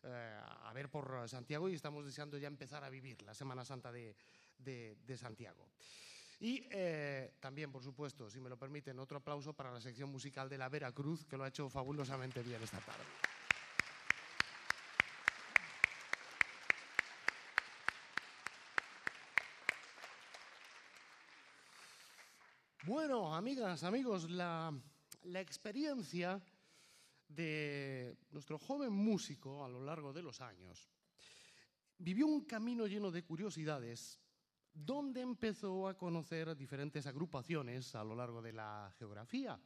eh, 0.02 0.40
a 0.64 0.72
ver 0.74 0.90
por 0.90 1.26
Santiago 1.28 1.68
y 1.68 1.74
estamos 1.74 2.04
deseando 2.04 2.36
ya 2.36 2.48
empezar 2.48 2.82
a 2.84 2.90
vivir 2.90 3.22
la 3.22 3.32
Semana 3.34 3.64
Santa 3.64 3.92
de, 3.92 4.14
de- 4.58 4.96
de 5.06 5.16
Santiago. 5.16 5.68
Y 6.40 6.68
eh, 6.70 7.34
también, 7.40 7.72
por 7.72 7.82
supuesto, 7.82 8.30
si 8.30 8.40
me 8.40 8.48
lo 8.48 8.56
permiten, 8.56 8.98
otro 9.00 9.18
aplauso 9.18 9.52
para 9.52 9.72
la 9.72 9.80
sección 9.80 10.10
musical 10.10 10.48
de 10.48 10.58
la 10.58 10.68
Veracruz, 10.68 11.24
que 11.24 11.36
lo 11.36 11.44
ha 11.44 11.48
hecho 11.48 11.68
fabulosamente 11.68 12.42
bien 12.42 12.62
esta 12.62 12.78
tarde. 12.78 13.04
Bueno, 22.84 23.34
amigas, 23.34 23.82
amigos, 23.82 24.30
la, 24.30 24.72
la 25.24 25.40
experiencia 25.40 26.40
de 27.26 28.16
nuestro 28.30 28.58
joven 28.58 28.92
músico 28.92 29.64
a 29.64 29.68
lo 29.68 29.84
largo 29.84 30.12
de 30.12 30.22
los 30.22 30.40
años 30.40 30.88
vivió 31.98 32.26
un 32.26 32.44
camino 32.46 32.86
lleno 32.86 33.10
de 33.10 33.24
curiosidades 33.24 34.18
donde 34.84 35.20
empezó 35.20 35.88
a 35.88 35.96
conocer 35.96 36.56
diferentes 36.56 37.06
agrupaciones 37.06 37.94
a 37.94 38.04
lo 38.04 38.14
largo 38.14 38.40
de 38.40 38.52
la 38.52 38.92
geografía. 38.98 39.60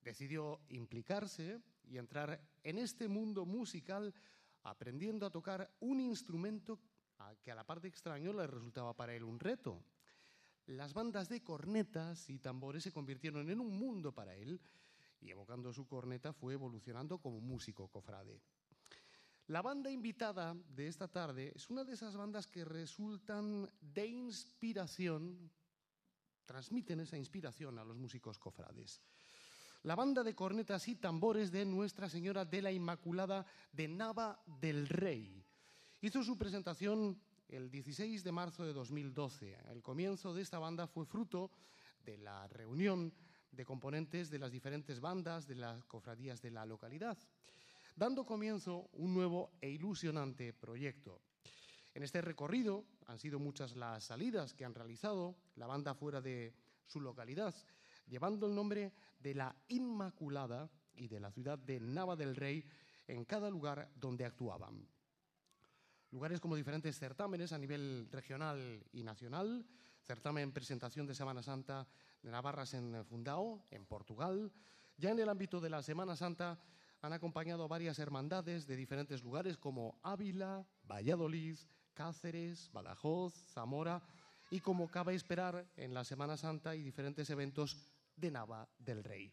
Decidió 0.00 0.60
implicarse 0.68 1.60
y 1.84 1.98
entrar 1.98 2.40
en 2.62 2.78
este 2.78 3.08
mundo 3.08 3.46
musical 3.46 4.12
aprendiendo 4.62 5.26
a 5.26 5.30
tocar 5.30 5.70
un 5.80 6.00
instrumento 6.00 6.80
que 7.42 7.50
a 7.50 7.54
la 7.54 7.64
parte 7.64 7.88
extraño 7.88 8.32
le 8.32 8.46
resultaba 8.46 8.94
para 8.94 9.14
él 9.14 9.24
un 9.24 9.38
reto. 9.38 9.82
Las 10.66 10.92
bandas 10.92 11.28
de 11.28 11.42
cornetas 11.42 12.28
y 12.28 12.38
tambores 12.38 12.82
se 12.82 12.92
convirtieron 12.92 13.48
en 13.48 13.60
un 13.60 13.78
mundo 13.78 14.12
para 14.12 14.34
él 14.34 14.60
y 15.20 15.30
evocando 15.30 15.72
su 15.72 15.86
corneta 15.86 16.32
fue 16.32 16.54
evolucionando 16.54 17.18
como 17.18 17.40
músico 17.40 17.88
cofrade. 17.88 18.42
La 19.48 19.62
banda 19.62 19.88
invitada 19.92 20.56
de 20.74 20.88
esta 20.88 21.06
tarde 21.06 21.52
es 21.54 21.70
una 21.70 21.84
de 21.84 21.92
esas 21.92 22.16
bandas 22.16 22.48
que 22.48 22.64
resultan 22.64 23.70
de 23.80 24.04
inspiración, 24.04 25.52
transmiten 26.44 26.98
esa 26.98 27.16
inspiración 27.16 27.78
a 27.78 27.84
los 27.84 27.96
músicos 27.96 28.40
cofrades. 28.40 29.00
La 29.84 29.94
banda 29.94 30.24
de 30.24 30.34
cornetas 30.34 30.88
y 30.88 30.96
tambores 30.96 31.52
de 31.52 31.64
Nuestra 31.64 32.08
Señora 32.08 32.44
de 32.44 32.60
la 32.60 32.72
Inmaculada 32.72 33.46
de 33.70 33.86
Nava 33.86 34.42
del 34.46 34.88
Rey. 34.88 35.44
Hizo 36.00 36.24
su 36.24 36.36
presentación 36.36 37.22
el 37.46 37.70
16 37.70 38.24
de 38.24 38.32
marzo 38.32 38.64
de 38.64 38.72
2012. 38.72 39.56
El 39.70 39.80
comienzo 39.80 40.34
de 40.34 40.42
esta 40.42 40.58
banda 40.58 40.88
fue 40.88 41.06
fruto 41.06 41.52
de 42.04 42.18
la 42.18 42.48
reunión 42.48 43.14
de 43.52 43.64
componentes 43.64 44.28
de 44.28 44.40
las 44.40 44.50
diferentes 44.50 44.98
bandas 44.98 45.46
de 45.46 45.54
las 45.54 45.84
cofradías 45.84 46.42
de 46.42 46.50
la 46.50 46.66
localidad, 46.66 47.16
dando 47.96 48.26
comienzo 48.26 48.90
un 48.92 49.14
nuevo 49.14 49.56
e 49.60 49.70
ilusionante 49.70 50.52
proyecto. 50.52 51.22
En 51.94 52.02
este 52.02 52.20
recorrido 52.20 52.84
han 53.06 53.18
sido 53.18 53.38
muchas 53.38 53.74
las 53.74 54.04
salidas 54.04 54.52
que 54.52 54.66
han 54.66 54.74
realizado 54.74 55.34
la 55.56 55.66
banda 55.66 55.94
fuera 55.94 56.20
de 56.20 56.54
su 56.84 57.00
localidad, 57.00 57.54
llevando 58.06 58.46
el 58.46 58.54
nombre 58.54 58.92
de 59.18 59.34
la 59.34 59.56
Inmaculada 59.68 60.70
y 60.94 61.08
de 61.08 61.20
la 61.20 61.30
ciudad 61.30 61.58
de 61.58 61.80
Nava 61.80 62.16
del 62.16 62.36
Rey 62.36 62.68
en 63.08 63.24
cada 63.24 63.48
lugar 63.48 63.90
donde 63.96 64.26
actuaban. 64.26 64.86
Lugares 66.10 66.38
como 66.38 66.54
diferentes 66.54 66.98
certámenes 66.98 67.52
a 67.52 67.58
nivel 67.58 68.08
regional 68.10 68.84
y 68.92 69.02
nacional, 69.02 69.66
certamen 70.02 70.52
presentación 70.52 71.06
de 71.06 71.14
Semana 71.14 71.42
Santa 71.42 71.88
de 72.22 72.30
Navarras 72.30 72.74
en 72.74 73.04
Fundao, 73.06 73.64
en 73.70 73.86
Portugal. 73.86 74.52
Ya 74.98 75.10
en 75.10 75.18
el 75.18 75.28
ámbito 75.28 75.60
de 75.60 75.70
la 75.70 75.82
Semana 75.82 76.14
Santa 76.14 76.58
han 77.06 77.12
acompañado 77.12 77.62
a 77.62 77.68
varias 77.68 78.00
hermandades 78.00 78.66
de 78.66 78.74
diferentes 78.74 79.22
lugares 79.22 79.56
como 79.56 79.96
Ávila, 80.02 80.66
Valladolid, 80.90 81.56
Cáceres, 81.94 82.68
Badajoz, 82.72 83.32
Zamora 83.52 84.02
y 84.50 84.58
como 84.58 84.88
cabe 84.88 85.14
esperar 85.14 85.64
en 85.76 85.94
la 85.94 86.02
Semana 86.02 86.36
Santa 86.36 86.74
y 86.74 86.82
diferentes 86.82 87.30
eventos 87.30 87.76
de 88.16 88.32
Nava 88.32 88.68
del 88.80 89.04
Rey. 89.04 89.32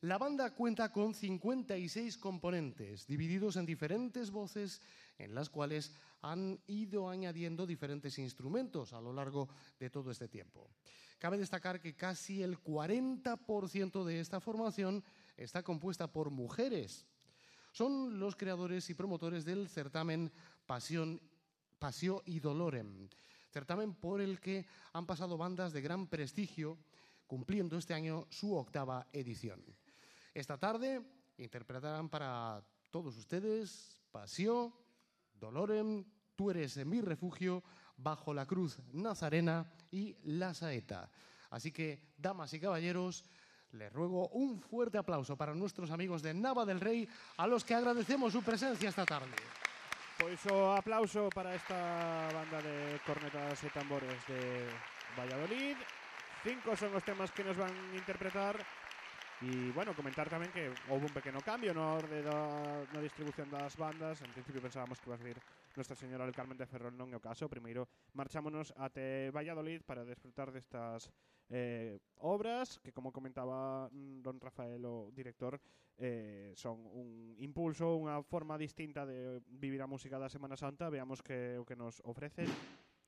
La 0.00 0.18
banda 0.18 0.52
cuenta 0.52 0.90
con 0.90 1.14
56 1.14 2.18
componentes, 2.18 3.06
divididos 3.06 3.54
en 3.54 3.66
diferentes 3.66 4.32
voces, 4.32 4.82
en 5.16 5.32
las 5.32 5.48
cuales 5.48 5.92
han 6.22 6.60
ido 6.66 7.08
añadiendo 7.08 7.66
diferentes 7.66 8.18
instrumentos 8.18 8.92
a 8.92 9.00
lo 9.00 9.12
largo 9.12 9.48
de 9.78 9.90
todo 9.90 10.10
este 10.10 10.26
tiempo. 10.26 10.68
Cabe 11.20 11.38
destacar 11.38 11.80
que 11.80 11.94
casi 11.94 12.42
el 12.42 12.58
40% 12.58 14.04
de 14.04 14.20
esta 14.20 14.40
formación 14.40 15.04
está 15.36 15.62
compuesta 15.62 16.10
por 16.10 16.30
mujeres. 16.30 17.06
Son 17.72 18.18
los 18.18 18.36
creadores 18.36 18.88
y 18.90 18.94
promotores 18.94 19.44
del 19.44 19.68
certamen 19.68 20.32
Pasión, 20.66 21.20
Pasio 21.78 22.22
y 22.24 22.40
Dolorem, 22.40 23.08
certamen 23.50 23.94
por 23.94 24.20
el 24.20 24.40
que 24.40 24.64
han 24.92 25.06
pasado 25.06 25.36
bandas 25.36 25.72
de 25.72 25.82
gran 25.82 26.06
prestigio, 26.06 26.78
cumpliendo 27.26 27.76
este 27.76 27.94
año 27.94 28.26
su 28.30 28.54
octava 28.54 29.08
edición. 29.12 29.62
Esta 30.32 30.58
tarde 30.58 31.02
interpretarán 31.36 32.08
para 32.08 32.64
todos 32.90 33.16
ustedes 33.16 34.00
Pasión, 34.10 34.72
Dolorem, 35.34 36.04
Tú 36.36 36.50
eres 36.50 36.84
mi 36.84 37.00
refugio, 37.00 37.62
Bajo 37.96 38.34
la 38.34 38.44
cruz 38.44 38.78
nazarena 38.92 39.72
y 39.90 40.16
La 40.24 40.52
saeta. 40.52 41.08
Así 41.50 41.70
que, 41.70 42.12
damas 42.16 42.52
y 42.52 42.58
caballeros, 42.58 43.24
les 43.74 43.92
ruego 43.92 44.28
un 44.28 44.60
fuerte 44.60 44.98
aplauso 44.98 45.36
para 45.36 45.54
nuestros 45.54 45.90
amigos 45.90 46.22
de 46.22 46.34
Nava 46.34 46.64
del 46.64 46.80
Rey, 46.80 47.08
a 47.36 47.46
los 47.46 47.64
que 47.64 47.74
agradecemos 47.74 48.32
su 48.32 48.42
presencia 48.42 48.88
esta 48.88 49.04
tarde. 49.04 49.34
Pois 50.18 50.38
o 50.46 50.72
aplauso 50.72 51.28
para 51.34 51.54
esta 51.54 52.30
banda 52.30 52.62
de 52.62 53.00
cornetas 53.02 53.58
e 53.66 53.70
tambores 53.74 54.14
de 54.30 54.70
Valladolid. 55.18 55.74
Cinco 56.46 56.76
son 56.78 56.94
os 56.94 57.02
temas 57.02 57.34
que 57.34 57.42
nos 57.42 57.58
van 57.58 57.74
a 57.74 57.96
interpretar. 57.98 58.54
E, 59.42 59.74
bueno, 59.74 59.90
comentar 59.98 60.30
tamén 60.30 60.54
que 60.54 60.70
houve 60.86 61.10
un 61.10 61.14
pequeno 61.14 61.42
cambio 61.42 61.74
no 61.74 61.98
orde 61.98 62.22
da 62.22 62.86
na 62.94 63.00
distribución 63.02 63.50
das 63.50 63.74
bandas. 63.74 64.22
En 64.22 64.30
principio 64.30 64.62
pensábamos 64.62 65.02
que 65.02 65.10
iba 65.10 65.18
a 65.18 65.26
vir 65.26 65.38
Nuestra 65.74 65.96
Señora 65.96 66.24
del 66.24 66.34
Carmen 66.34 66.56
de 66.56 66.66
Ferrol 66.70 66.94
non 66.94 67.10
é 67.10 67.18
o 67.18 67.22
caso. 67.22 67.50
Primeiro, 67.50 67.90
marchámonos 68.14 68.70
até 68.78 69.34
Valladolid 69.34 69.82
para 69.82 70.06
desfrutar 70.06 70.54
destas 70.54 71.10
eh, 71.50 71.98
obras 72.22 72.78
que, 72.78 72.94
como 72.94 73.10
comentaba 73.10 73.90
mm, 73.90 74.22
don 74.22 74.38
Rafael, 74.38 74.82
o 74.86 75.10
director, 75.10 75.58
eh, 75.98 76.54
son 76.54 76.78
un 76.94 77.34
impulso, 77.42 77.98
unha 77.98 78.22
forma 78.22 78.54
distinta 78.54 79.02
de 79.02 79.42
vivir 79.46 79.82
a 79.82 79.90
música 79.90 80.18
da 80.18 80.30
Semana 80.30 80.54
Santa. 80.54 80.90
Veamos 80.90 81.22
que 81.22 81.58
o 81.58 81.66
que 81.66 81.74
nos 81.74 81.98
ofrecen. 82.06 82.46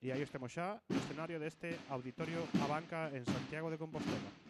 E 0.02 0.12
aí 0.12 0.20
estemos 0.20 0.52
xa 0.52 0.82
no 0.90 0.98
escenario 0.98 1.40
deste 1.40 1.72
Auditorio 1.88 2.44
Abanca 2.60 3.08
en 3.14 3.24
Santiago 3.24 3.72
de 3.72 3.80
Compostela. 3.80 4.45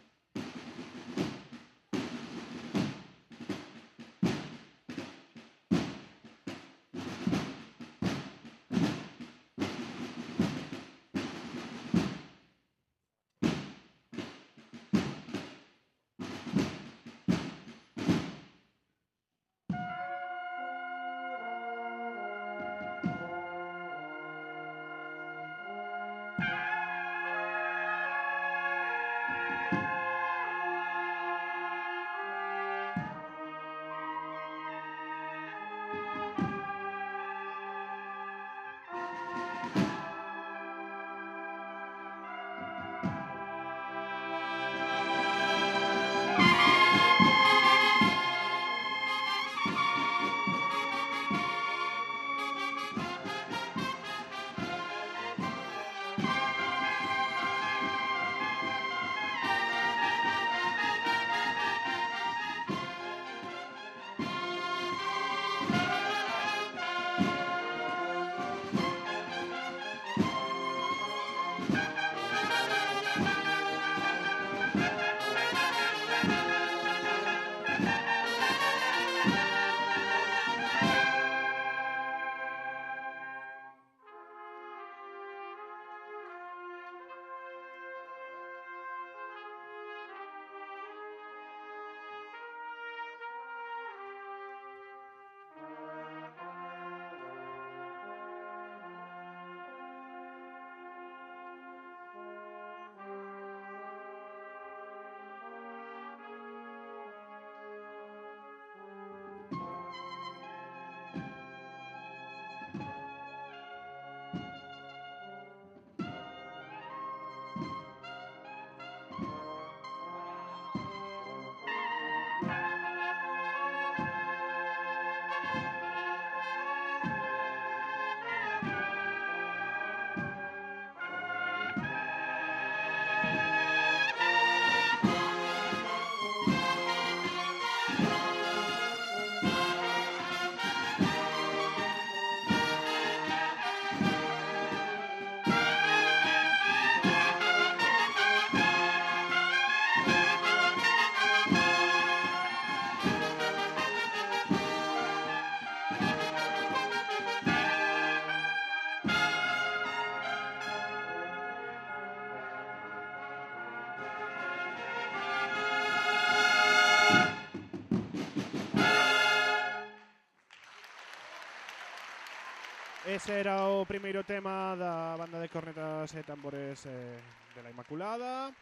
Ese 173.27 173.43
era 173.43 173.67
o 173.67 173.83
primeiro 173.83 174.23
tema 174.23 174.71
da 174.79 175.19
banda 175.19 175.35
de 175.43 175.51
cornetas 175.51 176.15
e 176.15 176.23
tambores 176.23 176.87
eh, 176.87 177.19
de 177.51 177.59
la 177.59 177.67
Inmaculada 177.67 178.55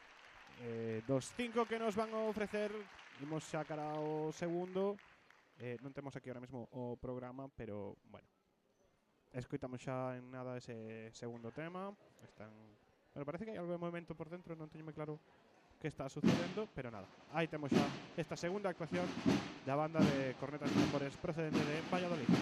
eh, 0.66 1.06
Dos 1.06 1.30
cinco 1.38 1.70
que 1.70 1.78
nos 1.78 1.94
van 1.94 2.10
a 2.10 2.26
ofrecer 2.26 2.74
Imos 3.22 3.46
xa 3.46 3.62
cara 3.62 3.94
ao 3.94 4.34
segundo 4.34 4.98
Eh, 5.62 5.78
non 5.86 5.94
temos 5.94 6.18
aquí 6.18 6.34
ahora 6.34 6.42
mesmo 6.42 6.66
o 6.74 6.98
programa, 6.98 7.46
pero, 7.54 7.94
bueno. 8.10 8.26
Escoitamos 9.38 9.86
xa 9.86 10.18
en 10.18 10.34
nada 10.34 10.58
ese 10.58 11.14
segundo 11.14 11.54
tema. 11.54 11.94
Están... 12.26 12.50
Bueno, 13.14 13.22
parece 13.22 13.46
que 13.46 13.54
hai 13.54 13.62
algo 13.62 13.70
de 13.70 13.78
movimento 13.78 14.18
por 14.18 14.34
dentro, 14.34 14.58
non 14.58 14.66
teño 14.66 14.82
moi 14.82 14.98
claro 14.98 15.22
que 15.78 15.94
está 15.94 16.10
sucedendo, 16.10 16.66
pero 16.74 16.90
nada. 16.90 17.06
Aí 17.38 17.46
temos 17.46 17.70
xa 17.70 17.86
esta 18.18 18.34
segunda 18.34 18.74
actuación 18.74 19.06
da 19.62 19.78
banda 19.78 20.02
de 20.02 20.34
cornetas 20.42 20.74
e 20.74 20.82
tambores 20.90 21.14
procedente 21.22 21.62
de 21.62 21.86
Valladolid. 21.94 22.34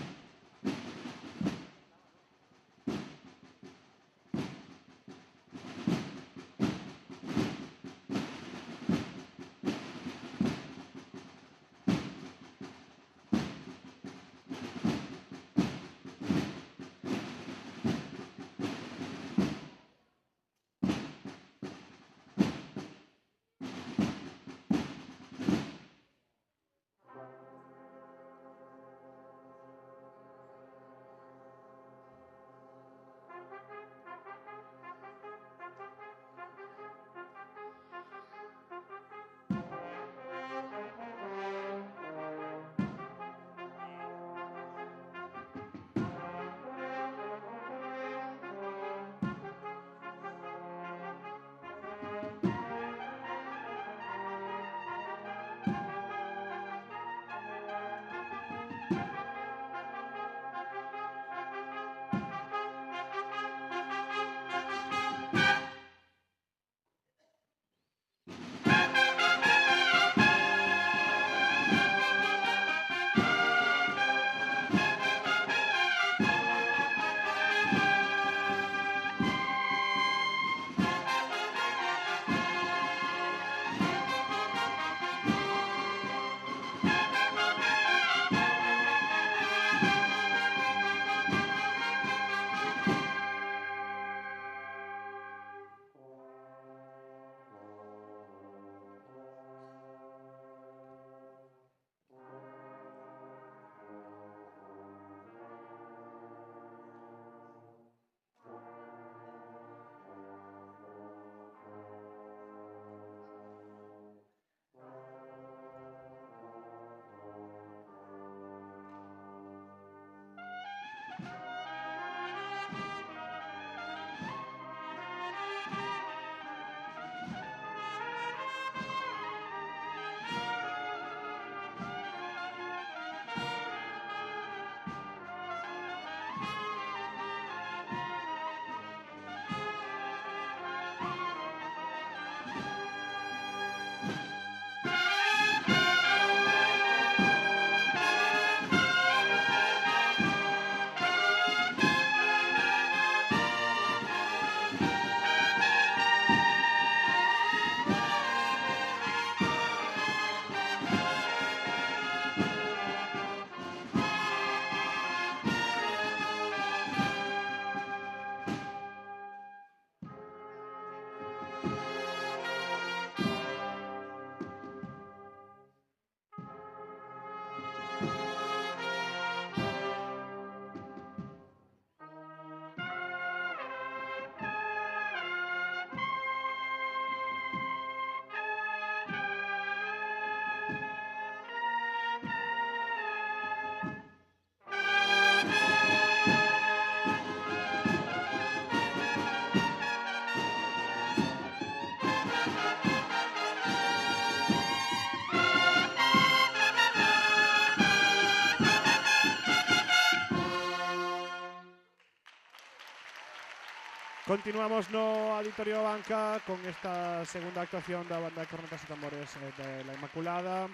Continuamos 214.34 214.90
no 214.90 215.38
Auditorio 215.38 215.84
Banca 215.84 216.42
con 216.42 216.58
esta 216.66 217.22
segunda 217.22 217.62
actuación 217.62 218.02
da 218.10 218.18
banda 218.18 218.42
de 218.42 218.50
Cornetas 218.50 218.82
e 218.82 218.90
Tambores 218.90 219.30
eh, 219.38 219.54
de 219.62 219.86
La 219.86 219.94
Inmaculada. 219.94 220.66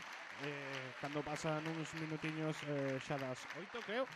Eh, 0.48 0.96
Cando 1.04 1.20
pasan 1.20 1.60
uns 1.68 1.92
minutiños 2.00 2.56
eh, 2.72 2.96
xa 3.04 3.20
das 3.20 3.36
oito, 3.60 3.84
creo. 3.84 4.08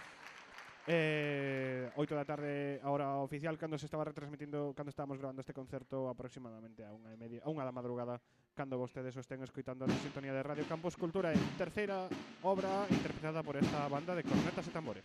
Eh, 0.88 1.92
oito 2.00 2.16
da 2.16 2.24
tarde 2.24 2.80
a 2.80 2.88
hora 2.88 3.20
oficial 3.20 3.60
Cando 3.60 3.76
se 3.76 3.84
estaba 3.84 4.08
retransmitindo, 4.08 4.72
cando 4.72 4.96
estábamos 4.96 5.20
grabando 5.20 5.44
este 5.44 5.52
concerto 5.52 6.08
Aproximadamente 6.08 6.88
a 6.88 6.96
unha, 6.96 7.12
e 7.12 7.20
media, 7.20 7.44
a 7.44 7.52
unha 7.52 7.68
da 7.68 7.76
madrugada 7.76 8.24
Cando 8.56 8.80
vostedes 8.80 9.12
os 9.20 9.28
ten 9.28 9.44
escoitando 9.44 9.84
a 9.84 9.92
sintonía 9.92 10.32
de 10.32 10.40
Radio 10.40 10.64
Campos 10.72 10.96
Cultura 10.96 11.36
en 11.36 11.44
terceira 11.60 12.08
obra 12.48 12.88
interpretada 12.88 13.44
por 13.44 13.60
esta 13.60 13.92
banda 13.92 14.16
de 14.16 14.24
Cornetas 14.24 14.64
e 14.64 14.72
Tambores. 14.72 15.04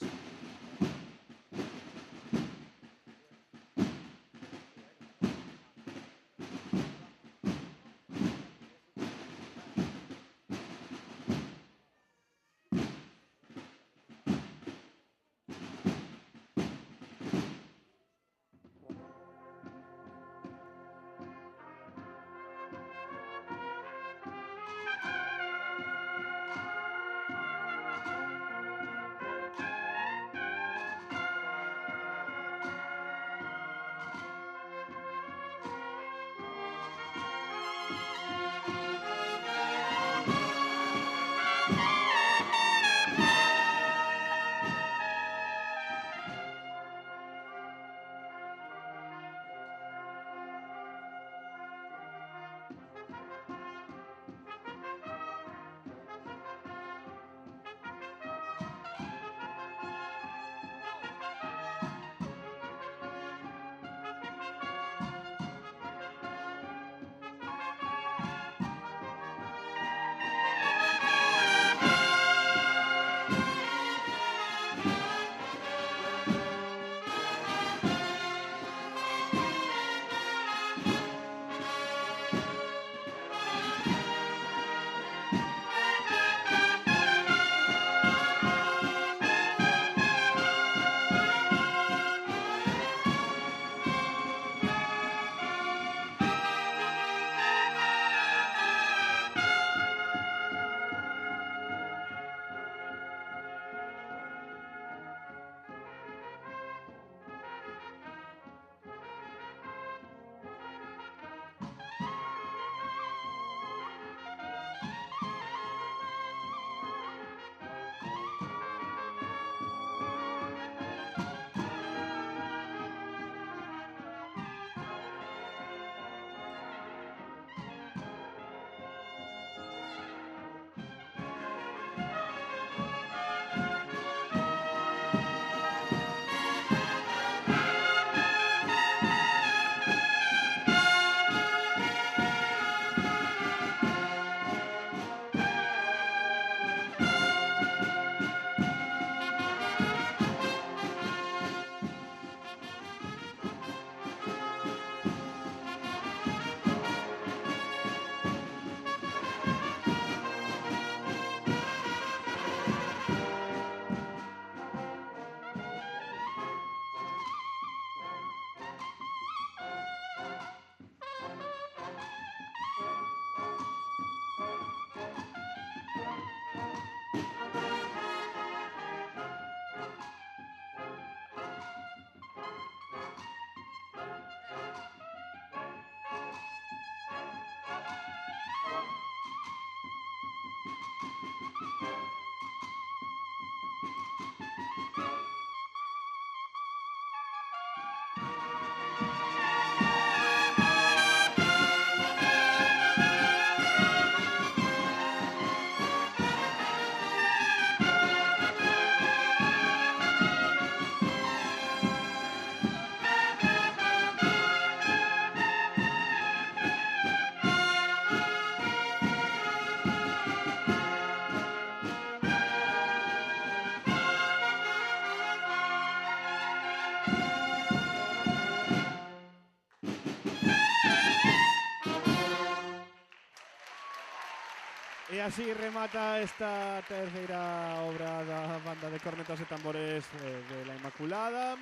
Así 235.28 235.52
remata 235.52 236.16
esta 236.20 236.82
terceira 236.88 237.84
obra 237.84 238.24
da 238.24 238.56
banda 238.64 238.88
de 238.88 238.96
cornetas 238.96 239.36
e 239.36 239.44
tambores 239.44 240.00
eh, 240.24 240.40
de 240.48 240.64
La 240.64 240.72
Inmaculada. 240.72 241.52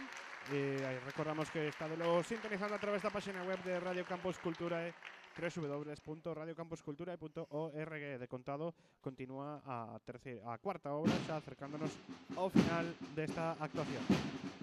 E 0.54 0.78
aí 0.86 1.02
recordamos 1.02 1.50
que 1.50 1.66
está 1.66 1.90
de 1.90 1.98
lo 1.98 2.22
sintonizando 2.22 2.78
a 2.78 2.80
través 2.82 3.02
da 3.02 3.10
página 3.10 3.42
web 3.42 3.58
de 3.66 3.82
Radio 3.82 4.06
Campus 4.06 4.38
Cultura 4.38 4.86
e 4.86 4.94
www.radiocampuscultura.org 5.34 8.04
de 8.22 8.28
contado 8.30 8.70
continúa 9.02 9.58
a 9.66 9.98
terceira 10.06 10.46
a 10.46 10.62
cuarta 10.62 10.94
obra 10.94 11.10
acercándonos 11.34 11.90
ao 12.38 12.46
final 12.46 12.86
desta 13.18 13.58
actuación. 13.58 14.55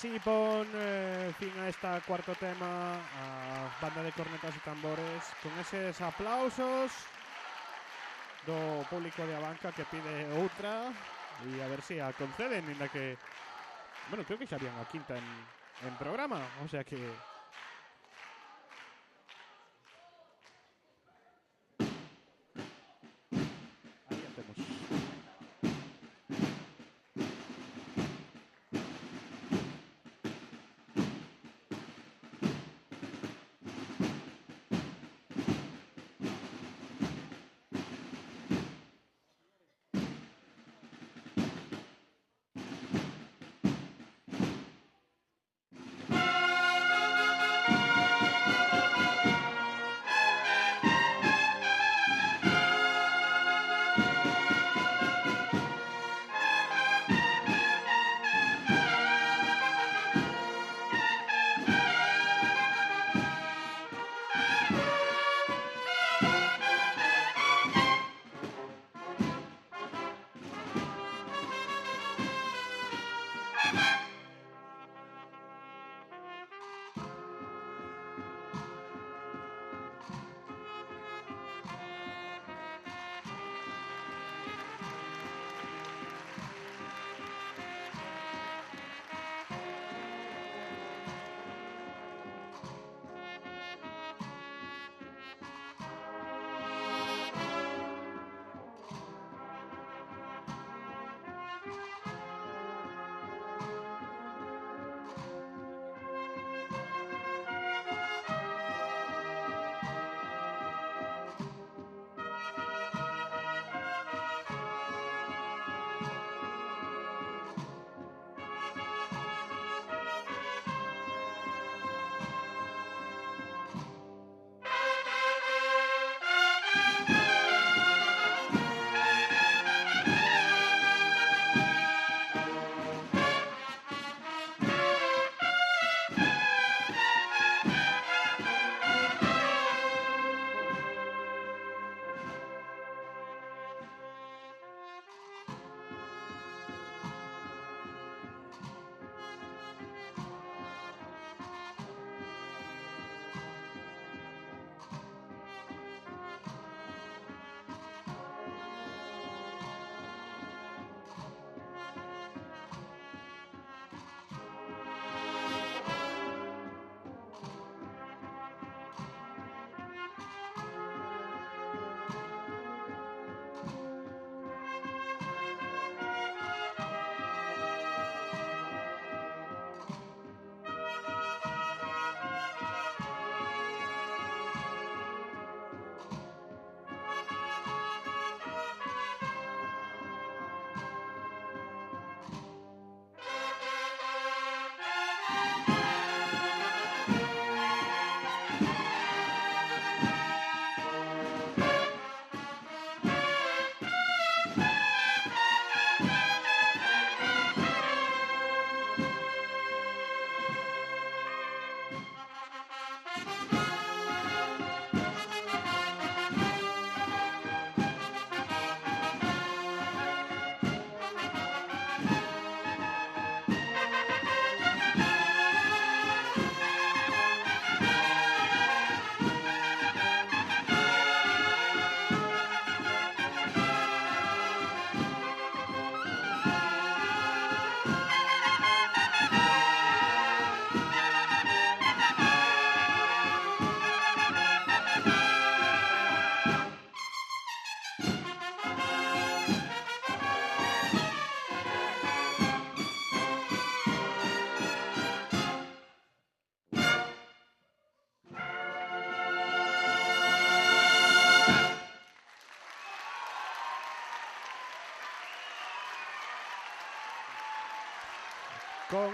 Así 0.00 0.18
pon 0.24 0.64
eh, 0.80 1.30
fin 1.36 1.52
a 1.60 1.68
esta 1.68 2.00
cuarto 2.00 2.32
tema 2.40 2.96
a 2.96 3.68
banda 3.84 4.00
de 4.00 4.12
cornetas 4.16 4.56
e 4.56 4.64
tambores. 4.64 5.20
Con 5.44 5.52
eses 5.60 6.00
aplausos 6.00 6.88
do 8.48 8.80
público 8.88 9.20
de 9.28 9.36
Abanca 9.36 9.68
que 9.76 9.84
pide 9.92 10.24
outra 10.40 10.88
e 11.44 11.60
a 11.60 11.68
ver 11.68 11.84
si 11.84 12.00
a 12.00 12.16
conceden, 12.16 12.64
ainda 12.64 12.88
que 12.88 13.20
bueno, 14.08 14.24
creo 14.24 14.40
que 14.40 14.48
xa 14.48 14.56
habían 14.56 14.72
a 14.80 14.88
quinta 14.88 15.20
en, 15.20 15.28
en 15.84 15.92
programa, 16.00 16.40
o 16.64 16.68
sea 16.72 16.80
que 16.80 16.96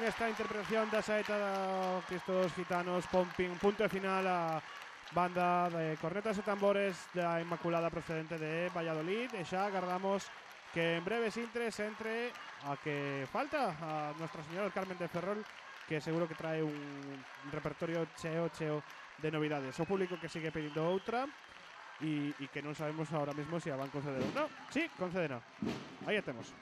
Esta 0.06 0.30
interpretación 0.30 0.86
da 0.86 1.02
saeta 1.02 1.34
da 1.34 1.98
Cristos 2.06 2.54
Gitanos 2.54 3.02
Pomping 3.10 3.58
punto 3.58 3.82
final 3.90 4.22
a 4.22 4.62
banda 5.10 5.66
de 5.74 5.98
cornetas 5.98 6.38
e 6.38 6.46
tambores 6.46 6.94
da 7.10 7.42
Inmaculada 7.42 7.90
procedente 7.90 8.38
de 8.38 8.70
Valladolid 8.70 9.34
e 9.34 9.42
xa 9.42 9.66
que 10.70 10.98
en 10.98 11.02
breves 11.02 11.34
intres 11.42 11.74
entre 11.82 12.30
a 12.70 12.78
que 12.78 13.26
falta 13.34 13.74
a 13.82 14.14
Nuestra 14.14 14.46
Señora 14.46 14.70
Carmen 14.70 14.94
de 14.94 15.10
Ferrol 15.10 15.42
que 15.90 15.98
seguro 15.98 16.30
que 16.30 16.38
trae 16.38 16.62
un 16.62 17.50
repertorio 17.50 18.06
cheo 18.14 18.46
cheo 18.54 18.86
de 19.18 19.34
novidades. 19.34 19.74
O 19.82 19.90
público 19.90 20.22
que 20.22 20.30
sigue 20.30 20.54
pedindo 20.54 20.86
outra 20.86 21.26
e, 21.98 22.30
e 22.38 22.46
que 22.54 22.62
non 22.62 22.78
sabemos 22.78 23.10
ahora 23.10 23.34
mismo 23.34 23.58
se 23.58 23.68
si 23.68 23.74
a 23.74 23.80
van 23.80 23.90
conceder 23.90 24.22
ou 24.22 24.30
non. 24.38 24.46
Sí, 24.70 24.86
concedena. 24.94 25.42
Aí 26.06 26.14
temos. 26.22 26.54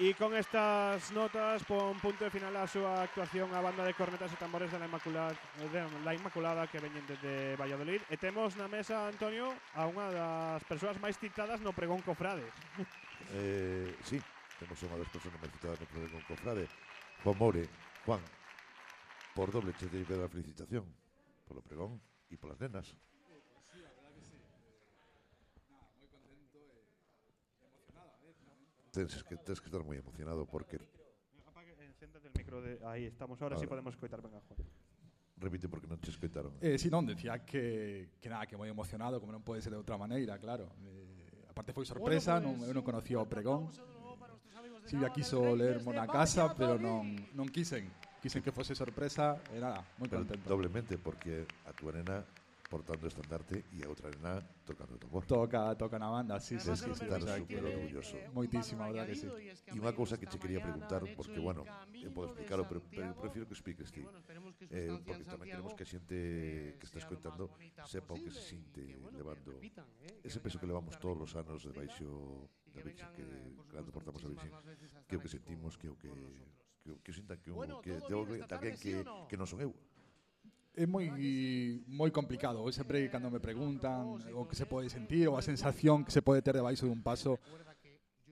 E 0.00 0.16
con 0.16 0.32
estas 0.32 1.12
notas 1.12 1.60
pon 1.68 1.92
punto 2.00 2.24
de 2.24 2.32
final 2.32 2.56
a 2.56 2.64
súa 2.64 3.04
actuación 3.04 3.52
a 3.52 3.60
banda 3.60 3.84
de 3.84 3.92
cornetas 3.92 4.32
e 4.32 4.40
tambores 4.40 4.72
da 4.72 4.80
Inmaculada, 4.80 5.36
da 6.00 6.16
Inmaculada 6.16 6.64
que 6.72 6.80
veñen 6.80 7.04
desde 7.04 7.52
Valladolid. 7.60 8.00
E 8.08 8.16
temos 8.16 8.56
na 8.56 8.64
mesa, 8.64 9.04
Antonio, 9.04 9.52
a 9.76 9.84
unha 9.84 10.08
das 10.08 10.64
persoas 10.64 10.96
máis 10.96 11.20
citadas 11.20 11.60
no 11.60 11.76
pregón 11.76 12.00
cofrade. 12.00 12.48
Eh, 13.30 13.94
sí, 14.02 14.16
temos 14.56 14.80
unha 14.80 14.96
das 14.96 15.12
persoas 15.12 15.36
máis 15.36 15.52
citadas 15.52 15.76
no 15.76 15.86
pregón 15.92 16.24
cofrade. 16.24 16.64
Juan 17.20 17.36
More, 17.36 17.68
Juan, 18.08 18.24
por 19.36 19.52
doble 19.52 19.76
che 19.76 19.92
dei 19.92 20.08
a 20.08 20.32
felicitación 20.32 20.88
polo 21.44 21.60
pregón 21.60 22.00
e 22.32 22.40
polas 22.40 22.56
nenas. 22.56 22.88
Tens 28.90 29.22
que, 29.22 29.36
tens 29.38 29.60
que 29.62 29.66
estar 29.70 29.82
moi 29.86 29.96
emocionado 29.98 30.46
porque 30.46 30.78
encéntate 31.86 32.26
el 32.28 32.34
micro 32.34 32.60
de... 32.62 32.78
Aí 32.86 33.04
estamos, 33.06 33.40
ahora 33.42 33.56
sí 33.56 33.62
Ahora. 33.64 33.78
podemos 33.78 33.96
coitar, 33.96 34.20
venga, 34.22 34.40
Juan. 34.48 34.58
repite 35.40 35.68
porque 35.72 35.88
non 35.88 35.96
te 35.96 36.12
escoitaron. 36.12 36.52
Eh, 36.60 36.76
si 36.76 36.92
non, 36.92 37.08
decía 37.08 37.40
que, 37.48 38.12
que 38.20 38.28
nada, 38.28 38.44
que 38.44 38.60
moi 38.60 38.68
emocionado, 38.68 39.16
como 39.24 39.32
non 39.32 39.40
pode 39.40 39.64
ser 39.64 39.72
de 39.72 39.80
outra 39.80 39.96
maneira, 39.96 40.36
claro. 40.36 40.68
Eh, 40.84 41.48
aparte 41.48 41.72
foi 41.72 41.88
sorpresa, 41.88 42.36
non, 42.36 42.60
eu 42.60 42.76
non 42.76 42.84
conocía 42.84 43.16
o 43.16 43.24
pregón. 43.24 43.72
Silvia 44.84 45.08
quiso 45.08 45.40
leermo 45.56 45.96
na 45.96 46.04
casa, 46.04 46.52
pero 46.52 46.76
non, 46.76 47.16
non 47.32 47.48
quisen. 47.48 47.88
Quisen 48.20 48.44
que 48.44 48.52
fose 48.52 48.76
sorpresa 48.76 49.40
e 49.48 49.56
nada, 49.56 49.80
moi 49.96 50.12
Pero 50.12 50.28
contento. 50.28 50.44
doblemente, 50.44 51.00
porque 51.00 51.48
a 51.64 51.72
tu 51.72 51.88
nena 51.88 52.20
portando 52.70 53.10
estandarte 53.10 53.64
e 53.74 53.82
a 53.82 53.88
outra 53.90 54.08
nena 54.14 54.38
tocando 54.64 54.94
tambor. 54.96 55.26
Toca, 55.26 55.74
toca 55.74 55.98
na 55.98 56.08
banda, 56.08 56.38
sí, 56.38 56.54
sí, 56.62 56.70
sí, 56.76 56.90
estar 56.90 57.18
super 57.18 57.64
orgulloso. 57.66 58.16
Moitísimo, 58.32 58.86
verdad 58.86 59.10
que 59.10 59.18
sí. 59.18 59.26
E 59.26 59.76
unha 59.82 59.90
cousa 59.90 60.14
que 60.14 60.30
che 60.30 60.38
quería 60.38 60.62
preguntar, 60.62 61.02
porque, 61.18 61.42
bueno, 61.42 61.66
eu 61.98 62.08
eh, 62.08 62.14
podo 62.14 62.30
explicarlo, 62.30 62.64
pero, 62.70 62.80
pero 62.94 63.10
prefiro 63.18 63.44
que 63.50 63.58
expliques 63.58 63.90
ti. 63.90 64.06
Eh, 64.70 64.94
porque 65.02 65.26
tamén 65.26 65.50
queremos 65.50 65.74
que 65.74 65.82
a 65.82 65.90
xente 65.90 66.16
que 66.78 66.86
está 66.86 67.02
escoitando 67.02 67.50
sepa 67.90 68.14
o 68.14 68.22
que 68.22 68.30
se 68.30 68.54
sinte 68.54 68.86
levando 69.18 69.58
ese 70.22 70.38
peso 70.38 70.62
que 70.62 70.70
levamos 70.70 70.94
todos 71.02 71.18
os 71.26 71.32
anos 71.34 71.66
debaixo 71.66 72.06
da 72.70 72.86
Virxen, 72.86 73.10
que 73.18 73.26
cando 73.66 73.90
portamos 73.90 74.22
a 74.22 74.30
Virxen, 74.30 74.54
que 75.10 75.18
o 75.18 75.20
que 75.20 75.26
sentimos, 75.26 75.74
que 75.74 75.90
o 75.90 75.98
que, 75.98 76.06
que, 76.06 76.94
que, 76.94 77.02
que 77.02 77.10
sinta 77.10 77.34
que, 77.34 77.50
que, 77.50 77.58
que, 77.82 77.98
que, 77.98 78.14
que, 78.14 78.46
que, 78.46 78.58
que, 78.62 78.70
que, 78.78 78.94
que 79.26 79.34
non 79.34 79.50
son 79.50 79.58
eu. 79.58 79.74
É 80.74 80.86
moi 80.86 81.10
moi 81.90 82.10
complicado. 82.10 82.62
Eu 82.62 82.72
sempre 82.72 83.08
cando 83.10 83.30
me 83.30 83.42
preguntan 83.42 84.06
o 84.34 84.46
que 84.46 84.54
se 84.54 84.66
pode 84.66 84.88
sentir 84.88 85.26
ou 85.26 85.34
a 85.34 85.42
sensación 85.42 86.04
que 86.06 86.14
se 86.14 86.22
pode 86.22 86.42
ter 86.42 86.54
debaixo 86.54 86.86
dun 86.86 87.02
paso 87.02 87.38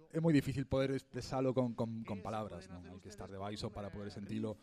é 0.09 0.21
moi 0.21 0.33
difícil 0.33 0.65
poder 0.65 0.97
expresalo 0.97 1.53
con, 1.53 1.75
con, 1.77 2.19
palabras, 2.25 2.65
non? 2.73 2.81
Hai 2.89 2.97
que 3.03 3.13
estar 3.13 3.29
debaixo 3.29 3.69
para 3.69 3.93
poder 3.93 4.09
sentilo, 4.09 4.57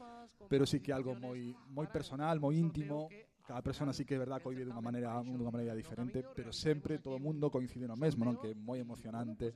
pero 0.50 0.66
sí 0.66 0.82
que 0.82 0.90
algo 0.90 1.14
moi 1.14 1.54
moi 1.70 1.86
personal, 1.92 2.42
moi 2.42 2.58
íntimo. 2.58 3.12
Cada 3.46 3.62
persona 3.62 3.94
sí 3.94 4.10
que 4.10 4.18
é 4.18 4.20
verdad 4.20 4.42
vive 4.42 4.66
dunha 4.66 4.82
maneira 4.82 5.14
dunha 5.22 5.54
maneira 5.54 5.78
diferente, 5.78 6.26
pero 6.34 6.50
sempre 6.50 6.98
todo 6.98 7.20
o 7.20 7.22
mundo 7.22 7.54
coincide 7.54 7.86
no 7.86 7.94
mesmo, 7.94 8.26
non? 8.26 8.42
Que 8.42 8.52
é 8.52 8.58
moi 8.58 8.82
emocionante. 8.82 9.54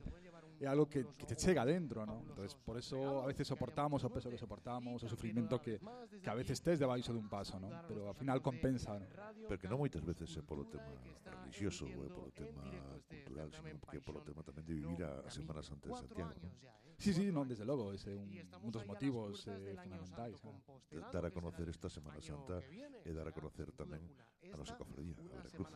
É 0.60 0.68
algo 0.68 0.84
que, 0.84 1.08
que 1.16 1.24
te 1.24 1.40
chega 1.40 1.64
dentro, 1.64 2.04
non? 2.04 2.20
Entonces, 2.28 2.52
por 2.52 2.76
eso 2.76 3.24
a 3.24 3.26
veces 3.26 3.48
soportamos 3.48 4.04
o 4.04 4.12
peso 4.12 4.28
que 4.28 4.36
soportamos, 4.36 5.00
o 5.00 5.08
sufrimento 5.08 5.56
que, 5.56 5.80
que 6.20 6.28
a 6.28 6.36
veces 6.36 6.60
tes 6.60 6.76
debaixo 6.76 7.16
dun 7.16 7.32
paso, 7.32 7.56
non? 7.56 7.72
Pero 7.88 8.12
ao 8.12 8.14
final 8.14 8.44
compensa, 8.44 8.92
non? 8.92 9.08
porque 9.48 9.64
non 9.72 9.80
moitas 9.80 10.04
veces 10.04 10.28
é 10.36 10.44
polo 10.44 10.68
tema 10.68 10.92
religioso 11.24 11.88
ou 11.88 12.04
é 12.04 12.10
polo 12.12 12.30
tema 12.36 12.60
cultural 13.08 13.48
sino 13.56 13.80
que 13.88 13.98
polo 14.04 14.20
tema 14.20 14.44
tamén 14.44 14.68
de 14.68 14.74
vivir 14.76 15.00
a 15.00 15.32
Semana 15.32 15.64
Santa 15.64 15.88
de 15.88 15.96
Santiago 15.96 16.36
non? 16.44 16.52
Sí, 17.00 17.16
sí, 17.16 17.32
non, 17.32 17.48
desde 17.48 17.64
logo, 17.64 17.96
ese 17.96 18.12
é 18.12 18.16
un, 18.20 18.28
un 18.28 18.68
dos 18.68 18.84
motivos 18.84 19.48
eh, 19.48 19.72
fundamentais. 19.80 20.36
Non? 20.44 20.60
De 20.92 21.00
dar 21.00 21.24
a 21.24 21.32
conocer 21.32 21.64
esta 21.72 21.88
Semana 21.88 22.20
Santa 22.20 22.60
e 22.60 23.10
dar 23.16 23.24
a 23.24 23.32
conocer 23.32 23.72
tamén 23.72 24.04
a 24.52 24.56
nosa 24.60 24.76
cofradía, 24.76 25.16
a 25.16 25.40
Veracruz. 25.40 25.72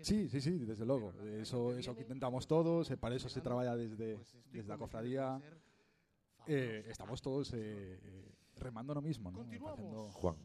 Sí, 0.00 0.32
sí, 0.32 0.40
sí, 0.40 0.64
desde 0.64 0.88
logo. 0.88 1.12
Eso 1.36 1.76
eso 1.76 1.92
que 1.92 2.08
intentamos 2.08 2.48
todos, 2.48 2.88
para 2.96 3.12
eso 3.12 3.28
se 3.28 3.44
traballa 3.44 3.76
desde, 3.76 4.16
desde 4.48 4.72
a 4.72 4.80
cofradía. 4.80 5.36
Eh, 6.48 6.88
estamos 6.88 7.20
todos 7.20 7.52
eh, 7.52 8.00
eh, 8.00 8.32
remando 8.56 8.96
no 8.96 9.04
mismo, 9.04 9.28
non? 9.28 9.44
E 9.52 9.60
Facendo... 9.60 10.08
Juan, 10.16 10.40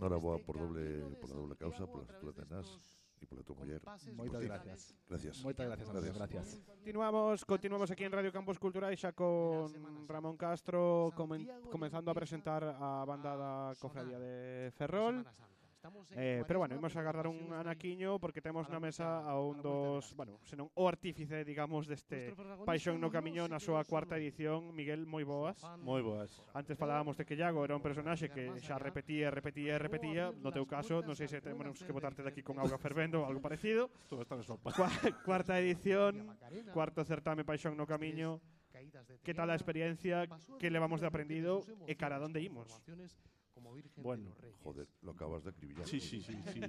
noraboa 0.00 0.40
por 0.40 0.56
doble 0.56 1.04
por 1.20 1.28
a 1.28 1.36
doble 1.36 1.60
causa, 1.60 1.84
polas 1.84 2.08
túas 2.16 2.40
Moitas 4.14 4.40
ti. 4.40 4.46
gracias. 4.46 4.94
Gracias. 5.08 5.44
Moitas 5.44 5.68
gracias. 5.68 6.60
Continuamos, 6.66 7.44
continuamos 7.44 7.90
aquí 7.90 8.04
en 8.04 8.12
Radio 8.12 8.32
Campos 8.32 8.58
Culturais 8.58 8.98
xa 8.98 9.12
con 9.12 9.68
Ramón 10.08 10.36
Castro 10.36 11.12
comen, 11.14 11.44
comenzando 11.70 12.10
a 12.10 12.14
presentar 12.14 12.64
a 12.64 13.04
banda 13.04 13.36
da 13.36 13.52
Cofradía 13.76 14.18
de 14.18 14.72
Ferrol. 14.72 15.24
Eh, 16.12 16.44
pero 16.46 16.58
bueno, 16.58 16.74
vamos 16.74 16.94
a 16.94 17.00
agarrar 17.00 17.26
un 17.26 17.52
anaquiño 17.52 18.18
porque 18.18 18.42
temos 18.42 18.68
na 18.68 18.76
mesa 18.76 19.24
a 19.24 19.40
un 19.40 19.64
dos, 19.64 20.12
bueno, 20.12 20.36
senón 20.44 20.68
o 20.76 20.84
artífice, 20.84 21.40
digamos, 21.44 21.88
deste 21.88 22.36
Paixón 22.68 23.00
no 23.00 23.08
Camiño 23.08 23.48
na 23.48 23.56
súa 23.56 23.80
cuarta 23.88 24.20
edición. 24.20 24.76
Miguel, 24.76 25.08
moi 25.08 25.24
boas. 25.24 25.56
Moi 25.80 26.04
boas. 26.04 26.28
Antes 26.52 26.76
falábamos 26.76 27.16
de 27.16 27.24
que 27.24 27.32
Iago 27.32 27.64
era 27.64 27.72
un 27.72 27.80
personaxe 27.80 28.28
que 28.28 28.52
xa 28.60 28.76
repetía, 28.76 29.32
repetía, 29.32 29.80
repetía. 29.80 30.28
No 30.36 30.52
teu 30.52 30.68
caso, 30.68 31.00
non 31.00 31.16
sei 31.16 31.32
se 31.32 31.40
temos 31.40 31.80
que 31.80 31.92
botarte 31.96 32.20
daqui 32.20 32.44
con 32.44 32.60
auga 32.60 32.76
fervendo 32.76 33.24
ou 33.24 33.26
algo 33.26 33.40
parecido. 33.40 33.88
Todo 34.12 34.20
está 34.20 34.36
en 34.36 34.44
sopa. 34.44 34.76
Cuarta 35.24 35.56
edición, 35.56 36.36
cuarto 36.76 37.00
certame 37.08 37.48
Paixón 37.48 37.72
no 37.72 37.88
Camiño. 37.88 38.36
Que 39.24 39.32
tal 39.32 39.48
a 39.48 39.56
experiencia? 39.56 40.28
Que 40.60 40.68
levamos 40.68 41.00
de 41.00 41.08
aprendido? 41.08 41.64
E 41.88 41.96
cara 41.96 42.16
a 42.16 42.22
donde 42.22 42.44
imos? 42.44 42.68
como 43.60 43.74
Virgen 43.74 44.02
bueno, 44.02 44.24
de 44.24 44.28
los 44.30 44.38
Reyes. 44.40 44.60
Joder, 44.62 44.88
lo 45.02 45.12
acabas 45.12 45.44
de 45.44 45.50
acribillar. 45.50 45.86
Sí, 45.86 46.00
sí, 46.00 46.22
sí. 46.22 46.34
sí. 46.46 46.60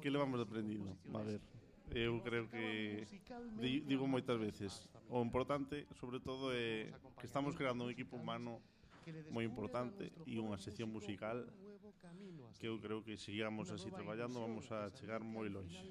que 0.00 0.10
levamos 0.10 0.40
aprendido? 0.40 0.96
A 1.14 1.22
ver, 1.22 1.40
eu 1.90 2.22
creo 2.22 2.48
que 2.48 3.06
di, 3.58 3.80
digo 3.80 4.06
moitas 4.06 4.38
veces, 4.38 4.86
o 5.10 5.18
importante, 5.22 5.90
sobre 5.98 6.20
todo, 6.22 6.54
é 6.54 6.86
eh, 6.86 6.94
que 7.18 7.26
estamos 7.26 7.58
creando 7.58 7.82
un 7.84 7.90
equipo 7.90 8.14
humano 8.14 8.62
moi 9.34 9.42
importante 9.42 10.12
e 10.22 10.38
unha 10.38 10.54
sección 10.54 10.86
musical 10.86 11.42
que 12.62 12.70
eu 12.70 12.78
creo 12.78 13.02
que 13.02 13.18
sigamos 13.18 13.72
así 13.74 13.90
traballando 13.90 14.38
vamos 14.38 14.70
a 14.70 14.86
chegar 14.94 15.18
moi 15.18 15.50
longe 15.50 15.82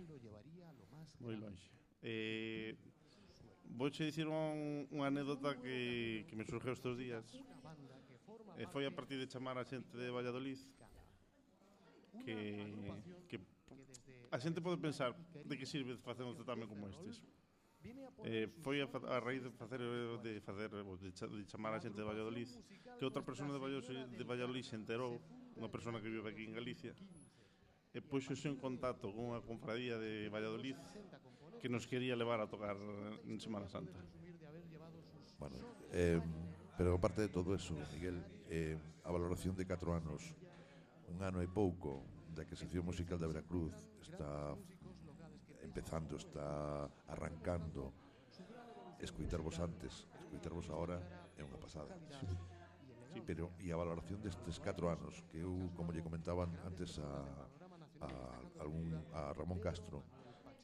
moi 1.20 1.36
longe 1.36 1.68
eh, 2.00 2.80
vouche 3.76 4.08
dicir 4.08 4.30
un, 4.30 4.88
unha 4.94 5.12
anécdota 5.12 5.58
que, 5.60 6.24
que 6.32 6.36
me 6.38 6.48
surgiu 6.48 6.72
estes 6.72 6.96
días 6.96 7.26
E 8.60 8.68
foi 8.68 8.84
a 8.84 8.92
partir 8.92 9.16
de 9.16 9.32
chamar 9.32 9.56
a 9.56 9.64
xente 9.64 9.96
de 9.96 10.12
Valladolid 10.12 10.60
que, 12.28 12.36
que 13.32 13.40
a 14.28 14.38
xente 14.38 14.60
pode 14.60 14.76
pensar 14.76 15.16
de 15.16 15.56
que 15.56 15.64
sirve 15.64 15.96
facer 16.04 16.28
un 16.28 16.36
certamen 16.36 16.68
como 16.68 16.92
estes. 16.92 17.24
Eh, 18.28 18.52
foi 18.60 18.84
a, 18.84 18.88
a 18.92 19.18
raíz 19.24 19.48
de 19.48 19.52
facer 19.56 19.80
de 19.80 20.44
facer 20.44 20.68
de 20.76 21.48
chamar 21.48 21.72
a 21.72 21.80
xente 21.80 21.96
de 21.96 22.04
Valladolid 22.04 22.52
que 23.00 23.08
outra 23.08 23.24
persona 23.24 23.56
de 23.56 23.64
Valladolid, 23.64 24.12
de 24.12 24.26
Valladolid 24.28 24.68
se 24.68 24.76
enterou, 24.76 25.24
unha 25.56 25.72
persona 25.72 26.04
que 26.04 26.12
vive 26.12 26.28
aquí 26.28 26.44
en 26.44 26.52
Galicia, 26.52 26.92
e 27.96 28.04
puxose 28.04 28.52
en 28.52 28.60
contacto 28.60 29.08
con 29.16 29.32
unha 29.32 29.40
confradía 29.40 29.96
de 29.96 30.28
Valladolid 30.28 30.76
que 31.64 31.72
nos 31.72 31.88
quería 31.88 32.20
levar 32.20 32.44
a 32.44 32.52
tocar 32.52 32.76
en 32.76 33.40
Semana 33.40 33.72
Santa. 33.72 34.04
Bueno, 35.40 35.56
eh, 35.96 36.20
pero 36.76 37.00
aparte 37.00 37.24
de 37.24 37.32
todo 37.32 37.56
eso, 37.56 37.72
Miguel, 37.96 38.20
eh, 38.50 38.78
a 39.06 39.10
valoración 39.14 39.56
de 39.56 39.66
4 39.66 39.94
anos 39.94 40.36
un 41.10 41.22
ano 41.24 41.42
e 41.42 41.48
pouco 41.48 42.04
da 42.34 42.46
que 42.46 42.54
a 42.54 42.60
sección 42.60 42.86
musical 42.86 43.18
da 43.18 43.30
Veracruz 43.30 43.74
está 44.02 44.54
empezando, 45.62 46.18
está 46.18 46.90
arrancando 47.08 47.94
escoitarvos 49.00 49.62
antes, 49.62 50.10
escoitarvos 50.26 50.68
ahora 50.70 50.98
é 51.38 51.42
unha 51.46 51.62
pasada 51.62 51.94
sí. 52.18 52.28
pero 53.24 53.54
e 53.62 53.70
a 53.70 53.78
valoración 53.78 54.20
destes 54.22 54.58
4 54.58 54.90
anos 54.90 55.22
que 55.30 55.46
eu, 55.46 55.70
como 55.78 55.94
lle 55.94 56.02
comentaban 56.02 56.50
antes 56.66 56.98
a, 56.98 57.10
a, 58.02 58.10
algún, 58.60 58.98
a 59.14 59.34
Ramón 59.38 59.62
Castro 59.62 60.02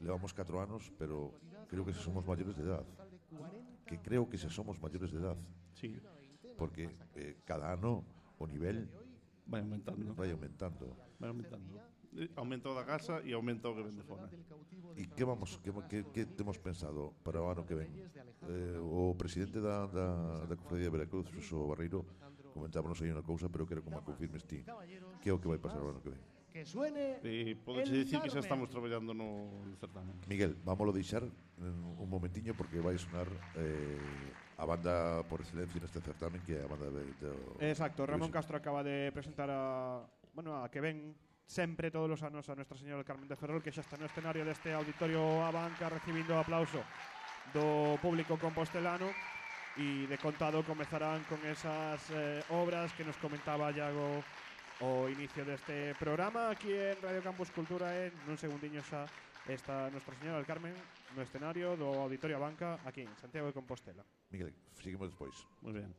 levamos 0.00 0.34
4 0.34 0.60
anos, 0.60 0.92
pero 0.98 1.32
creo 1.68 1.84
que 1.84 1.92
se 1.92 2.00
somos 2.00 2.26
maiores 2.26 2.56
de 2.56 2.62
edad. 2.64 2.84
Que 3.86 3.98
creo 4.00 4.28
que 4.28 4.38
se 4.38 4.50
somos 4.50 4.80
maiores 4.80 5.12
de 5.12 5.18
edad. 5.18 5.36
Sí 5.72 6.00
porque 6.56 6.88
eh, 7.14 7.36
cada 7.44 7.72
ano 7.72 8.04
o 8.38 8.44
nivel 8.46 8.88
vai 9.46 9.60
aumentando. 9.60 10.14
Vai 10.14 10.30
aumentando. 10.32 10.96
Vai 11.20 11.28
aumentando. 11.30 11.80
Eh, 12.16 12.30
aumenta 12.36 12.70
o 12.70 12.74
da 12.74 12.84
casa 12.84 13.20
e 13.22 13.32
aumenta 13.32 13.68
o 13.68 13.76
que 13.76 13.82
vende 13.84 14.02
fora. 14.02 14.28
E 14.96 15.04
que 15.06 15.24
vamos 15.24 15.60
que, 15.60 15.70
que, 15.88 15.98
que 16.10 16.22
temos 16.24 16.56
pensado 16.58 17.12
para 17.22 17.44
o 17.44 17.46
ano 17.52 17.64
que 17.68 17.76
ven? 17.76 17.92
Eh, 18.48 18.80
o 18.80 19.14
presidente 19.14 19.60
da, 19.60 19.86
da, 19.86 20.46
da 20.48 20.56
Cofradía 20.56 20.88
de 20.88 20.94
Veracruz, 20.96 21.28
Xoso 21.44 21.68
Barreiro, 21.68 22.08
comentábanos 22.56 22.96
aí 23.04 23.12
unha 23.12 23.20
cousa, 23.20 23.52
pero 23.52 23.68
quero 23.68 23.84
como 23.84 24.00
me 24.00 24.04
confirmes 24.04 24.48
ti. 24.48 24.64
Que 25.20 25.28
é 25.28 25.32
o 25.32 25.38
que 25.38 25.48
vai 25.48 25.60
pasar 25.60 25.84
o 25.84 25.92
ano 25.92 26.00
que 26.00 26.10
ven? 26.16 26.24
que 26.56 26.64
suene. 26.64 27.20
Eh, 27.20 27.52
podes 27.60 27.92
dicir 27.92 28.16
que 28.16 28.32
xa 28.32 28.40
estamos 28.40 28.72
traballando 28.72 29.12
no 29.12 29.60
certame. 29.76 30.08
Miguel, 30.24 30.56
vámoslo 30.64 30.96
deixar 30.96 31.20
un 31.60 32.08
momentiño 32.08 32.56
porque 32.56 32.80
vai 32.80 32.96
sonar 32.96 33.28
eh, 33.60 34.00
a 34.56 34.64
banda 34.64 35.22
por 35.28 35.44
excelencia 35.44 35.80
neste 35.80 36.00
certamen 36.00 36.40
que 36.40 36.56
é 36.56 36.64
a 36.64 36.70
banda 36.70 36.88
de, 36.88 37.04
de 37.20 37.30
Exacto, 37.60 38.08
Ramón 38.08 38.32
Castro 38.32 38.56
acaba 38.56 38.80
de 38.80 39.12
presentar 39.12 39.52
a 39.52 40.00
bueno, 40.32 40.64
a 40.64 40.68
que 40.72 40.80
ven 40.80 41.12
sempre 41.44 41.92
todos 41.92 42.10
os 42.10 42.22
anos 42.24 42.48
a 42.48 42.56
Nuestra 42.56 42.76
Señora 42.76 42.98
del 42.98 43.08
Carmen 43.08 43.28
de 43.28 43.36
Ferrol 43.36 43.60
que 43.60 43.72
xa 43.72 43.84
está 43.84 44.00
no 44.00 44.08
escenario 44.08 44.48
deste 44.48 44.72
auditorio 44.72 45.44
a 45.44 45.52
banca 45.52 45.92
recibindo 45.92 46.34
aplauso 46.40 46.80
do 47.52 48.00
público 48.00 48.40
compostelano 48.40 49.12
e 49.76 50.08
de 50.08 50.16
contado 50.16 50.64
comezarán 50.64 51.20
con 51.28 51.38
esas 51.44 52.00
eh, 52.10 52.40
obras 52.48 52.90
que 52.96 53.04
nos 53.04 53.20
comentaba 53.20 53.68
Iago 53.76 54.24
o 54.80 55.08
inicio 55.08 55.44
deste 55.44 55.92
programa 56.00 56.48
aquí 56.48 56.72
en 56.72 56.96
Radio 57.04 57.20
Campus 57.20 57.52
Cultura 57.52 57.92
en 57.92 58.12
un 58.24 58.40
segundiño 58.40 58.80
xa 58.80 59.04
está 59.54 59.90
Nuestra 59.90 60.14
Señora 60.16 60.36
del 60.38 60.46
Carmen 60.46 60.74
no 61.14 61.22
escenario 61.22 61.76
do 61.76 61.94
Auditorio 62.02 62.38
Banca 62.38 62.78
aquí 62.84 63.02
en 63.02 63.12
Santiago 63.16 63.46
de 63.48 63.54
Compostela. 63.54 64.04
Miguel, 64.30 64.52
seguimos 64.82 65.08
despois. 65.08 65.34
Muy 65.62 65.72
bien. 65.72 65.94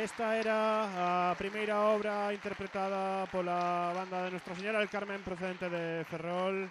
Esta 0.00 0.34
era 0.34 1.28
a 1.30 1.34
primeira 1.36 1.92
obra 1.92 2.32
interpretada 2.32 3.28
pola 3.28 3.92
banda 3.92 4.24
de 4.24 4.30
Nuestra 4.30 4.56
Señora 4.56 4.78
del 4.78 4.88
Carmen 4.88 5.20
procedente 5.20 5.68
de 5.68 6.06
Ferrol. 6.06 6.70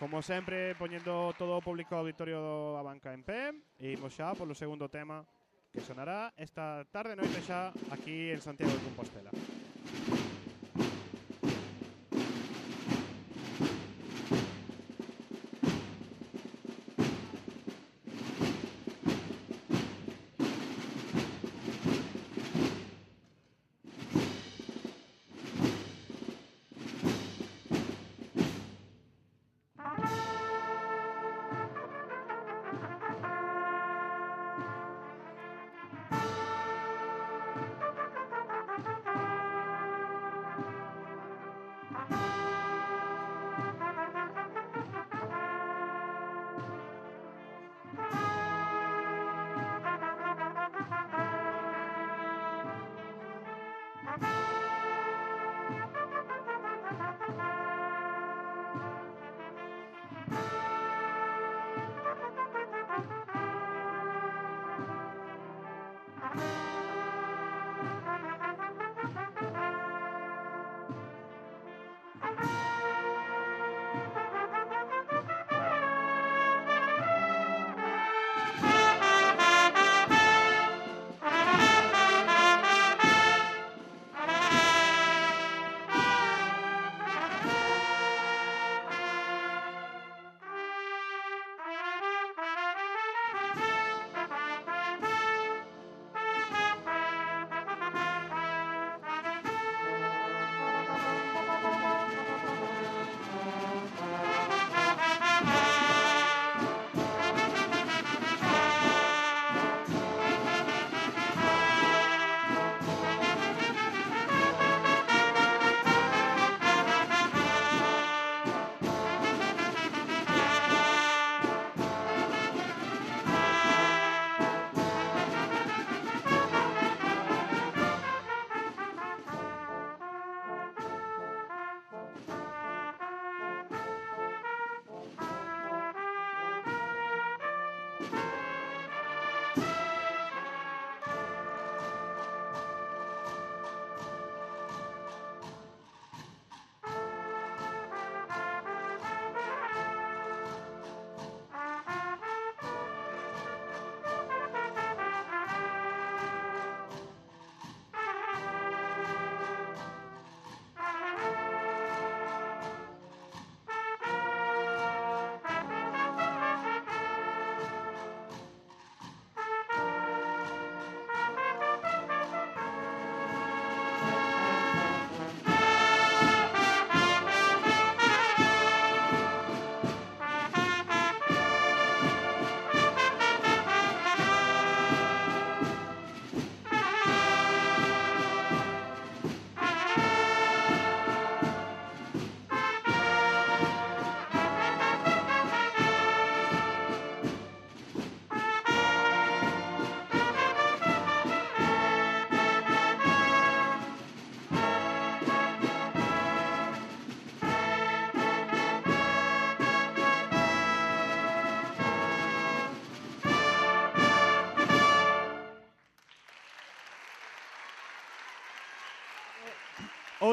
Como 0.00 0.20
sempre, 0.20 0.74
poñendo 0.74 1.32
todo 1.38 1.62
público 1.62 1.94
auditorio 1.94 2.74
da 2.74 2.82
banca 2.82 3.14
en 3.14 3.22
pé. 3.22 3.54
E 3.78 3.94
imos 3.94 4.18
xa 4.18 4.34
polo 4.34 4.50
segundo 4.50 4.90
tema 4.90 5.22
que 5.70 5.78
sonará 5.78 6.34
esta 6.34 6.82
tarde 6.90 7.14
noite 7.14 7.38
xa 7.46 7.70
aquí 7.94 8.34
en 8.34 8.42
Santiago 8.42 8.74
de 8.74 8.82
Compostela 8.82 9.30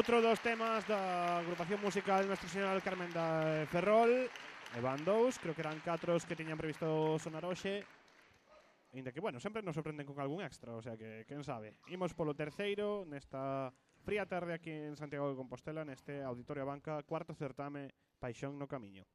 Outro 0.04 0.20
dos 0.20 0.36
temas 0.44 0.84
da 0.84 1.40
agrupación 1.40 1.80
musical 1.80 2.28
Nuestro 2.28 2.44
Señor 2.44 2.76
Carmen 2.84 3.08
da 3.08 3.64
Ferrol 3.72 4.28
E 4.76 4.80
van 4.84 5.00
dous, 5.00 5.40
creo 5.40 5.56
que 5.56 5.64
eran 5.64 5.80
catros 5.80 6.28
que 6.28 6.36
tiñan 6.36 6.60
previsto 6.60 7.16
sonar 7.16 7.40
hoxe. 7.48 7.88
Ainda 8.92 9.16
que, 9.16 9.24
bueno, 9.24 9.40
sempre 9.40 9.64
nos 9.64 9.72
sorprenden 9.72 10.04
con 10.04 10.20
algún 10.20 10.44
extra 10.44 10.76
O 10.76 10.84
sea 10.84 10.92
que, 10.92 11.24
quen 11.24 11.40
sabe. 11.40 11.80
Imos 11.88 12.12
polo 12.12 12.36
terceiro 12.36 13.08
nesta 13.08 13.72
fría 14.04 14.28
tarde 14.28 14.52
aquí 14.52 14.76
en 14.76 14.92
Santiago 14.92 15.32
de 15.32 15.40
Compostela 15.40 15.88
Neste 15.88 16.20
Auditorio 16.20 16.68
Banca 16.68 17.00
Cuarto 17.08 17.32
certame 17.32 17.88
Paixón 18.20 18.60
no 18.60 18.68
Camiño. 18.68 19.08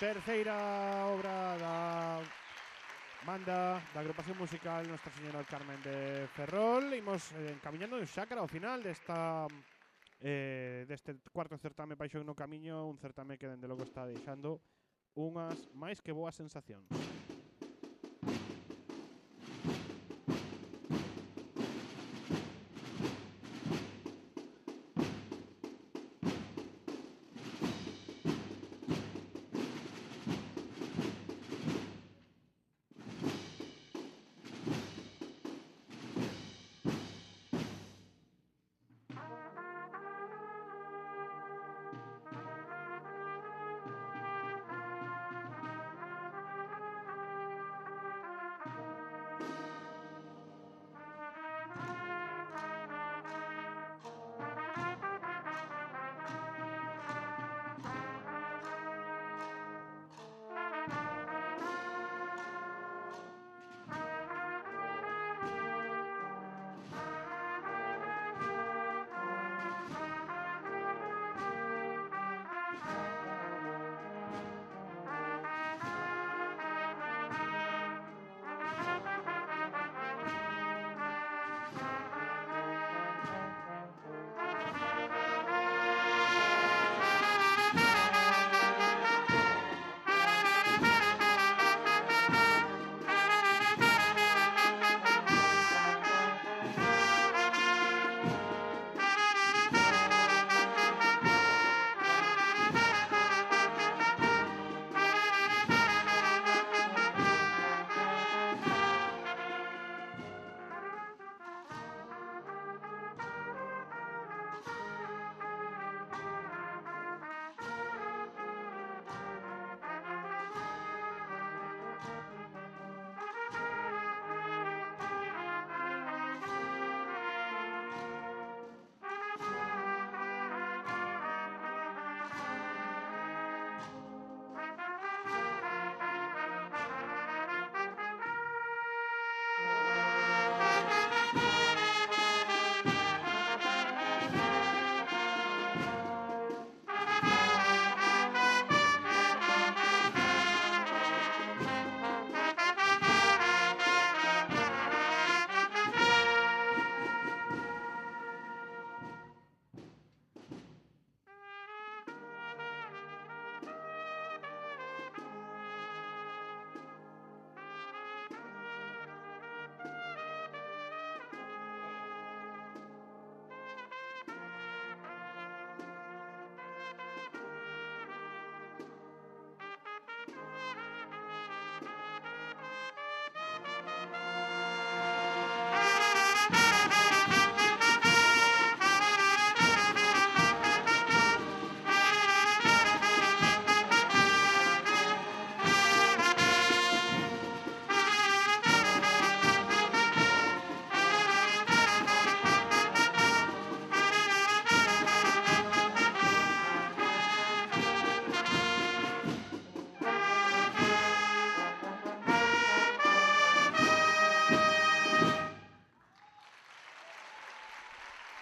Terceira 0.00 0.56
obra 1.12 1.58
da 1.60 2.24
banda 3.26 3.84
da 3.92 4.00
agrupación 4.00 4.32
musical 4.38 4.88
Nuestra 4.88 5.12
Señora 5.12 5.44
Carmen 5.44 5.76
de 5.82 6.26
Ferrol. 6.32 6.94
Imos 6.96 7.28
eh, 7.36 7.52
encaminhando 7.52 8.00
en 8.00 8.08
xácara 8.08 8.40
ao 8.40 8.48
final 8.48 8.80
desta 8.80 9.44
eh, 10.24 10.88
deste 10.88 11.20
cuarto 11.28 11.60
certame 11.60 12.00
Paixón 12.00 12.24
no 12.24 12.32
Camiño, 12.32 12.88
un 12.88 12.96
certame 12.96 13.36
que 13.36 13.44
dende 13.44 13.68
logo 13.68 13.84
está 13.84 14.08
deixando 14.08 14.64
unhas 15.12 15.68
máis 15.76 16.00
que 16.00 16.16
boas 16.16 16.32
sensacións. 16.32 16.88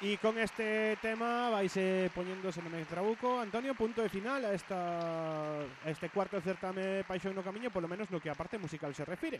Y 0.08 0.16
con 0.16 0.38
este 0.38 0.96
tema 1.02 1.50
vais 1.50 1.76
eh, 1.76 2.08
poniéndose 2.14 2.60
en 2.60 2.72
el 2.72 2.86
trabuco. 2.86 3.40
Antonio, 3.40 3.74
punto 3.74 4.00
de 4.00 4.08
final 4.08 4.42
a, 4.42 4.54
esta, 4.54 5.60
a 5.60 5.90
este 5.90 6.08
cuarto 6.08 6.40
certame 6.40 7.04
Paixón 7.04 7.34
no 7.36 7.42
Camiño, 7.44 7.68
por 7.70 7.82
lo 7.82 7.88
menos 7.92 8.08
no 8.10 8.18
que 8.18 8.30
a 8.30 8.34
parte 8.34 8.56
musical 8.56 8.94
se 8.94 9.04
refiere. 9.04 9.38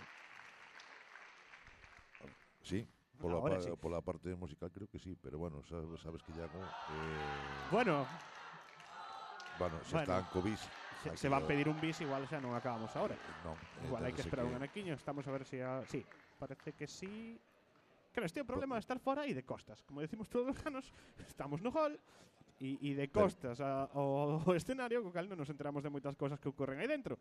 Sí, 2.61 2.87
Ahora 3.23 3.57
pa- 3.57 3.63
sí. 3.63 3.71
pola 3.81 4.03
parte 4.03 4.29
musical 4.37 4.71
creo 4.71 4.87
que 4.93 4.99
sí, 4.99 5.17
pero 5.23 5.39
bueno, 5.39 5.63
sabes, 5.65 5.89
sabes 6.03 6.21
que 6.23 6.33
Iago 6.37 6.61
eh, 6.61 7.69
Bueno, 7.73 8.05
bueno, 9.59 9.81
se 9.85 9.97
bueno. 9.97 10.01
está 10.03 10.19
en 10.19 10.25
COVID. 10.27 10.57
se, 11.03 11.17
se 11.17 11.17
que- 11.17 11.29
va 11.33 11.39
a 11.39 11.47
pedir 11.47 11.67
un 11.67 11.81
bis, 11.81 11.99
igual 12.05 12.29
xa 12.29 12.45
non 12.45 12.53
acabamos 12.53 12.93
ahora. 12.93 13.17
Non, 13.41 13.57
Igual 13.89 14.05
hai 14.05 14.13
que 14.13 14.21
esperar 14.21 14.45
un 14.45 14.53
anequiño, 14.61 14.93
estamos 15.01 15.25
a 15.25 15.33
ver 15.33 15.49
si... 15.49 15.65
A... 15.65 15.81
Sí, 15.89 16.05
parece 16.37 16.77
que 16.77 16.85
sí. 16.85 17.41
Claro, 18.19 18.27
este 18.27 18.41
é 18.41 18.43
o 18.43 18.51
problema 18.51 18.75
de 18.75 18.83
estar 18.83 18.99
fora 18.99 19.23
e 19.31 19.33
de 19.33 19.47
costas. 19.47 19.79
Como 19.87 20.03
decimos 20.03 20.27
todos 20.27 20.51
os 20.51 20.59
anos, 20.67 20.91
estamos 21.31 21.63
no 21.63 21.71
hall 21.71 21.95
e, 22.59 22.75
e 22.83 22.91
de 22.99 23.07
costas 23.15 23.63
a- 23.63 23.87
ao, 23.95 24.43
ao 24.43 24.55
escenario, 24.59 25.07
co 25.07 25.15
cal 25.15 25.31
non 25.31 25.39
nos 25.39 25.47
enteramos 25.47 25.87
de 25.87 25.91
moitas 25.95 26.19
cosas 26.19 26.43
que 26.43 26.51
ocorren 26.51 26.83
aí 26.83 26.91
dentro. 26.91 27.15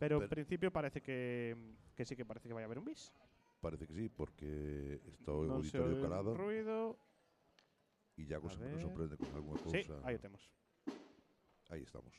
Pero, 0.00 0.16
en 0.24 0.32
principio 0.32 0.72
parece 0.72 1.04
que, 1.04 1.52
que 1.92 2.08
sí 2.08 2.16
que 2.16 2.24
parece 2.24 2.48
que 2.48 2.56
vai 2.56 2.64
haber 2.64 2.80
un 2.80 2.88
bis. 2.88 3.12
Parece 3.60 3.84
que 3.84 3.92
sí, 3.92 4.08
porque 4.08 4.96
está 5.12 5.36
o 5.36 5.44
non 5.44 5.60
se 5.60 5.76
auditorio 5.76 6.00
calado 6.00 6.32
ruido. 6.32 6.96
e 8.16 8.24
Iago 8.24 8.48
A 8.48 8.56
se 8.56 8.64
nos 8.64 8.80
sorprende 8.80 9.20
con 9.20 9.28
alguna 9.36 9.60
cousa. 9.60 9.76
Sí, 9.76 9.92
aí 10.08 10.16
o 10.16 10.20
temos. 10.24 10.40
Aí 11.68 11.84
estamos. 11.84 12.16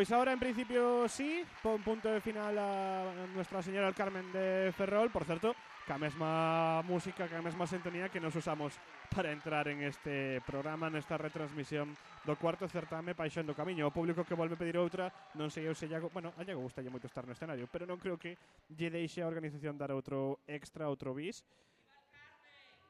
Pois 0.00 0.12
ahora 0.12 0.32
en 0.32 0.40
principio 0.40 1.04
sí, 1.12 1.44
pon 1.60 1.84
punto 1.84 2.08
de 2.08 2.24
final 2.24 2.56
a 2.56 3.12
Nuestra 3.36 3.60
Señora 3.60 3.84
del 3.84 3.94
Carmen 3.94 4.32
de 4.32 4.72
Ferrol, 4.72 5.12
por 5.12 5.28
certo, 5.28 5.52
ca 5.84 6.00
mesma 6.00 6.80
música, 6.88 7.28
ca 7.28 7.44
mesma 7.44 7.68
sintonía 7.68 8.08
que 8.08 8.16
nos 8.16 8.32
usamos 8.32 8.72
para 9.12 9.28
entrar 9.28 9.68
en 9.68 9.84
este 9.84 10.40
programa, 10.48 10.88
nesta 10.88 11.20
retransmisión 11.20 11.92
do 12.24 12.32
cuarto 12.40 12.64
certame 12.64 13.12
Paixón 13.12 13.44
do 13.44 13.52
Camiño. 13.52 13.84
O 13.84 13.92
público 13.92 14.24
que 14.24 14.32
volve 14.32 14.56
pedir 14.56 14.80
outra, 14.80 15.12
non 15.36 15.52
sei 15.52 15.68
eu 15.68 15.76
se 15.76 15.84
Iago, 15.84 16.08
bueno, 16.08 16.32
a 16.40 16.48
Iago 16.48 16.64
gusta 16.64 16.80
moito 16.88 17.04
estar 17.04 17.28
no 17.28 17.36
escenario, 17.36 17.68
pero 17.68 17.84
non 17.84 18.00
creo 18.00 18.16
que 18.16 18.40
lle 18.72 18.88
deixe 18.88 19.20
a 19.20 19.28
organización 19.28 19.76
dar 19.76 19.92
outro 19.92 20.40
extra, 20.48 20.88
outro 20.88 21.12
bis. 21.12 21.44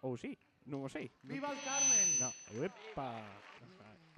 Ou 0.07 0.15
sí, 0.15 0.39
non 0.70 0.87
o 0.87 0.89
sei. 0.89 1.11
¡Viva 1.27 1.51
el 1.51 1.59
Carmen! 1.59 2.07
No, 2.23 2.31
epa. 2.62 3.19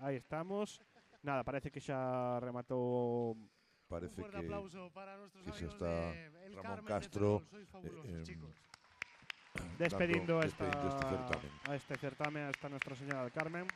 Aí 0.05 0.20
estamos. 0.20 0.77
Nada, 1.22 1.46
parece 1.46 1.70
que 1.70 1.78
xa 1.78 2.42
rematou 2.42 3.38
Parece 3.86 4.22
un 4.24 4.30
que, 4.30 4.42
aplauso 4.42 4.90
para 4.90 5.14
nuestros 5.16 5.44
que 5.44 5.50
amigos 5.54 5.74
está 5.74 5.94
de 6.10 6.46
El 6.50 6.54
Ramón 6.56 6.84
Castro 6.84 7.42
de 7.52 7.66
Ferrol, 7.66 8.06
eh, 8.06 8.24
eh, 8.26 9.76
despedindo, 9.78 10.42
esta, 10.42 10.64
despedindo 10.64 10.88
este 10.88 11.06
certamen. 11.06 11.50
a 11.68 11.72
este 11.76 11.94
certame 11.98 12.50
esta 12.50 12.68
Nuestra 12.68 12.96
Señora 12.96 13.22
del 13.22 13.32
Carmen. 13.32 13.66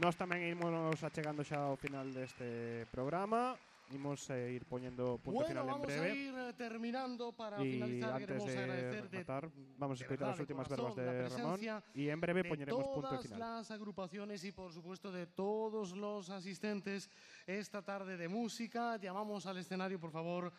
Nós 0.00 0.16
tamén 0.16 0.40
imos 0.48 1.02
achegando 1.04 1.44
xa 1.44 1.68
ao 1.68 1.76
final 1.76 2.08
deste 2.16 2.88
programa. 2.88 3.60
Imos 3.92 4.28
eh, 4.30 4.50
ir 4.52 4.64
poñendo 4.66 5.16
punto 5.18 5.30
Bueno, 5.30 5.48
final 5.48 5.62
en 5.62 5.70
vamos 5.70 5.84
a 5.84 6.00
breve. 6.00 6.16
ir 6.16 6.34
eh, 6.36 6.52
terminando 6.58 7.30
para 7.32 7.64
Y 7.64 7.72
finalizar. 7.74 8.12
antes 8.14 8.26
Queremos 8.26 8.46
de 8.48 9.00
rematar, 9.02 9.50
vamos 9.78 9.96
a 9.96 9.98
de 9.98 10.04
escoitar 10.04 10.18
verdad, 10.18 10.30
as 10.30 10.36
de 10.36 10.42
últimas 10.42 10.68
verbas 10.68 10.96
de 10.96 11.28
Ramón 11.28 11.60
y 11.94 12.08
en 12.08 12.20
breve 12.20 12.42
de 12.42 12.48
poñeremos 12.48 12.82
punto 12.84 13.00
todas 13.08 13.22
final. 13.22 13.38
las 13.38 13.70
agrupaciones 13.70 14.42
y 14.42 14.50
por 14.50 14.72
supuesto 14.72 15.12
de 15.12 15.26
todos 15.28 15.92
los 15.96 16.30
asistentes 16.30 17.08
esta 17.46 17.80
tarde 17.82 18.16
de 18.16 18.26
música. 18.28 18.96
Llamamos 18.96 19.46
al 19.46 19.58
escenario, 19.58 20.00
por 20.00 20.10
favor, 20.10 20.52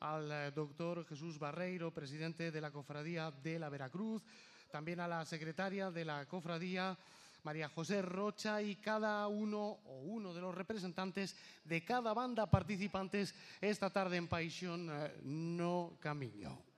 al 0.00 0.32
eh, 0.32 0.50
doctor 0.50 1.06
Jesús 1.06 1.38
Barreiro, 1.38 1.92
presidente 1.92 2.50
de 2.50 2.60
la 2.60 2.72
Cofradía 2.72 3.30
de 3.30 3.60
la 3.60 3.68
Veracruz, 3.68 4.24
también 4.72 4.98
a 4.98 5.06
la 5.06 5.24
secretaria 5.24 5.92
de 5.92 6.04
la 6.04 6.26
Cofradía. 6.26 6.98
María 7.42 7.68
José 7.68 8.02
Rocha 8.02 8.62
y 8.62 8.76
cada 8.76 9.26
uno 9.26 9.78
o 9.84 10.00
uno 10.04 10.32
de 10.32 10.40
los 10.40 10.54
representantes 10.54 11.36
de 11.64 11.84
cada 11.84 12.14
banda 12.14 12.50
participantes 12.50 13.34
esta 13.60 13.90
tarde 13.90 14.16
en 14.16 14.28
Paixón 14.28 14.88
eh, 14.90 15.18
no 15.24 15.98
Camiño. 15.98 16.72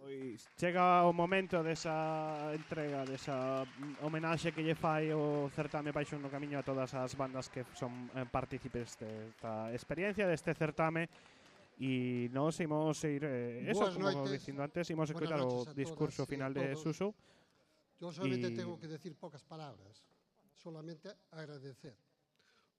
Pois 0.00 0.48
chega 0.56 1.04
o 1.04 1.12
momento 1.12 1.60
desa 1.60 2.52
entrega, 2.56 3.04
desa 3.04 3.64
mm, 3.64 4.00
homenaxe 4.00 4.48
que 4.52 4.64
lle 4.64 4.72
fai 4.72 5.12
o 5.12 5.52
certame 5.52 5.92
Paixón 5.92 6.24
no 6.24 6.32
Camiño 6.32 6.60
a 6.60 6.64
todas 6.64 6.92
as 6.96 7.12
bandas 7.16 7.52
que 7.52 7.68
son 7.76 8.08
eh, 8.16 8.24
partícipes 8.24 8.96
desta 8.96 9.68
experiencia, 9.72 10.24
deste 10.24 10.56
certame 10.56 11.08
e 11.80 12.28
nos 12.32 12.60
imos 12.60 13.00
ir 13.04 13.24
eh, 13.24 13.64
eso, 13.68 13.88
Boas 13.88 13.96
como 13.96 14.12
noites. 14.12 14.40
dicindo 14.40 14.60
antes, 14.60 14.88
imos 14.92 15.08
escoitar 15.08 15.40
o 15.40 15.64
discurso 15.72 16.24
final 16.28 16.52
de 16.52 16.76
todos. 16.76 16.80
Suso 16.80 17.08
Yo 18.00 18.12
solamente 18.12 18.48
Y- 18.48 18.56
tengo 18.56 18.78
que 18.78 18.88
decir 18.88 19.14
pocas 19.16 19.42
palabras, 19.44 20.02
solamente 20.56 21.14
agradecer. 21.30 21.96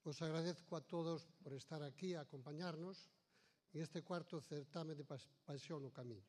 Os 0.04 0.20
agradezco 0.20 0.74
a 0.76 0.80
todos 0.80 1.30
por 1.42 1.52
estar 1.54 1.80
aquí 1.82 2.14
a 2.14 2.22
acompañarnos 2.22 3.08
en 3.72 3.82
este 3.82 4.02
cuarto 4.02 4.40
certamen 4.40 4.96
de 4.96 5.04
pas- 5.06 5.28
Pasión 5.46 5.82
no 5.82 5.92
Camiño. 5.92 6.26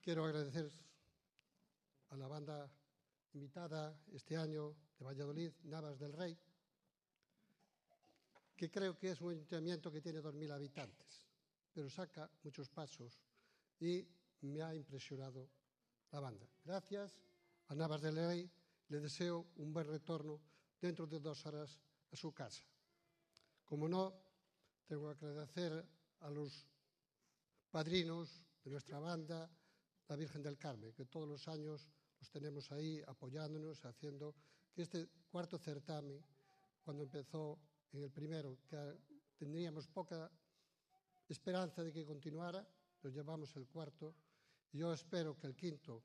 Quiero 0.00 0.24
agradecer 0.24 0.72
a 2.10 2.16
la 2.16 2.26
banda 2.26 2.70
invitada 3.34 3.94
este 4.12 4.36
año 4.36 4.74
de 4.98 5.04
Valladolid, 5.04 5.52
Navas 5.64 5.98
del 5.98 6.12
Rey, 6.14 6.36
que 8.56 8.70
creo 8.70 8.96
que 8.98 9.10
es 9.10 9.20
un 9.20 9.30
ayuntamiento 9.32 9.92
que 9.92 10.00
tiene 10.00 10.20
2.000 10.20 10.50
habitantes, 10.50 11.26
pero 11.72 11.90
saca 11.90 12.30
muchos 12.42 12.68
pasos 12.70 13.20
y 13.80 14.06
me 14.40 14.62
ha 14.62 14.74
impresionado 14.74 15.48
la 16.12 16.20
banda. 16.20 16.46
Gracias 16.64 17.18
a 17.68 17.74
Navas 17.74 18.02
del 18.02 18.16
Rey, 18.16 18.50
le 18.88 19.00
deseo 19.00 19.46
un 19.56 19.72
buen 19.72 19.86
retorno 19.86 20.40
dentro 20.78 21.06
de 21.06 21.18
dos 21.18 21.44
horas 21.46 21.80
a 22.12 22.16
su 22.16 22.32
casa. 22.32 22.62
Como 23.64 23.88
no, 23.88 24.12
tengo 24.86 25.16
que 25.16 25.24
agradecer 25.24 25.84
a 26.20 26.30
los 26.30 26.66
padrinos 27.70 28.44
de 28.62 28.70
nuestra 28.70 28.98
banda, 28.98 29.50
la 30.08 30.16
Virgen 30.16 30.42
del 30.42 30.58
Carmen, 30.58 30.92
que 30.92 31.06
todos 31.06 31.26
los 31.26 31.48
años 31.48 31.88
los 32.20 32.30
tenemos 32.30 32.70
ahí 32.72 33.02
apoyándonos, 33.06 33.82
haciendo 33.86 34.34
que 34.74 34.82
este 34.82 35.08
cuarto 35.30 35.58
certamen, 35.58 36.22
cuando 36.84 37.04
empezó 37.04 37.58
en 37.92 38.02
el 38.02 38.10
primero, 38.10 38.58
que 38.68 38.98
tendríamos 39.38 39.88
poca 39.88 40.30
esperanza 41.26 41.82
de 41.82 41.90
que 41.90 42.04
continuara, 42.04 42.66
lo 43.00 43.10
llevamos 43.10 43.56
el 43.56 43.66
cuarto 43.66 44.14
yo 44.72 44.92
espero 44.92 45.36
que 45.36 45.46
el 45.46 45.54
quinto, 45.54 46.02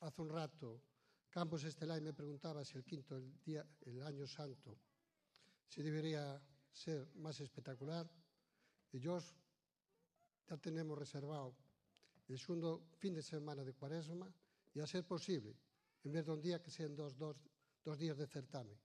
hace 0.00 0.22
un 0.22 0.28
rato, 0.28 0.82
Campos 1.30 1.64
Estelay 1.64 2.00
me 2.00 2.12
preguntaba 2.12 2.64
si 2.64 2.76
el 2.76 2.84
quinto, 2.84 3.16
el, 3.16 3.40
día, 3.42 3.66
el 3.86 4.02
año 4.02 4.26
santo, 4.26 4.76
si 5.66 5.82
debería 5.82 6.40
ser 6.70 7.08
más 7.14 7.40
espectacular. 7.40 8.06
Y 8.92 8.98
yo 8.98 9.18
ya 10.46 10.56
tenemos 10.58 10.98
reservado 10.98 11.56
el 12.28 12.38
segundo 12.38 12.88
fin 12.98 13.14
de 13.14 13.22
semana 13.22 13.64
de 13.64 13.72
cuaresma 13.72 14.30
y 14.74 14.80
a 14.80 14.86
ser 14.86 15.06
posible, 15.06 15.56
en 16.04 16.12
vez 16.12 16.26
de 16.26 16.32
un 16.32 16.40
día 16.40 16.60
que 16.60 16.70
sean 16.70 16.94
dos, 16.94 17.16
dos, 17.16 17.36
dos 17.84 17.98
días 17.98 18.18
de 18.18 18.26
certamen. 18.26 18.78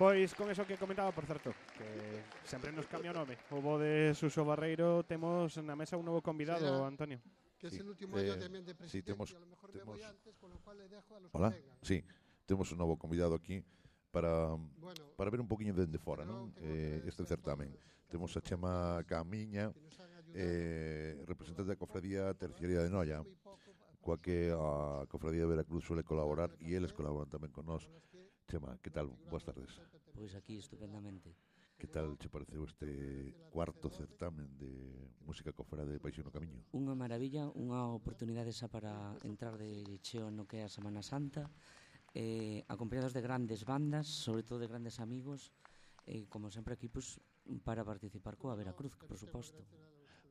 Pois 0.00 0.32
con 0.32 0.48
eso 0.48 0.64
que 0.64 0.80
comentaba, 0.80 1.12
por 1.12 1.26
certo, 1.28 1.52
que 1.76 2.24
sempre 2.48 2.72
nos 2.72 2.88
cambia 2.88 3.12
o 3.12 3.14
nome. 3.20 3.36
O 3.52 3.60
bo 3.60 3.76
de 3.76 4.16
Suso 4.16 4.48
Barreiro 4.48 5.04
temos 5.04 5.60
na 5.60 5.76
mesa 5.76 6.00
un 6.00 6.08
novo 6.08 6.24
convidado, 6.24 6.64
Será. 6.64 6.88
Antonio. 6.88 7.20
Que 7.60 7.68
Sí, 7.68 7.76
es 7.76 7.84
el 7.84 7.92
último 7.92 8.16
eh, 8.16 8.24
año 8.32 8.40
también 8.40 8.64
de 8.64 8.72
sí, 8.72 9.04
presidente 9.04 9.12
temos- 9.12 9.28
y 9.28 9.36
a 9.36 9.44
lo 9.44 9.48
mejor 9.52 9.68
me 9.76 9.84
voy 9.84 10.00
temos- 10.00 10.08
antes, 10.08 10.32
con 10.40 10.48
lo 10.48 10.56
cual 10.64 10.78
le 10.80 10.88
dejo 10.88 11.10
a 11.16 11.20
los 11.20 11.28
Hola, 11.36 11.50
vengan. 11.52 11.76
sí, 11.84 12.00
temos 12.48 12.72
un 12.72 12.78
novo 12.80 12.96
convidado 12.96 13.34
aquí 13.36 13.60
para 14.10 14.56
Bueno, 14.80 15.04
para 15.20 15.28
ver 15.28 15.40
un 15.44 15.48
poquinho 15.52 15.76
dende 15.76 16.00
fora, 16.00 16.24
non? 16.24 16.48
Eh, 16.56 17.04
este 17.04 17.28
certamen. 17.28 17.68
Temos 18.08 18.32
a 18.32 18.40
Chema 18.40 19.04
Camiña, 19.04 19.68
eh, 20.32 21.20
representante 21.28 21.68
da 21.68 21.76
Cofradía 21.76 22.32
Terciaria 22.32 22.80
de 22.80 22.88
Noia, 22.88 23.20
coa 24.00 24.16
que 24.16 24.48
a 24.48 25.04
Cofradía 25.12 25.44
de 25.44 25.52
Veracruz 25.60 25.84
suele 25.84 26.00
colaborar 26.08 26.56
e 26.56 26.72
eles 26.72 26.96
colaboran 26.96 27.28
tamén 27.28 27.52
con 27.52 27.68
nós. 27.68 27.84
Chema, 28.50 28.76
que 28.82 28.90
tal? 28.90 29.06
Boas 29.30 29.46
tardes. 29.46 29.70
Pois 30.10 30.34
aquí 30.34 30.58
estupendamente. 30.58 31.30
Que 31.78 31.86
tal 31.86 32.18
che 32.18 32.26
pareceu 32.26 32.66
este 32.66 32.90
cuarto 33.48 33.86
certamen 33.88 34.58
de 34.58 35.14
música 35.22 35.54
cofrade 35.54 35.94
de 35.94 36.02
Paixón 36.02 36.26
no 36.26 36.34
Camiño? 36.34 36.58
Unha 36.74 36.98
maravilla, 36.98 37.46
unha 37.54 37.94
oportunidade 37.94 38.50
xa 38.50 38.66
para 38.66 39.14
entrar 39.22 39.54
de 39.54 40.02
cheo 40.02 40.34
no 40.34 40.50
que 40.50 40.60
é 40.60 40.64
a 40.66 40.74
Semana 40.74 40.98
Santa, 40.98 41.46
eh, 42.10 42.66
acompañados 42.66 43.14
de 43.14 43.22
grandes 43.22 43.62
bandas, 43.62 44.10
sobre 44.10 44.42
todo 44.42 44.58
de 44.58 44.66
grandes 44.66 44.98
amigos, 44.98 45.54
eh, 46.10 46.26
como 46.26 46.50
sempre 46.50 46.74
aquí, 46.74 46.90
pues, 46.90 47.22
para 47.62 47.86
participar 47.86 48.34
coa 48.34 48.58
Veracruz, 48.58 48.98
por 49.06 49.14
suposto. 49.14 49.62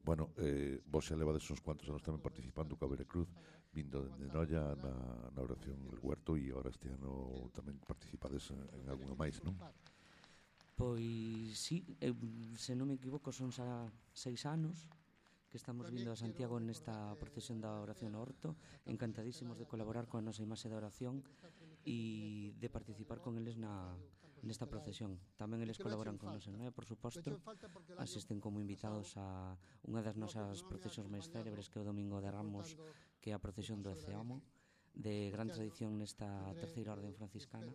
Bueno, 0.10 0.32
eh, 0.38 0.82
vos 0.90 1.06
xa 1.06 1.14
levades 1.14 1.46
uns 1.54 1.62
cuantos 1.62 1.86
anos 1.86 2.02
tamén 2.02 2.18
participando 2.18 2.74
co 2.74 2.90
Veracruz, 2.90 3.30
Cruz, 3.30 3.70
vindo 3.70 4.10
de 4.18 4.26
Noia 4.34 4.74
na, 4.82 4.90
na 5.30 5.42
oración 5.46 5.78
del 5.86 6.02
huerto 6.02 6.34
e 6.34 6.50
ahora 6.50 6.74
este 6.74 6.90
ano 6.90 7.46
tamén 7.54 7.78
participades 7.78 8.50
en, 8.50 8.58
en 8.74 8.90
alguna 8.90 9.14
máis, 9.14 9.38
non? 9.46 9.54
Pois 10.74 11.54
sí, 11.54 11.86
eh, 12.02 12.10
se 12.58 12.74
non 12.74 12.90
me 12.90 12.98
equivoco 12.98 13.30
son 13.30 13.54
xa 13.54 13.86
seis 14.10 14.50
anos 14.50 14.90
que 15.46 15.62
estamos 15.62 15.86
vindo 15.94 16.10
a 16.10 16.18
Santiago 16.18 16.58
nesta 16.58 17.14
procesión 17.22 17.62
da 17.62 17.78
oración 17.78 18.18
ao 18.18 18.26
Horto, 18.26 18.58
encantadísimos 18.90 19.62
de 19.62 19.70
colaborar 19.70 20.10
coa 20.10 20.26
nosa 20.26 20.42
imaxe 20.42 20.74
da 20.74 20.82
oración 20.82 21.22
e 21.86 22.58
de 22.58 22.70
participar 22.74 23.22
con 23.22 23.38
eles 23.38 23.62
na, 23.62 23.94
nesta 24.44 24.68
procesión. 24.68 25.20
Tamén 25.40 25.64
eles 25.64 25.80
colaboran 25.80 26.20
con 26.20 26.36
nos, 26.36 26.48
non? 26.48 26.64
Por 26.72 26.86
suposto, 26.86 27.40
asisten 27.98 28.40
como 28.40 28.62
invitados 28.64 29.16
a 29.20 29.58
unha 29.88 30.02
das 30.04 30.16
nosas 30.16 30.62
procesións 30.66 31.10
máis 31.12 31.28
célebres 31.28 31.68
que 31.68 31.78
é 31.78 31.82
o 31.84 31.90
Domingo 31.90 32.20
de 32.24 32.30
Ramos, 32.32 32.76
que 33.20 33.32
é 33.32 33.34
a 33.36 33.44
procesión 33.44 33.84
do 33.84 33.92
Eceamo, 33.92 34.44
de 34.96 35.30
gran 35.32 35.48
tradición 35.48 35.96
nesta 35.96 36.28
terceira 36.58 36.92
orden 36.92 37.14
franciscana 37.14 37.72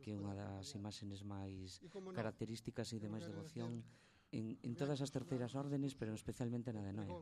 que 0.00 0.12
é 0.12 0.18
unha 0.18 0.34
das 0.34 0.72
imágenes 0.74 1.20
máis 1.22 1.78
características 2.16 2.90
e 2.96 2.98
de 2.98 3.12
máis 3.12 3.28
devoción 3.28 3.84
en, 4.32 4.58
en 4.64 4.72
todas 4.74 4.98
as 5.04 5.12
terceiras 5.12 5.54
órdenes 5.54 5.94
pero 5.94 6.16
especialmente 6.16 6.72
na 6.72 6.82
de 6.82 6.96
Noia 6.96 7.20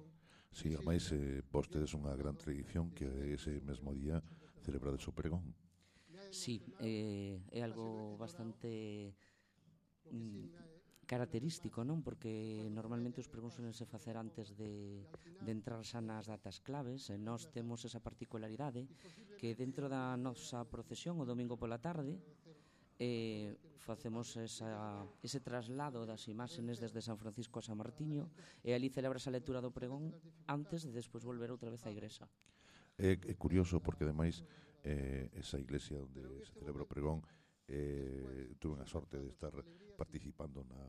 Si, 0.54 0.70
sí, 0.70 0.74
ademais, 0.78 1.10
eh, 1.10 1.42
vostedes 1.50 1.98
unha 1.98 2.14
gran 2.14 2.38
tradición 2.38 2.94
que 2.94 3.34
ese 3.34 3.58
mesmo 3.66 3.90
día 3.90 4.22
celebrades 4.62 5.02
o 5.02 5.12
pregón. 5.12 5.42
Sí, 6.34 6.58
eh, 6.82 7.38
é 7.54 7.62
algo 7.62 8.18
bastante 8.18 9.14
mm, 10.10 11.06
característico, 11.06 11.86
non? 11.86 12.02
Porque 12.02 12.66
normalmente 12.74 13.22
os 13.22 13.30
pregóns 13.30 13.54
suelen 13.54 13.70
se 13.70 13.86
facer 13.86 14.18
antes 14.18 14.58
de, 14.58 15.06
de 15.14 15.50
entrar 15.54 15.78
xa 15.86 16.02
nas 16.02 16.26
datas 16.26 16.58
claves 16.58 17.06
e 17.06 17.16
nós 17.22 17.46
temos 17.54 17.86
esa 17.86 18.02
particularidade 18.02 18.90
que 19.38 19.54
dentro 19.54 19.86
da 19.86 20.18
nosa 20.18 20.66
procesión 20.66 21.22
o 21.22 21.28
domingo 21.28 21.54
pola 21.54 21.78
tarde 21.78 22.18
eh, 22.98 23.54
facemos 23.78 24.34
esa, 24.34 25.06
ese 25.22 25.38
traslado 25.38 26.02
das 26.02 26.26
imágenes 26.26 26.82
desde 26.82 26.98
San 26.98 27.14
Francisco 27.14 27.62
a 27.62 27.66
San 27.66 27.78
Martiño 27.78 28.26
e 28.66 28.74
ali 28.74 28.90
celebras 28.90 29.30
a 29.30 29.34
lectura 29.34 29.62
do 29.62 29.70
pregón 29.70 30.10
antes 30.50 30.82
de 30.82 30.90
despois 30.90 31.22
volver 31.22 31.54
outra 31.54 31.70
vez 31.70 31.86
á 31.86 31.94
igrexa. 31.94 32.26
É, 32.98 33.14
é 33.14 33.34
curioso 33.38 33.78
porque 33.78 34.02
ademais 34.02 34.42
eh, 34.84 35.32
esa 35.34 35.58
iglesia 35.58 35.98
onde 35.98 36.44
se 36.44 36.52
celebra 36.54 36.84
o 36.84 36.90
pregón 36.90 37.24
eh, 37.66 38.54
tuve 38.60 38.84
a 38.84 38.86
sorte 38.86 39.16
de 39.18 39.32
estar 39.32 39.52
participando 39.96 40.62
na 40.64 40.84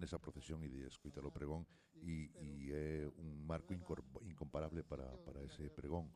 nesa 0.00 0.16
procesión 0.16 0.64
e 0.64 0.72
de 0.72 0.88
escoitar 0.88 1.22
o 1.28 1.34
pregón 1.34 1.68
e, 2.00 2.32
e 2.40 2.72
é 2.72 3.04
un 3.20 3.44
marco 3.44 3.76
incomparable 3.76 4.80
para, 4.80 5.06
para 5.26 5.44
ese 5.44 5.68
pregón. 5.68 6.08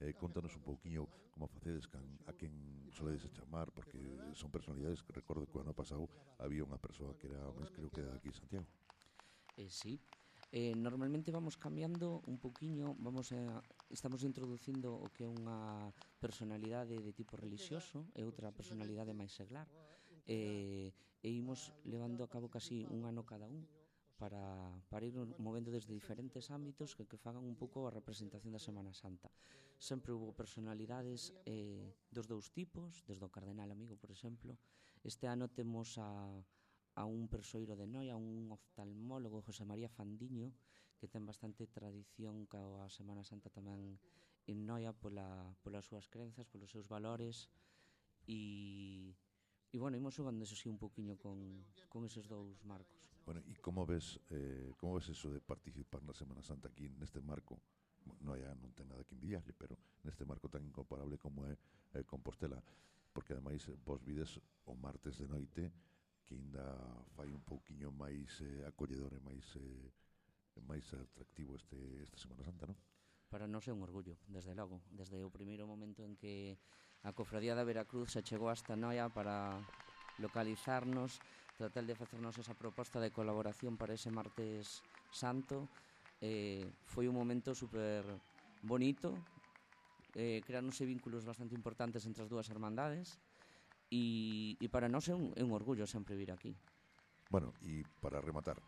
eh, 0.00 0.14
contanos 0.14 0.56
un 0.56 0.62
pouquiño 0.62 1.06
como 1.30 1.46
facedes 1.46 1.86
can, 1.86 2.04
a 2.26 2.32
quen 2.32 2.88
soledes 2.90 3.28
chamar, 3.32 3.70
porque 3.72 4.00
son 4.34 4.50
personalidades 4.50 5.02
que 5.02 5.12
recordo 5.12 5.46
que 5.46 5.58
o 5.58 5.60
ano 5.60 5.76
pasado 5.76 6.08
había 6.40 6.64
unha 6.64 6.80
persoa 6.80 7.12
que 7.20 7.28
era, 7.28 7.44
máis 7.52 7.68
creo 7.70 7.92
que 7.92 8.00
era 8.00 8.16
aquí 8.16 8.32
Santiago. 8.32 8.64
Eh, 9.60 9.68
sí, 9.68 10.00
eh, 10.56 10.72
normalmente 10.72 11.28
vamos 11.30 11.60
cambiando 11.60 12.24
un 12.24 12.40
pouquiño, 12.40 12.96
vamos 12.96 13.32
a, 13.36 13.60
estamos 13.90 14.22
introducindo 14.22 14.94
o 14.94 15.10
que 15.10 15.26
é 15.26 15.30
unha 15.30 15.90
personalidade 16.22 16.94
de 17.02 17.12
tipo 17.12 17.34
religioso 17.34 18.06
e 18.14 18.22
outra 18.22 18.54
personalidade 18.54 19.10
máis 19.10 19.34
seglar 19.34 19.66
e, 20.30 20.94
e 21.20 21.28
imos 21.34 21.74
levando 21.82 22.22
a 22.22 22.30
cabo 22.30 22.46
casi 22.46 22.86
un 22.86 23.02
ano 23.04 23.26
cada 23.26 23.50
un 23.50 23.66
para, 24.14 24.70
para 24.88 25.06
ir 25.06 25.16
movendo 25.40 25.72
desde 25.72 25.96
diferentes 25.96 26.52
ámbitos 26.52 26.94
que, 26.94 27.08
que 27.08 27.16
fagan 27.16 27.42
un 27.42 27.56
pouco 27.56 27.88
a 27.88 27.94
representación 27.94 28.52
da 28.52 28.60
Semana 28.60 28.92
Santa. 28.92 29.32
Sempre 29.80 30.12
hubo 30.12 30.36
personalidades 30.36 31.32
eh, 31.48 31.96
dos 32.12 32.28
dous 32.28 32.52
tipos, 32.52 33.00
desde 33.08 33.24
o 33.24 33.32
Cardenal 33.32 33.72
Amigo, 33.72 33.96
por 33.96 34.12
exemplo. 34.12 34.60
Este 35.00 35.24
ano 35.24 35.48
temos 35.48 35.96
a, 35.96 36.36
a 37.00 37.02
un 37.08 37.32
persoiro 37.32 37.72
de 37.72 37.88
Noia, 37.88 38.12
un 38.12 38.52
oftalmólogo, 38.52 39.40
José 39.40 39.64
María 39.64 39.88
Fandiño, 39.88 40.52
que 41.00 41.08
ten 41.08 41.24
bastante 41.24 41.64
tradición 41.64 42.44
cao 42.44 42.84
a 42.84 42.92
Semana 42.92 43.24
Santa 43.24 43.48
tamén 43.48 43.96
en 44.44 44.68
Noia 44.68 44.92
pola, 44.92 45.56
polas 45.64 45.88
súas 45.88 46.06
crenzas, 46.12 46.44
polos 46.44 46.68
seus 46.68 46.84
valores 46.84 47.48
e 48.28 49.16
E 49.70 49.78
bueno, 49.78 49.94
imos 49.94 50.18
xogando 50.18 50.42
eso 50.42 50.58
sí 50.58 50.66
un 50.66 50.82
poquinho 50.82 51.14
con, 51.14 51.38
con 51.86 52.02
eses 52.02 52.26
dous 52.26 52.58
marcos. 52.66 52.98
Bueno, 53.22 53.38
e 53.46 53.54
como 53.62 53.86
ves 53.86 54.18
eh, 54.34 54.74
como 54.74 54.98
ves 54.98 55.14
eso 55.14 55.30
de 55.30 55.38
participar 55.38 56.02
na 56.02 56.10
Semana 56.10 56.42
Santa 56.42 56.66
aquí 56.66 56.90
neste 56.98 57.22
marco? 57.22 57.54
Bueno, 58.02 58.34
Noia 58.34 58.50
non 58.58 58.74
ten 58.74 58.90
nada 58.90 59.06
que 59.06 59.14
envidiarle, 59.14 59.54
pero 59.54 59.78
neste 60.02 60.26
marco 60.26 60.50
tan 60.50 60.66
incomparable 60.66 61.22
como 61.22 61.46
é 61.46 61.54
eh, 61.94 62.02
Compostela, 62.02 62.58
porque 63.14 63.30
ademais 63.30 63.62
vos 63.86 64.02
vides 64.02 64.42
o 64.66 64.74
martes 64.74 65.22
de 65.22 65.30
noite 65.30 65.70
que 66.26 66.34
ainda 66.34 66.66
fai 67.14 67.30
un 67.30 67.46
pouquiño 67.46 67.94
máis 67.94 68.42
eh, 68.42 68.66
acolledor 68.66 69.14
e 69.14 69.22
máis 69.22 69.46
eh, 69.54 69.86
Eh, 70.60 70.68
máis 70.68 70.84
atractivo 70.92 71.56
este, 71.56 71.76
esta 72.04 72.20
Semana 72.20 72.44
Santa, 72.44 72.68
non? 72.68 72.76
Para 73.32 73.46
nós 73.46 73.64
é 73.68 73.72
un 73.72 73.80
orgullo, 73.80 74.18
desde 74.26 74.52
logo, 74.52 74.82
desde 74.90 75.22
o 75.22 75.30
primeiro 75.30 75.64
momento 75.64 76.02
en 76.02 76.18
que 76.18 76.58
a 77.06 77.14
Cofradía 77.14 77.54
da 77.54 77.64
Veracruz 77.64 78.12
se 78.12 78.20
chegou 78.26 78.50
hasta 78.50 78.76
Noia 78.76 79.08
para 79.08 79.56
localizarnos, 80.18 81.22
tratar 81.56 81.86
de 81.86 81.94
facernos 81.96 82.36
esa 82.36 82.58
proposta 82.58 83.00
de 83.00 83.14
colaboración 83.14 83.78
para 83.78 83.94
ese 83.94 84.10
martes 84.10 84.82
santo, 85.14 85.70
eh, 86.20 86.66
foi 86.84 87.08
un 87.08 87.16
momento 87.16 87.54
super 87.54 88.04
bonito, 88.66 89.16
eh, 90.18 90.42
creáronse 90.44 90.84
vínculos 90.84 91.24
bastante 91.24 91.54
importantes 91.54 92.04
entre 92.04 92.26
as 92.26 92.30
dúas 92.30 92.50
hermandades, 92.50 93.16
e, 93.88 94.58
e 94.58 94.66
para 94.68 94.90
nós 94.90 95.06
é 95.06 95.14
un, 95.14 95.30
é 95.38 95.42
un 95.46 95.54
orgullo 95.54 95.86
sempre 95.86 96.18
vir 96.18 96.34
aquí. 96.34 96.52
Bueno, 97.30 97.54
e 97.62 97.86
para 98.02 98.18
rematar, 98.18 98.58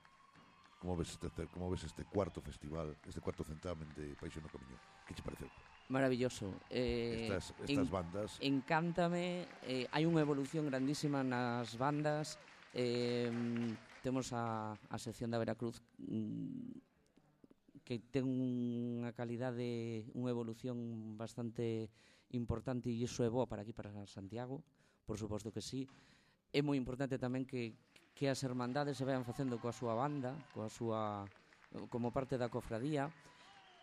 Como 0.83 0.99
ves 0.99 1.15
este 1.15 1.47
como 1.47 1.71
ves 1.71 1.87
este 1.87 2.03
cuarto 2.03 2.43
festival, 2.43 2.99
este 3.07 3.21
cuarto 3.23 3.47
certamen 3.47 3.87
de 3.95 4.19
Paixo 4.19 4.43
no 4.43 4.51
Camiño? 4.51 4.75
Que 5.07 5.15
che 5.15 5.23
pareceu? 5.23 5.47
Maravilloso. 5.87 6.51
Eh, 6.75 7.31
estas 7.31 7.55
estas 7.63 7.87
en, 7.87 7.91
bandas. 7.91 8.31
Encántame, 8.43 9.47
eh, 9.63 9.87
hai 9.95 10.11
unha 10.11 10.19
evolución 10.19 10.67
grandísima 10.67 11.23
nas 11.23 11.79
bandas. 11.79 12.35
Eh, 12.75 13.31
temos 14.03 14.35
a, 14.35 14.75
a 14.75 14.99
sección 14.99 15.31
da 15.31 15.39
Veracruz 15.39 15.79
mm, 16.03 16.83
que 17.87 18.03
ten 18.03 18.27
unha 18.27 19.15
calidade, 19.15 20.11
unha 20.19 20.35
evolución 20.35 21.15
bastante 21.15 21.95
importante 22.35 22.91
e 22.91 22.99
iso 23.07 23.23
é 23.23 23.31
boa 23.31 23.47
para 23.47 23.63
aquí, 23.63 23.71
para 23.71 23.95
Santiago, 24.11 24.67
por 25.07 25.15
suposto 25.15 25.55
que 25.55 25.63
sí. 25.63 25.87
É 26.51 26.59
moi 26.59 26.75
importante 26.75 27.23
tamén 27.23 27.47
que, 27.47 27.79
que 28.15 28.29
as 28.29 28.41
hermandades 28.45 28.97
se 29.01 29.09
vean 29.09 29.25
facendo 29.25 29.59
coa 29.59 29.73
súa 29.73 29.97
banda, 29.97 30.37
coa 30.53 30.69
súa 30.69 31.25
como 31.89 32.13
parte 32.13 32.37
da 32.37 32.53
cofradía. 32.53 33.09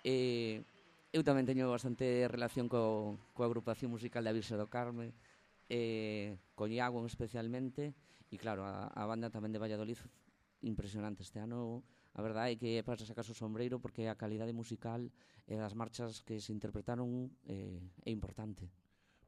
Eh, 0.05 0.61
eu 1.09 1.25
tamén 1.25 1.49
teño 1.49 1.65
bastante 1.67 2.29
relación 2.29 2.69
co, 2.69 3.17
coa 3.33 3.49
agrupación 3.49 3.89
musical 3.89 4.21
da 4.21 4.35
Virxe 4.35 4.53
do 4.53 4.69
Carme, 4.69 5.11
eh, 5.69 6.37
con 6.53 6.69
Iago 6.69 7.01
especialmente, 7.05 7.97
e 8.29 8.37
claro, 8.37 8.61
a, 8.65 8.93
a 8.93 9.03
banda 9.09 9.33
tamén 9.33 9.49
de 9.49 9.61
Valladolid 9.61 9.97
impresionante 10.61 11.25
este 11.25 11.41
ano. 11.41 11.81
A 12.13 12.21
verdade 12.21 12.53
é 12.53 12.59
que 12.59 12.69
é 12.77 12.85
para 12.85 13.01
sacar 13.01 13.25
o 13.25 13.37
sombreiro 13.37 13.81
porque 13.81 14.05
a 14.05 14.17
calidade 14.17 14.53
musical 14.53 15.09
e 15.49 15.57
das 15.57 15.73
marchas 15.73 16.21
que 16.21 16.37
se 16.37 16.53
interpretaron 16.53 17.33
eh, 17.49 17.81
é 18.05 18.11
importante. 18.13 18.69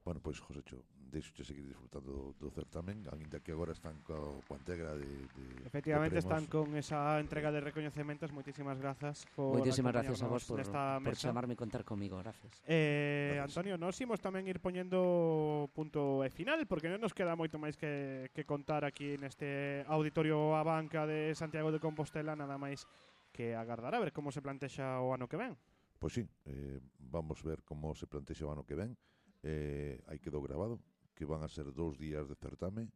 Bueno, 0.06 0.22
pois, 0.22 0.38
pues, 0.38 0.62
Josécho, 0.62 0.86
deixe 1.12 1.44
seguir 1.44 1.68
disfrutando 1.68 2.08
do, 2.08 2.24
do 2.40 2.48
certamen 2.50 3.04
Ainda 3.12 3.44
que 3.44 3.52
agora 3.52 3.76
están 3.76 4.00
co, 4.08 4.40
coa 4.48 4.60
de, 4.64 5.04
de 5.04 5.46
Efectivamente 5.68 6.16
de 6.16 6.24
están 6.24 6.48
con 6.48 6.72
esa 6.80 7.20
entrega 7.20 7.52
de 7.52 7.60
recoñecementos. 7.60 8.32
Moitísimas 8.32 8.80
grazas 8.80 9.28
por 9.36 9.60
Moitísimas 9.60 9.92
grazas 9.92 10.24
a 10.24 10.28
vos 10.32 10.48
por, 10.48 10.64
por 10.64 11.16
chamarme 11.20 11.54
e 11.54 11.60
contar 11.60 11.84
comigo 11.84 12.18
Gracias 12.24 12.64
eh, 12.64 13.36
gracias. 13.36 13.52
Antonio, 13.52 13.76
nos 13.76 14.00
imos 14.00 14.24
tamén 14.24 14.48
ir 14.48 14.64
poñendo 14.64 15.68
punto 15.76 16.24
e 16.24 16.32
final 16.32 16.64
Porque 16.66 16.88
non 16.88 17.04
nos 17.04 17.12
queda 17.12 17.36
moito 17.36 17.60
máis 17.60 17.76
que, 17.76 18.32
que 18.32 18.48
contar 18.48 18.88
aquí 18.88 19.20
neste 19.20 19.84
auditorio 19.92 20.56
a 20.56 20.64
banca 20.64 21.04
de 21.04 21.36
Santiago 21.36 21.76
de 21.76 21.84
Compostela 21.84 22.40
Nada 22.40 22.56
máis 22.56 22.88
que 23.32 23.56
agardar 23.56 23.96
a 23.96 24.00
ver 24.00 24.12
como 24.12 24.32
se 24.32 24.42
plantexa 24.42 25.00
o 25.00 25.16
ano 25.16 25.28
que 25.28 25.40
ven. 25.40 25.56
Pois 25.98 26.14
sí, 26.14 26.28
eh, 26.46 26.80
vamos 27.00 27.44
ver 27.44 27.64
como 27.64 27.96
se 27.96 28.08
plantexa 28.08 28.46
o 28.46 28.52
ano 28.52 28.66
que 28.68 28.76
ven. 28.76 28.98
Eh, 29.44 29.98
aí 30.08 30.20
quedou 30.20 30.42
grabado 30.44 30.78
que 31.22 31.30
van 31.30 31.46
a 31.46 31.48
ser 31.48 31.70
dous 31.70 32.02
días 32.02 32.26
de 32.26 32.34
certame, 32.34 32.90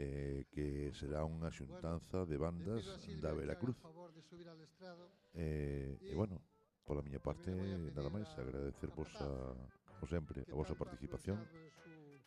eh, 0.00 0.48
que 0.48 0.88
será 0.96 1.28
unha 1.28 1.52
xuntanza 1.52 2.24
de 2.24 2.40
bandas 2.40 2.88
da 3.20 3.36
Veracruz. 3.36 3.76
Eh, 5.36 5.92
e, 6.00 6.16
bueno, 6.16 6.40
pola 6.88 7.04
miña 7.04 7.20
parte, 7.20 7.52
nada 7.92 8.08
máis, 8.08 8.32
agradecervos 8.32 9.12
a, 9.20 9.52
como 9.92 10.08
sempre, 10.08 10.40
a 10.48 10.56
vosa 10.56 10.72
participación 10.72 11.36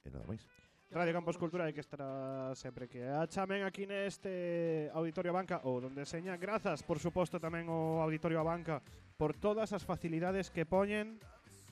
e 0.05 0.07
nada 0.13 0.29
máis. 0.29 0.45
Radio 0.93 1.17
Campos 1.17 1.41
Cultura 1.41 1.65
hai 1.65 1.73
que 1.73 1.81
estará 1.81 2.53
sempre 2.53 2.85
que 2.85 3.01
a 3.01 3.25
chamen 3.25 3.65
aquí 3.65 3.89
neste 3.89 4.93
Auditorio 4.93 5.33
Banca 5.33 5.65
ou 5.65 5.81
donde 5.81 6.05
seña 6.05 6.37
grazas, 6.37 6.85
por 6.85 7.01
suposto, 7.01 7.41
tamén 7.41 7.65
o 7.73 8.05
Auditorio 8.05 8.45
Banca 8.45 8.85
por 9.17 9.33
todas 9.33 9.73
as 9.73 9.81
facilidades 9.81 10.53
que 10.53 10.69
poñen 10.69 11.17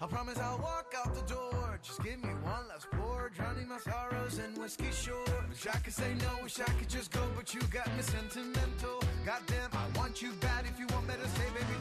I 0.01 0.07
promise 0.07 0.37
I'll 0.37 0.59
walk 0.59 0.93
out 0.95 1.15
the 1.15 1.21
door. 1.33 1.79
Just 1.81 2.03
give 2.03 2.21
me 2.21 2.29
one 2.43 2.67
last 2.67 2.85
pour, 2.91 3.31
drowning 3.33 3.67
my 3.67 3.77
sorrows 3.79 4.39
in 4.39 4.53
whiskey 4.61 4.91
shore. 4.91 5.23
Wish 5.49 5.65
I 5.67 5.77
could 5.79 5.93
say 5.93 6.13
no, 6.19 6.43
wish 6.43 6.59
I 6.59 6.69
could 6.77 6.89
just 6.89 7.11
go, 7.11 7.21
but 7.35 7.53
you 7.53 7.61
got 7.71 7.87
me 7.95 8.03
sentimental. 8.03 8.99
Goddamn, 9.25 9.71
I 9.71 9.97
want 9.97 10.21
you 10.21 10.33
bad. 10.41 10.65
If 10.65 10.77
you 10.79 10.85
want 10.91 11.07
better, 11.07 11.25
stay, 11.35 11.49
baby, 11.55 11.75